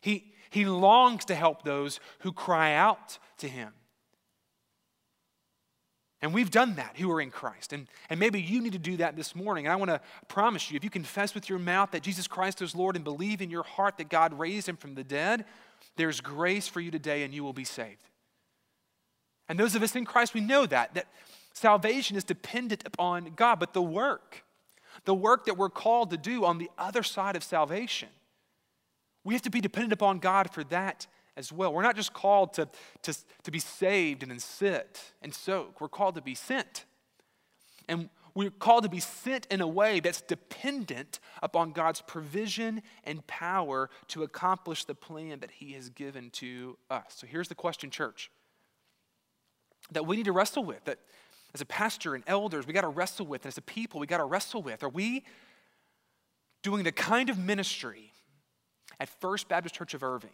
He, 0.00 0.32
he 0.50 0.64
longs 0.64 1.24
to 1.26 1.34
help 1.34 1.64
those 1.64 1.98
who 2.20 2.32
cry 2.32 2.74
out 2.74 3.18
to 3.38 3.48
Him. 3.48 3.72
And 6.24 6.32
we've 6.32 6.50
done 6.50 6.76
that 6.76 6.96
who 6.96 7.10
are 7.10 7.20
in 7.20 7.30
Christ. 7.30 7.74
And, 7.74 7.86
and 8.08 8.18
maybe 8.18 8.40
you 8.40 8.62
need 8.62 8.72
to 8.72 8.78
do 8.78 8.96
that 8.96 9.14
this 9.14 9.36
morning. 9.36 9.66
And 9.66 9.72
I 9.74 9.76
want 9.76 9.90
to 9.90 10.00
promise 10.26 10.70
you 10.70 10.76
if 10.76 10.82
you 10.82 10.88
confess 10.88 11.34
with 11.34 11.50
your 11.50 11.58
mouth 11.58 11.90
that 11.90 12.02
Jesus 12.02 12.26
Christ 12.26 12.62
is 12.62 12.74
Lord 12.74 12.96
and 12.96 13.04
believe 13.04 13.42
in 13.42 13.50
your 13.50 13.62
heart 13.62 13.98
that 13.98 14.08
God 14.08 14.38
raised 14.38 14.66
him 14.66 14.78
from 14.78 14.94
the 14.94 15.04
dead, 15.04 15.44
there's 15.96 16.22
grace 16.22 16.66
for 16.66 16.80
you 16.80 16.90
today 16.90 17.24
and 17.24 17.34
you 17.34 17.44
will 17.44 17.52
be 17.52 17.62
saved. 17.62 18.08
And 19.50 19.60
those 19.60 19.74
of 19.74 19.82
us 19.82 19.94
in 19.94 20.06
Christ, 20.06 20.32
we 20.32 20.40
know 20.40 20.64
that, 20.64 20.94
that 20.94 21.08
salvation 21.52 22.16
is 22.16 22.24
dependent 22.24 22.84
upon 22.86 23.32
God. 23.36 23.60
But 23.60 23.74
the 23.74 23.82
work, 23.82 24.44
the 25.04 25.14
work 25.14 25.44
that 25.44 25.58
we're 25.58 25.68
called 25.68 26.08
to 26.12 26.16
do 26.16 26.46
on 26.46 26.56
the 26.56 26.70
other 26.78 27.02
side 27.02 27.36
of 27.36 27.44
salvation, 27.44 28.08
we 29.24 29.34
have 29.34 29.42
to 29.42 29.50
be 29.50 29.60
dependent 29.60 29.92
upon 29.92 30.20
God 30.20 30.50
for 30.50 30.64
that 30.64 31.06
as 31.36 31.52
well. 31.52 31.72
We're 31.72 31.82
not 31.82 31.96
just 31.96 32.12
called 32.12 32.54
to, 32.54 32.68
to, 33.02 33.14
to 33.42 33.50
be 33.50 33.58
saved 33.58 34.22
and 34.22 34.30
then 34.30 34.38
sit 34.38 35.12
and 35.22 35.34
soak, 35.34 35.80
we're 35.80 35.88
called 35.88 36.14
to 36.14 36.22
be 36.22 36.34
sent. 36.34 36.84
And 37.88 38.08
we're 38.34 38.50
called 38.50 38.82
to 38.82 38.88
be 38.88 39.00
sent 39.00 39.46
in 39.46 39.60
a 39.60 39.66
way 39.66 40.00
that's 40.00 40.20
dependent 40.20 41.20
upon 41.42 41.72
God's 41.72 42.00
provision 42.00 42.82
and 43.04 43.24
power 43.26 43.90
to 44.08 44.24
accomplish 44.24 44.84
the 44.84 44.94
plan 44.94 45.40
that 45.40 45.52
He 45.52 45.72
has 45.72 45.88
given 45.88 46.30
to 46.30 46.76
us. 46.90 47.04
So 47.08 47.26
here's 47.26 47.48
the 47.48 47.54
question, 47.54 47.90
church, 47.90 48.30
that 49.92 50.06
we 50.06 50.16
need 50.16 50.24
to 50.24 50.32
wrestle 50.32 50.64
with, 50.64 50.84
that 50.84 50.98
as 51.54 51.60
a 51.60 51.66
pastor 51.66 52.16
and 52.16 52.24
elders, 52.26 52.66
we 52.66 52.72
got 52.72 52.80
to 52.80 52.88
wrestle 52.88 53.26
with, 53.26 53.46
as 53.46 53.56
a 53.56 53.62
people, 53.62 54.00
we 54.00 54.08
got 54.08 54.18
to 54.18 54.24
wrestle 54.24 54.62
with. 54.62 54.82
Are 54.82 54.88
we 54.88 55.24
doing 56.62 56.82
the 56.82 56.92
kind 56.92 57.30
of 57.30 57.38
ministry 57.38 58.12
at 58.98 59.08
First 59.08 59.48
Baptist 59.48 59.76
Church 59.76 59.94
of 59.94 60.02
Irving 60.02 60.30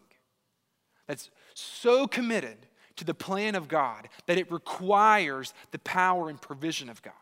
that's 1.11 1.28
so 1.54 2.06
committed 2.06 2.56
to 2.94 3.04
the 3.04 3.14
plan 3.14 3.56
of 3.56 3.66
God 3.66 4.08
that 4.26 4.38
it 4.38 4.50
requires 4.52 5.52
the 5.72 5.80
power 5.80 6.28
and 6.28 6.40
provision 6.40 6.88
of 6.88 7.02
God? 7.02 7.14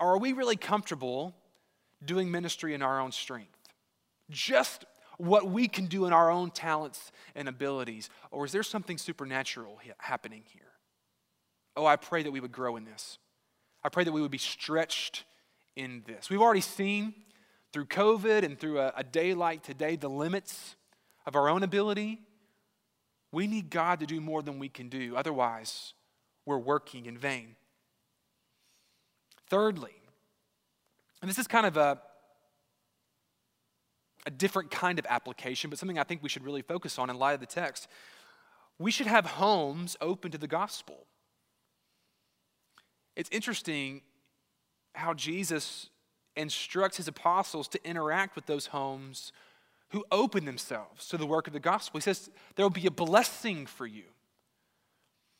Or 0.00 0.14
are 0.14 0.18
we 0.18 0.32
really 0.32 0.56
comfortable 0.56 1.36
doing 2.04 2.32
ministry 2.32 2.74
in 2.74 2.82
our 2.82 3.00
own 3.00 3.12
strength? 3.12 3.56
Just 4.28 4.84
what 5.18 5.48
we 5.48 5.68
can 5.68 5.86
do 5.86 6.04
in 6.06 6.12
our 6.12 6.32
own 6.32 6.50
talents 6.50 7.12
and 7.36 7.48
abilities? 7.48 8.10
Or 8.32 8.44
is 8.44 8.50
there 8.50 8.64
something 8.64 8.98
supernatural 8.98 9.78
happening 9.98 10.42
here? 10.52 10.62
Oh, 11.76 11.86
I 11.86 11.94
pray 11.94 12.24
that 12.24 12.32
we 12.32 12.40
would 12.40 12.50
grow 12.50 12.74
in 12.74 12.84
this. 12.84 13.18
I 13.84 13.88
pray 13.88 14.02
that 14.02 14.10
we 14.10 14.20
would 14.20 14.32
be 14.32 14.38
stretched 14.38 15.22
in 15.76 16.02
this. 16.08 16.28
We've 16.28 16.42
already 16.42 16.60
seen 16.60 17.14
through 17.72 17.86
COVID 17.86 18.42
and 18.42 18.58
through 18.58 18.80
a, 18.80 18.92
a 18.96 19.04
day 19.04 19.32
like 19.32 19.62
today 19.62 19.94
the 19.94 20.10
limits 20.10 20.74
of 21.24 21.36
our 21.36 21.48
own 21.48 21.62
ability 21.62 22.18
we 23.32 23.46
need 23.46 23.70
God 23.70 24.00
to 24.00 24.06
do 24.06 24.20
more 24.20 24.42
than 24.42 24.58
we 24.58 24.68
can 24.68 24.88
do. 24.88 25.14
Otherwise, 25.16 25.94
we're 26.46 26.58
working 26.58 27.06
in 27.06 27.18
vain. 27.18 27.56
Thirdly, 29.50 29.94
and 31.20 31.28
this 31.28 31.38
is 31.38 31.46
kind 31.46 31.66
of 31.66 31.76
a, 31.76 31.98
a 34.26 34.30
different 34.30 34.70
kind 34.70 34.98
of 34.98 35.06
application, 35.08 35.70
but 35.70 35.78
something 35.78 35.98
I 35.98 36.04
think 36.04 36.22
we 36.22 36.28
should 36.28 36.44
really 36.44 36.62
focus 36.62 36.98
on 36.98 37.10
in 37.10 37.18
light 37.18 37.32
of 37.32 37.40
the 37.40 37.46
text. 37.46 37.88
We 38.78 38.90
should 38.90 39.06
have 39.06 39.26
homes 39.26 39.96
open 40.00 40.30
to 40.30 40.38
the 40.38 40.46
gospel. 40.46 41.06
It's 43.16 43.30
interesting 43.32 44.02
how 44.94 45.12
Jesus 45.14 45.88
instructs 46.36 46.98
his 46.98 47.08
apostles 47.08 47.66
to 47.68 47.84
interact 47.84 48.36
with 48.36 48.46
those 48.46 48.66
homes 48.66 49.32
who 49.90 50.04
open 50.10 50.44
themselves 50.44 51.08
to 51.08 51.16
the 51.16 51.26
work 51.26 51.46
of 51.46 51.52
the 51.52 51.60
gospel. 51.60 51.98
He 51.98 52.02
says 52.02 52.30
there 52.56 52.64
will 52.64 52.70
be 52.70 52.86
a 52.86 52.90
blessing 52.90 53.66
for 53.66 53.86
you. 53.86 54.04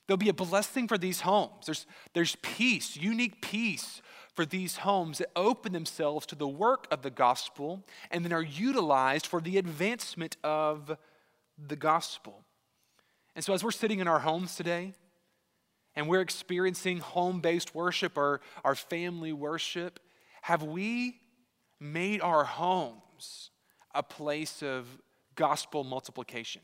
There'll 0.06 0.16
be 0.16 0.30
a 0.30 0.34
blessing 0.34 0.88
for 0.88 0.96
these 0.96 1.20
homes. 1.20 1.66
There's, 1.66 1.86
there's 2.14 2.36
peace, 2.36 2.96
unique 2.96 3.42
peace 3.42 4.00
for 4.34 4.46
these 4.46 4.78
homes 4.78 5.18
that 5.18 5.30
open 5.36 5.72
themselves 5.72 6.24
to 6.26 6.34
the 6.34 6.48
work 6.48 6.86
of 6.90 7.02
the 7.02 7.10
gospel 7.10 7.84
and 8.10 8.24
then 8.24 8.32
are 8.32 8.42
utilized 8.42 9.26
for 9.26 9.40
the 9.40 9.58
advancement 9.58 10.38
of 10.42 10.96
the 11.58 11.76
gospel. 11.76 12.42
And 13.36 13.44
so, 13.44 13.52
as 13.52 13.62
we're 13.62 13.70
sitting 13.70 13.98
in 13.98 14.08
our 14.08 14.20
homes 14.20 14.54
today 14.54 14.94
and 15.94 16.08
we're 16.08 16.22
experiencing 16.22 17.00
home 17.00 17.40
based 17.40 17.74
worship 17.74 18.16
or 18.16 18.40
our 18.64 18.74
family 18.74 19.32
worship, 19.32 20.00
have 20.42 20.62
we 20.62 21.20
made 21.80 22.22
our 22.22 22.44
homes 22.44 23.50
a 23.94 24.02
place 24.02 24.62
of 24.62 24.86
gospel 25.34 25.84
multiplication? 25.84 26.62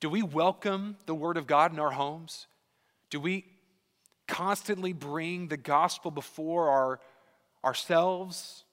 Do 0.00 0.10
we 0.10 0.22
welcome 0.22 0.96
the 1.06 1.14
Word 1.14 1.36
of 1.36 1.46
God 1.46 1.72
in 1.72 1.78
our 1.78 1.92
homes? 1.92 2.46
Do 3.10 3.20
we 3.20 3.44
constantly 4.26 4.92
bring 4.92 5.48
the 5.48 5.56
gospel 5.56 6.10
before 6.10 6.68
our, 6.68 7.00
ourselves 7.64 8.64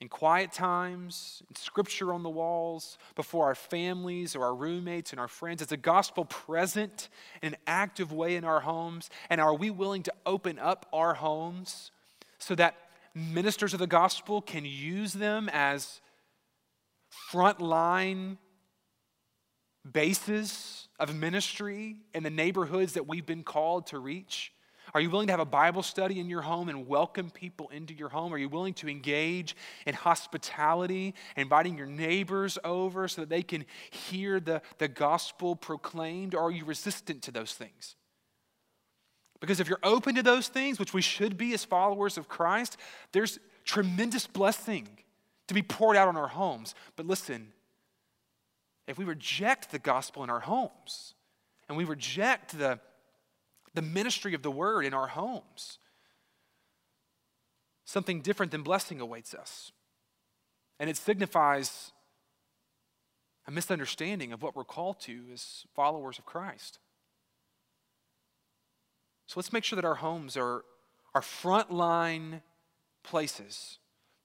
in 0.00 0.08
quiet 0.08 0.52
times, 0.52 1.42
in 1.48 1.56
scripture 1.56 2.12
on 2.12 2.22
the 2.22 2.30
walls, 2.30 2.98
before 3.14 3.46
our 3.46 3.54
families 3.54 4.34
or 4.34 4.44
our 4.44 4.54
roommates 4.54 5.12
and 5.12 5.20
our 5.20 5.28
friends? 5.28 5.60
Is 5.60 5.68
the 5.68 5.76
gospel 5.76 6.24
present 6.24 7.08
in 7.42 7.54
an 7.54 7.56
active 7.66 8.12
way 8.12 8.36
in 8.36 8.44
our 8.44 8.60
homes? 8.60 9.10
And 9.28 9.40
are 9.40 9.54
we 9.54 9.70
willing 9.70 10.02
to 10.04 10.12
open 10.24 10.58
up 10.58 10.86
our 10.92 11.14
homes 11.14 11.90
so 12.38 12.54
that 12.54 12.76
ministers 13.14 13.72
of 13.72 13.80
the 13.80 13.86
gospel 13.86 14.40
can 14.40 14.64
use 14.64 15.12
them 15.12 15.50
as 15.52 16.00
frontline 17.32 18.38
bases 19.90 20.88
of 20.98 21.14
ministry 21.14 21.96
in 22.14 22.22
the 22.22 22.30
neighborhoods 22.30 22.94
that 22.94 23.06
we've 23.06 23.26
been 23.26 23.42
called 23.42 23.86
to 23.88 23.98
reach? 23.98 24.52
Are 24.92 25.00
you 25.00 25.10
willing 25.10 25.28
to 25.28 25.32
have 25.32 25.40
a 25.40 25.44
Bible 25.44 25.82
study 25.82 26.18
in 26.18 26.28
your 26.28 26.42
home 26.42 26.68
and 26.68 26.88
welcome 26.88 27.30
people 27.30 27.68
into 27.68 27.94
your 27.94 28.08
home? 28.08 28.34
Are 28.34 28.38
you 28.38 28.48
willing 28.48 28.74
to 28.74 28.88
engage 28.88 29.54
in 29.86 29.94
hospitality, 29.94 31.14
inviting 31.36 31.78
your 31.78 31.86
neighbors 31.86 32.58
over 32.64 33.06
so 33.06 33.22
that 33.22 33.30
they 33.30 33.42
can 33.42 33.64
hear 33.90 34.40
the, 34.40 34.62
the 34.78 34.88
gospel 34.88 35.54
proclaimed? 35.54 36.34
Or 36.34 36.42
are 36.42 36.50
you 36.50 36.64
resistant 36.64 37.22
to 37.22 37.30
those 37.30 37.52
things? 37.52 37.94
Because 39.40 39.60
if 39.60 39.68
you're 39.68 39.78
open 39.82 40.16
to 40.16 40.22
those 40.22 40.48
things, 40.48 40.78
which 40.78 40.92
we 40.92 41.02
should 41.02 41.38
be 41.38 41.54
as 41.54 41.64
followers 41.64 42.18
of 42.18 42.28
Christ, 42.28 42.76
there's 43.12 43.38
tremendous 43.64 44.26
blessing 44.26 44.88
to 45.50 45.54
be 45.54 45.62
poured 45.62 45.96
out 45.96 46.06
on 46.06 46.16
our 46.16 46.28
homes. 46.28 46.76
But 46.94 47.08
listen, 47.08 47.48
if 48.86 48.96
we 48.96 49.04
reject 49.04 49.72
the 49.72 49.80
gospel 49.80 50.22
in 50.22 50.30
our 50.30 50.38
homes 50.38 51.14
and 51.68 51.76
we 51.76 51.82
reject 51.82 52.56
the, 52.56 52.78
the 53.74 53.82
ministry 53.82 54.32
of 54.32 54.42
the 54.42 54.50
word 54.50 54.84
in 54.84 54.94
our 54.94 55.08
homes, 55.08 55.80
something 57.84 58.20
different 58.20 58.52
than 58.52 58.62
blessing 58.62 59.00
awaits 59.00 59.34
us. 59.34 59.72
And 60.78 60.88
it 60.88 60.96
signifies 60.96 61.90
a 63.48 63.50
misunderstanding 63.50 64.32
of 64.32 64.44
what 64.44 64.54
we're 64.54 64.62
called 64.62 65.00
to 65.00 65.24
as 65.32 65.64
followers 65.74 66.20
of 66.20 66.26
Christ. 66.26 66.78
So 69.26 69.32
let's 69.34 69.52
make 69.52 69.64
sure 69.64 69.74
that 69.74 69.84
our 69.84 69.96
homes 69.96 70.36
are 70.36 70.64
our 71.12 71.22
frontline 71.22 72.42
places 73.02 73.79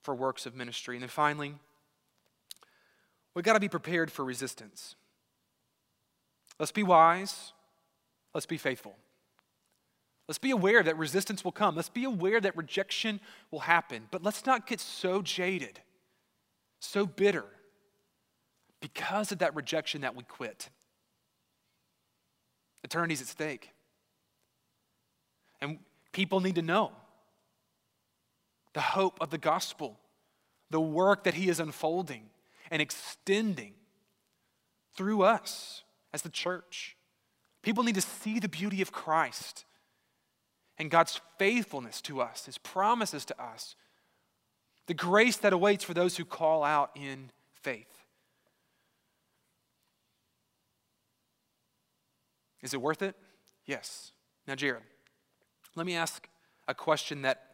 for 0.06 0.14
works 0.14 0.46
of 0.46 0.54
ministry. 0.54 0.94
And 0.94 1.02
then 1.02 1.08
finally, 1.10 1.52
we've 3.34 3.44
got 3.44 3.54
to 3.54 3.60
be 3.60 3.68
prepared 3.68 4.10
for 4.10 4.24
resistance. 4.24 4.94
Let's 6.60 6.72
be 6.72 6.84
wise. 6.84 7.52
Let's 8.32 8.46
be 8.46 8.56
faithful. 8.56 8.96
Let's 10.28 10.38
be 10.38 10.52
aware 10.52 10.82
that 10.82 10.96
resistance 10.96 11.44
will 11.44 11.52
come. 11.52 11.74
Let's 11.74 11.88
be 11.88 12.04
aware 12.04 12.40
that 12.40 12.56
rejection 12.56 13.20
will 13.50 13.60
happen. 13.60 14.06
But 14.12 14.22
let's 14.22 14.46
not 14.46 14.68
get 14.68 14.80
so 14.80 15.22
jaded, 15.22 15.80
so 16.78 17.04
bitter 17.04 17.44
because 18.80 19.32
of 19.32 19.38
that 19.38 19.56
rejection 19.56 20.02
that 20.02 20.14
we 20.14 20.22
quit. 20.22 20.68
Eternity's 22.84 23.20
at 23.20 23.26
stake. 23.26 23.70
And 25.60 25.80
people 26.12 26.38
need 26.38 26.54
to 26.54 26.62
know 26.62 26.92
the 28.76 28.82
hope 28.82 29.16
of 29.22 29.30
the 29.30 29.38
gospel, 29.38 29.98
the 30.68 30.78
work 30.78 31.24
that 31.24 31.32
He 31.32 31.48
is 31.48 31.58
unfolding 31.58 32.24
and 32.70 32.82
extending 32.82 33.72
through 34.94 35.22
us 35.22 35.82
as 36.12 36.20
the 36.20 36.28
church. 36.28 36.94
People 37.62 37.84
need 37.84 37.94
to 37.94 38.02
see 38.02 38.38
the 38.38 38.50
beauty 38.50 38.82
of 38.82 38.92
Christ 38.92 39.64
and 40.76 40.90
God's 40.90 41.22
faithfulness 41.38 42.02
to 42.02 42.20
us, 42.20 42.44
His 42.44 42.58
promises 42.58 43.24
to 43.24 43.42
us, 43.42 43.76
the 44.88 44.92
grace 44.92 45.38
that 45.38 45.54
awaits 45.54 45.82
for 45.82 45.94
those 45.94 46.18
who 46.18 46.26
call 46.26 46.62
out 46.62 46.90
in 46.94 47.30
faith. 47.54 48.04
Is 52.60 52.74
it 52.74 52.82
worth 52.82 53.00
it? 53.00 53.16
Yes. 53.64 54.12
Now, 54.46 54.54
Jared, 54.54 54.82
let 55.74 55.86
me 55.86 55.96
ask 55.96 56.28
a 56.68 56.74
question 56.74 57.22
that 57.22 57.45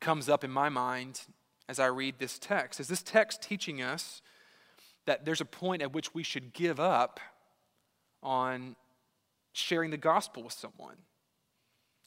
comes 0.00 0.28
up 0.28 0.44
in 0.44 0.50
my 0.50 0.68
mind 0.68 1.20
as 1.68 1.78
I 1.78 1.86
read 1.86 2.16
this 2.18 2.38
text. 2.38 2.80
Is 2.80 2.88
this 2.88 3.02
text 3.02 3.42
teaching 3.42 3.82
us 3.82 4.22
that 5.06 5.24
there's 5.24 5.40
a 5.40 5.46
point 5.46 5.82
at 5.82 5.92
which 5.92 6.14
we 6.14 6.22
should 6.22 6.52
give 6.52 6.78
up 6.78 7.20
on 8.22 8.76
sharing 9.52 9.90
the 9.90 9.96
gospel 9.96 10.42
with 10.42 10.52
someone? 10.52 10.96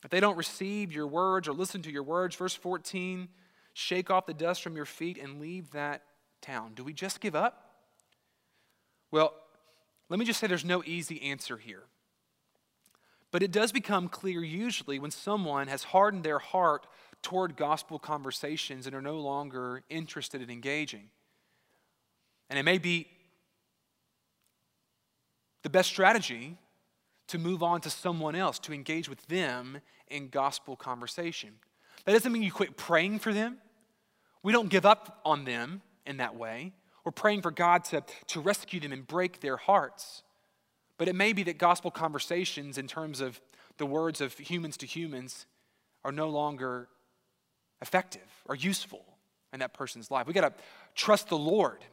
If 0.04 0.12
they 0.12 0.20
don't 0.20 0.38
receive 0.38 0.94
your 0.94 1.08
words 1.08 1.48
or 1.48 1.54
listen 1.54 1.82
to 1.82 1.92
your 1.92 2.04
words, 2.04 2.36
verse 2.36 2.54
14, 2.54 3.28
shake 3.74 4.10
off 4.10 4.26
the 4.26 4.34
dust 4.34 4.62
from 4.62 4.76
your 4.76 4.86
feet 4.86 5.18
and 5.18 5.42
leave 5.42 5.72
that 5.72 6.04
town. 6.42 6.74
Do 6.74 6.84
we 6.84 6.94
just 6.94 7.20
give 7.20 7.36
up? 7.36 7.66
Well, 9.12 9.34
let 10.08 10.20
me 10.20 10.26
just 10.26 10.40
say 10.40 10.48
there's 10.48 10.66
no 10.66 10.84
easy 10.86 11.22
answer 11.22 11.58
here. 11.58 11.84
But 13.32 13.44
it 13.44 13.52
does 13.52 13.72
become 13.72 14.10
clear 14.10 14.44
usually 14.44 15.00
when 15.00 15.12
someone 15.12 15.68
has 15.68 15.84
hardened 15.84 16.24
their 16.24 16.40
heart 16.40 16.88
toward 17.22 17.56
gospel 17.56 18.00
conversations 18.00 18.86
and 18.88 18.96
are 18.96 19.02
no 19.02 19.18
longer 19.20 19.84
interested 19.90 20.42
in 20.42 20.50
engaging. 20.50 21.10
And 22.50 22.58
it 22.58 22.64
may 22.64 22.78
be 22.78 23.08
the 25.64 25.70
best 25.70 25.90
strategy 25.90 26.58
to 27.28 27.38
move 27.38 27.62
on 27.62 27.82
to 27.82 27.90
someone 27.90 28.36
else, 28.36 28.58
to 28.60 28.74
engage 28.74 29.08
with 29.08 29.26
them 29.28 29.80
in 30.08 30.30
gospel 30.30 30.76
conversation. 30.76 31.52
That 32.06 32.14
doesn't 32.14 32.32
mean 32.32 32.42
you 32.42 32.52
quit 32.52 32.76
praying 32.78 33.20
for 33.20 33.34
them. 33.34 33.58
We 34.42 34.52
don't 34.52 34.70
give 34.70 34.86
up 34.86 35.20
on 35.26 35.46
them 35.46 35.82
in 36.06 36.18
that 36.18 36.36
way. 36.36 36.74
We're 37.04 37.12
praying 37.12 37.42
for 37.42 37.52
God 37.52 37.84
to, 37.86 38.04
to 38.28 38.40
rescue 38.40 38.80
them 38.80 38.92
and 38.92 39.06
break 39.06 39.42
their 39.42 39.58
hearts. 39.58 40.24
But 40.98 41.08
it 41.08 41.16
may 41.16 41.34
be 41.34 41.44
that 41.44 41.58
gospel 41.58 41.92
conversations, 41.92 42.78
in 42.78 42.88
terms 42.88 43.22
of 43.22 43.40
the 43.78 43.86
words 43.86 44.22
of 44.22 44.38
humans 44.38 44.78
to 44.78 44.86
humans, 44.86 45.46
are 46.04 46.12
no 46.12 46.30
longer 46.30 46.88
effective 47.82 48.28
or 48.46 48.56
useful 48.56 49.06
in 49.54 49.60
that 49.60 49.74
person's 49.74 50.12
life. 50.12 50.28
We 50.28 50.34
got 50.34 50.42
to 50.42 50.64
trust 50.96 51.30
the 51.30 51.38
Lord 51.38 51.84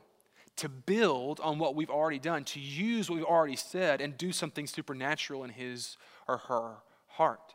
to 0.56 0.68
build 0.68 1.40
on 1.40 1.58
what 1.58 1.74
we've 1.74 1.90
already 1.90 2.18
done, 2.18 2.44
to 2.44 2.60
use 2.60 3.10
what 3.10 3.16
we've 3.16 3.24
already 3.24 3.56
said 3.56 4.00
and 4.00 4.16
do 4.16 4.32
something 4.32 4.66
supernatural 4.66 5.44
in 5.44 5.50
his 5.50 5.98
or 6.26 6.38
her 6.38 6.76
heart. 7.06 7.54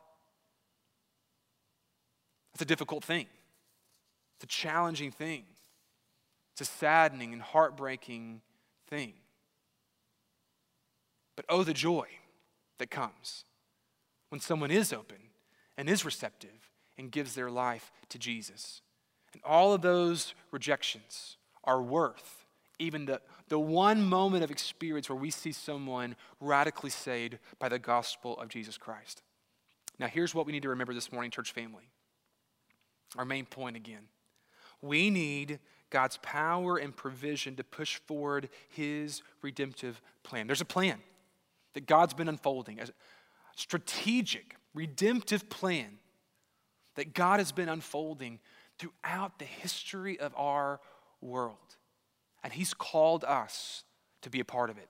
It's 2.54 2.62
a 2.62 2.66
difficult 2.66 3.04
thing. 3.04 3.28
It's 4.38 4.44
a 4.44 4.48
challenging 4.48 5.12
thing. 5.12 5.46
It's 6.54 6.62
a 6.62 6.66
saddening 6.66 7.34
and 7.34 7.42
heartbreaking 7.42 8.42
thing. 8.88 9.14
But 11.36 11.46
oh, 11.50 11.64
the 11.64 11.74
joy 11.74 12.08
that 12.78 12.92
comes 12.92 13.46
when 14.30 14.42
someone 14.42 14.72
is 14.72 14.94
open 14.94 15.18
and 15.78 15.90
is 15.90 16.06
receptive 16.06 16.71
and 17.02 17.12
gives 17.12 17.36
their 17.36 17.50
life 17.50 17.92
to 18.10 18.20
Jesus. 18.20 18.82
And 19.34 19.42
all 19.44 19.74
of 19.74 19.82
those 19.82 20.36
rejections 20.52 21.38
are 21.64 21.82
worth 21.82 22.46
even 22.82 23.06
the, 23.06 23.22
the 23.48 23.60
one 23.60 24.04
moment 24.04 24.44
of 24.44 24.52
experience 24.52 25.08
where 25.08 25.18
we 25.18 25.30
see 25.30 25.52
someone 25.52 26.16
radically 26.40 26.90
saved 26.90 27.38
by 27.60 27.70
the 27.70 27.80
gospel 27.80 28.38
of 28.40 28.50
Jesus 28.50 28.78
Christ. 28.78 29.22
Now, 30.00 30.08
here's 30.08 30.34
what 30.34 30.48
we 30.48 30.52
need 30.52 30.64
to 30.64 30.70
remember 30.70 30.94
this 30.94 31.12
morning, 31.12 31.30
church 31.30 31.52
family. 31.52 31.90
Our 33.18 33.26
main 33.26 33.46
point 33.46 33.76
again. 33.76 34.08
We 34.82 35.12
need 35.12 35.60
God's 35.92 36.18
power 36.24 36.78
and 36.78 36.96
provision 36.96 37.56
to 37.58 37.64
push 37.64 37.98
forward 38.08 38.50
his 38.70 39.22
redemptive 39.44 40.02
plan. 40.24 40.48
There's 40.48 40.62
a 40.62 40.66
plan 40.66 41.00
that 41.74 41.86
God's 41.86 42.16
been 42.16 42.30
unfolding, 42.30 42.80
a 42.80 42.88
strategic, 43.56 44.56
redemptive 44.74 45.50
plan 45.50 46.00
that 46.96 47.14
God 47.14 47.40
has 47.40 47.52
been 47.52 47.70
unfolding 47.70 48.40
throughout 48.78 49.40
the 49.40 49.46
history 49.46 50.20
of 50.20 50.34
our 50.36 50.80
world. 51.22 51.58
And 52.44 52.52
He's 52.52 52.74
called 52.74 53.24
us 53.24 53.84
to 54.22 54.30
be 54.30 54.40
a 54.40 54.46
part 54.46 54.70
of 54.70 54.78
it. 54.78 54.90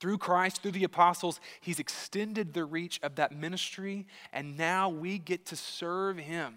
Through 0.00 0.18
Christ, 0.18 0.62
through 0.62 0.72
the 0.72 0.84
apostles, 0.84 1.40
He's 1.60 1.78
extended 1.78 2.54
the 2.54 2.64
reach 2.64 3.00
of 3.02 3.16
that 3.16 3.32
ministry, 3.32 4.06
and 4.32 4.56
now 4.56 4.88
we 4.88 5.18
get 5.18 5.46
to 5.46 5.56
serve 5.56 6.18
Him 6.18 6.56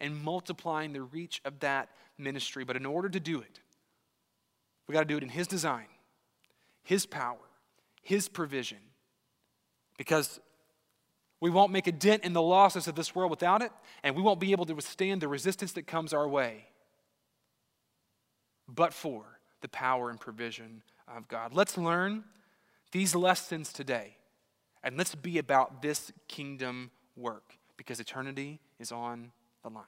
and 0.00 0.22
multiplying 0.22 0.92
the 0.92 1.02
reach 1.02 1.40
of 1.44 1.60
that 1.60 1.90
ministry. 2.18 2.64
But 2.64 2.76
in 2.76 2.86
order 2.86 3.08
to 3.08 3.20
do 3.20 3.40
it, 3.40 3.60
we 4.86 4.94
got 4.94 5.00
to 5.00 5.06
do 5.06 5.16
it 5.16 5.22
in 5.22 5.28
His 5.28 5.46
design, 5.46 5.86
His 6.82 7.06
power, 7.06 7.38
His 8.02 8.28
provision. 8.28 8.78
Because 9.98 10.40
we 11.40 11.50
won't 11.50 11.72
make 11.72 11.86
a 11.86 11.92
dent 11.92 12.24
in 12.24 12.32
the 12.32 12.42
losses 12.42 12.86
of 12.86 12.94
this 12.94 13.14
world 13.14 13.30
without 13.30 13.62
it, 13.62 13.72
and 14.02 14.14
we 14.14 14.22
won't 14.22 14.40
be 14.40 14.52
able 14.52 14.66
to 14.66 14.74
withstand 14.74 15.20
the 15.20 15.28
resistance 15.28 15.72
that 15.72 15.86
comes 15.86 16.12
our 16.12 16.28
way, 16.28 16.66
but 18.68 18.92
for 18.92 19.40
the 19.62 19.68
power 19.68 20.10
and 20.10 20.20
provision 20.20 20.82
of 21.08 21.28
God. 21.28 21.54
Let's 21.54 21.76
learn 21.78 22.24
these 22.92 23.14
lessons 23.14 23.72
today, 23.72 24.16
and 24.82 24.96
let's 24.96 25.14
be 25.14 25.38
about 25.38 25.82
this 25.82 26.12
kingdom 26.28 26.90
work 27.16 27.54
because 27.76 28.00
eternity 28.00 28.60
is 28.78 28.92
on 28.92 29.32
the 29.62 29.70
line. 29.70 29.84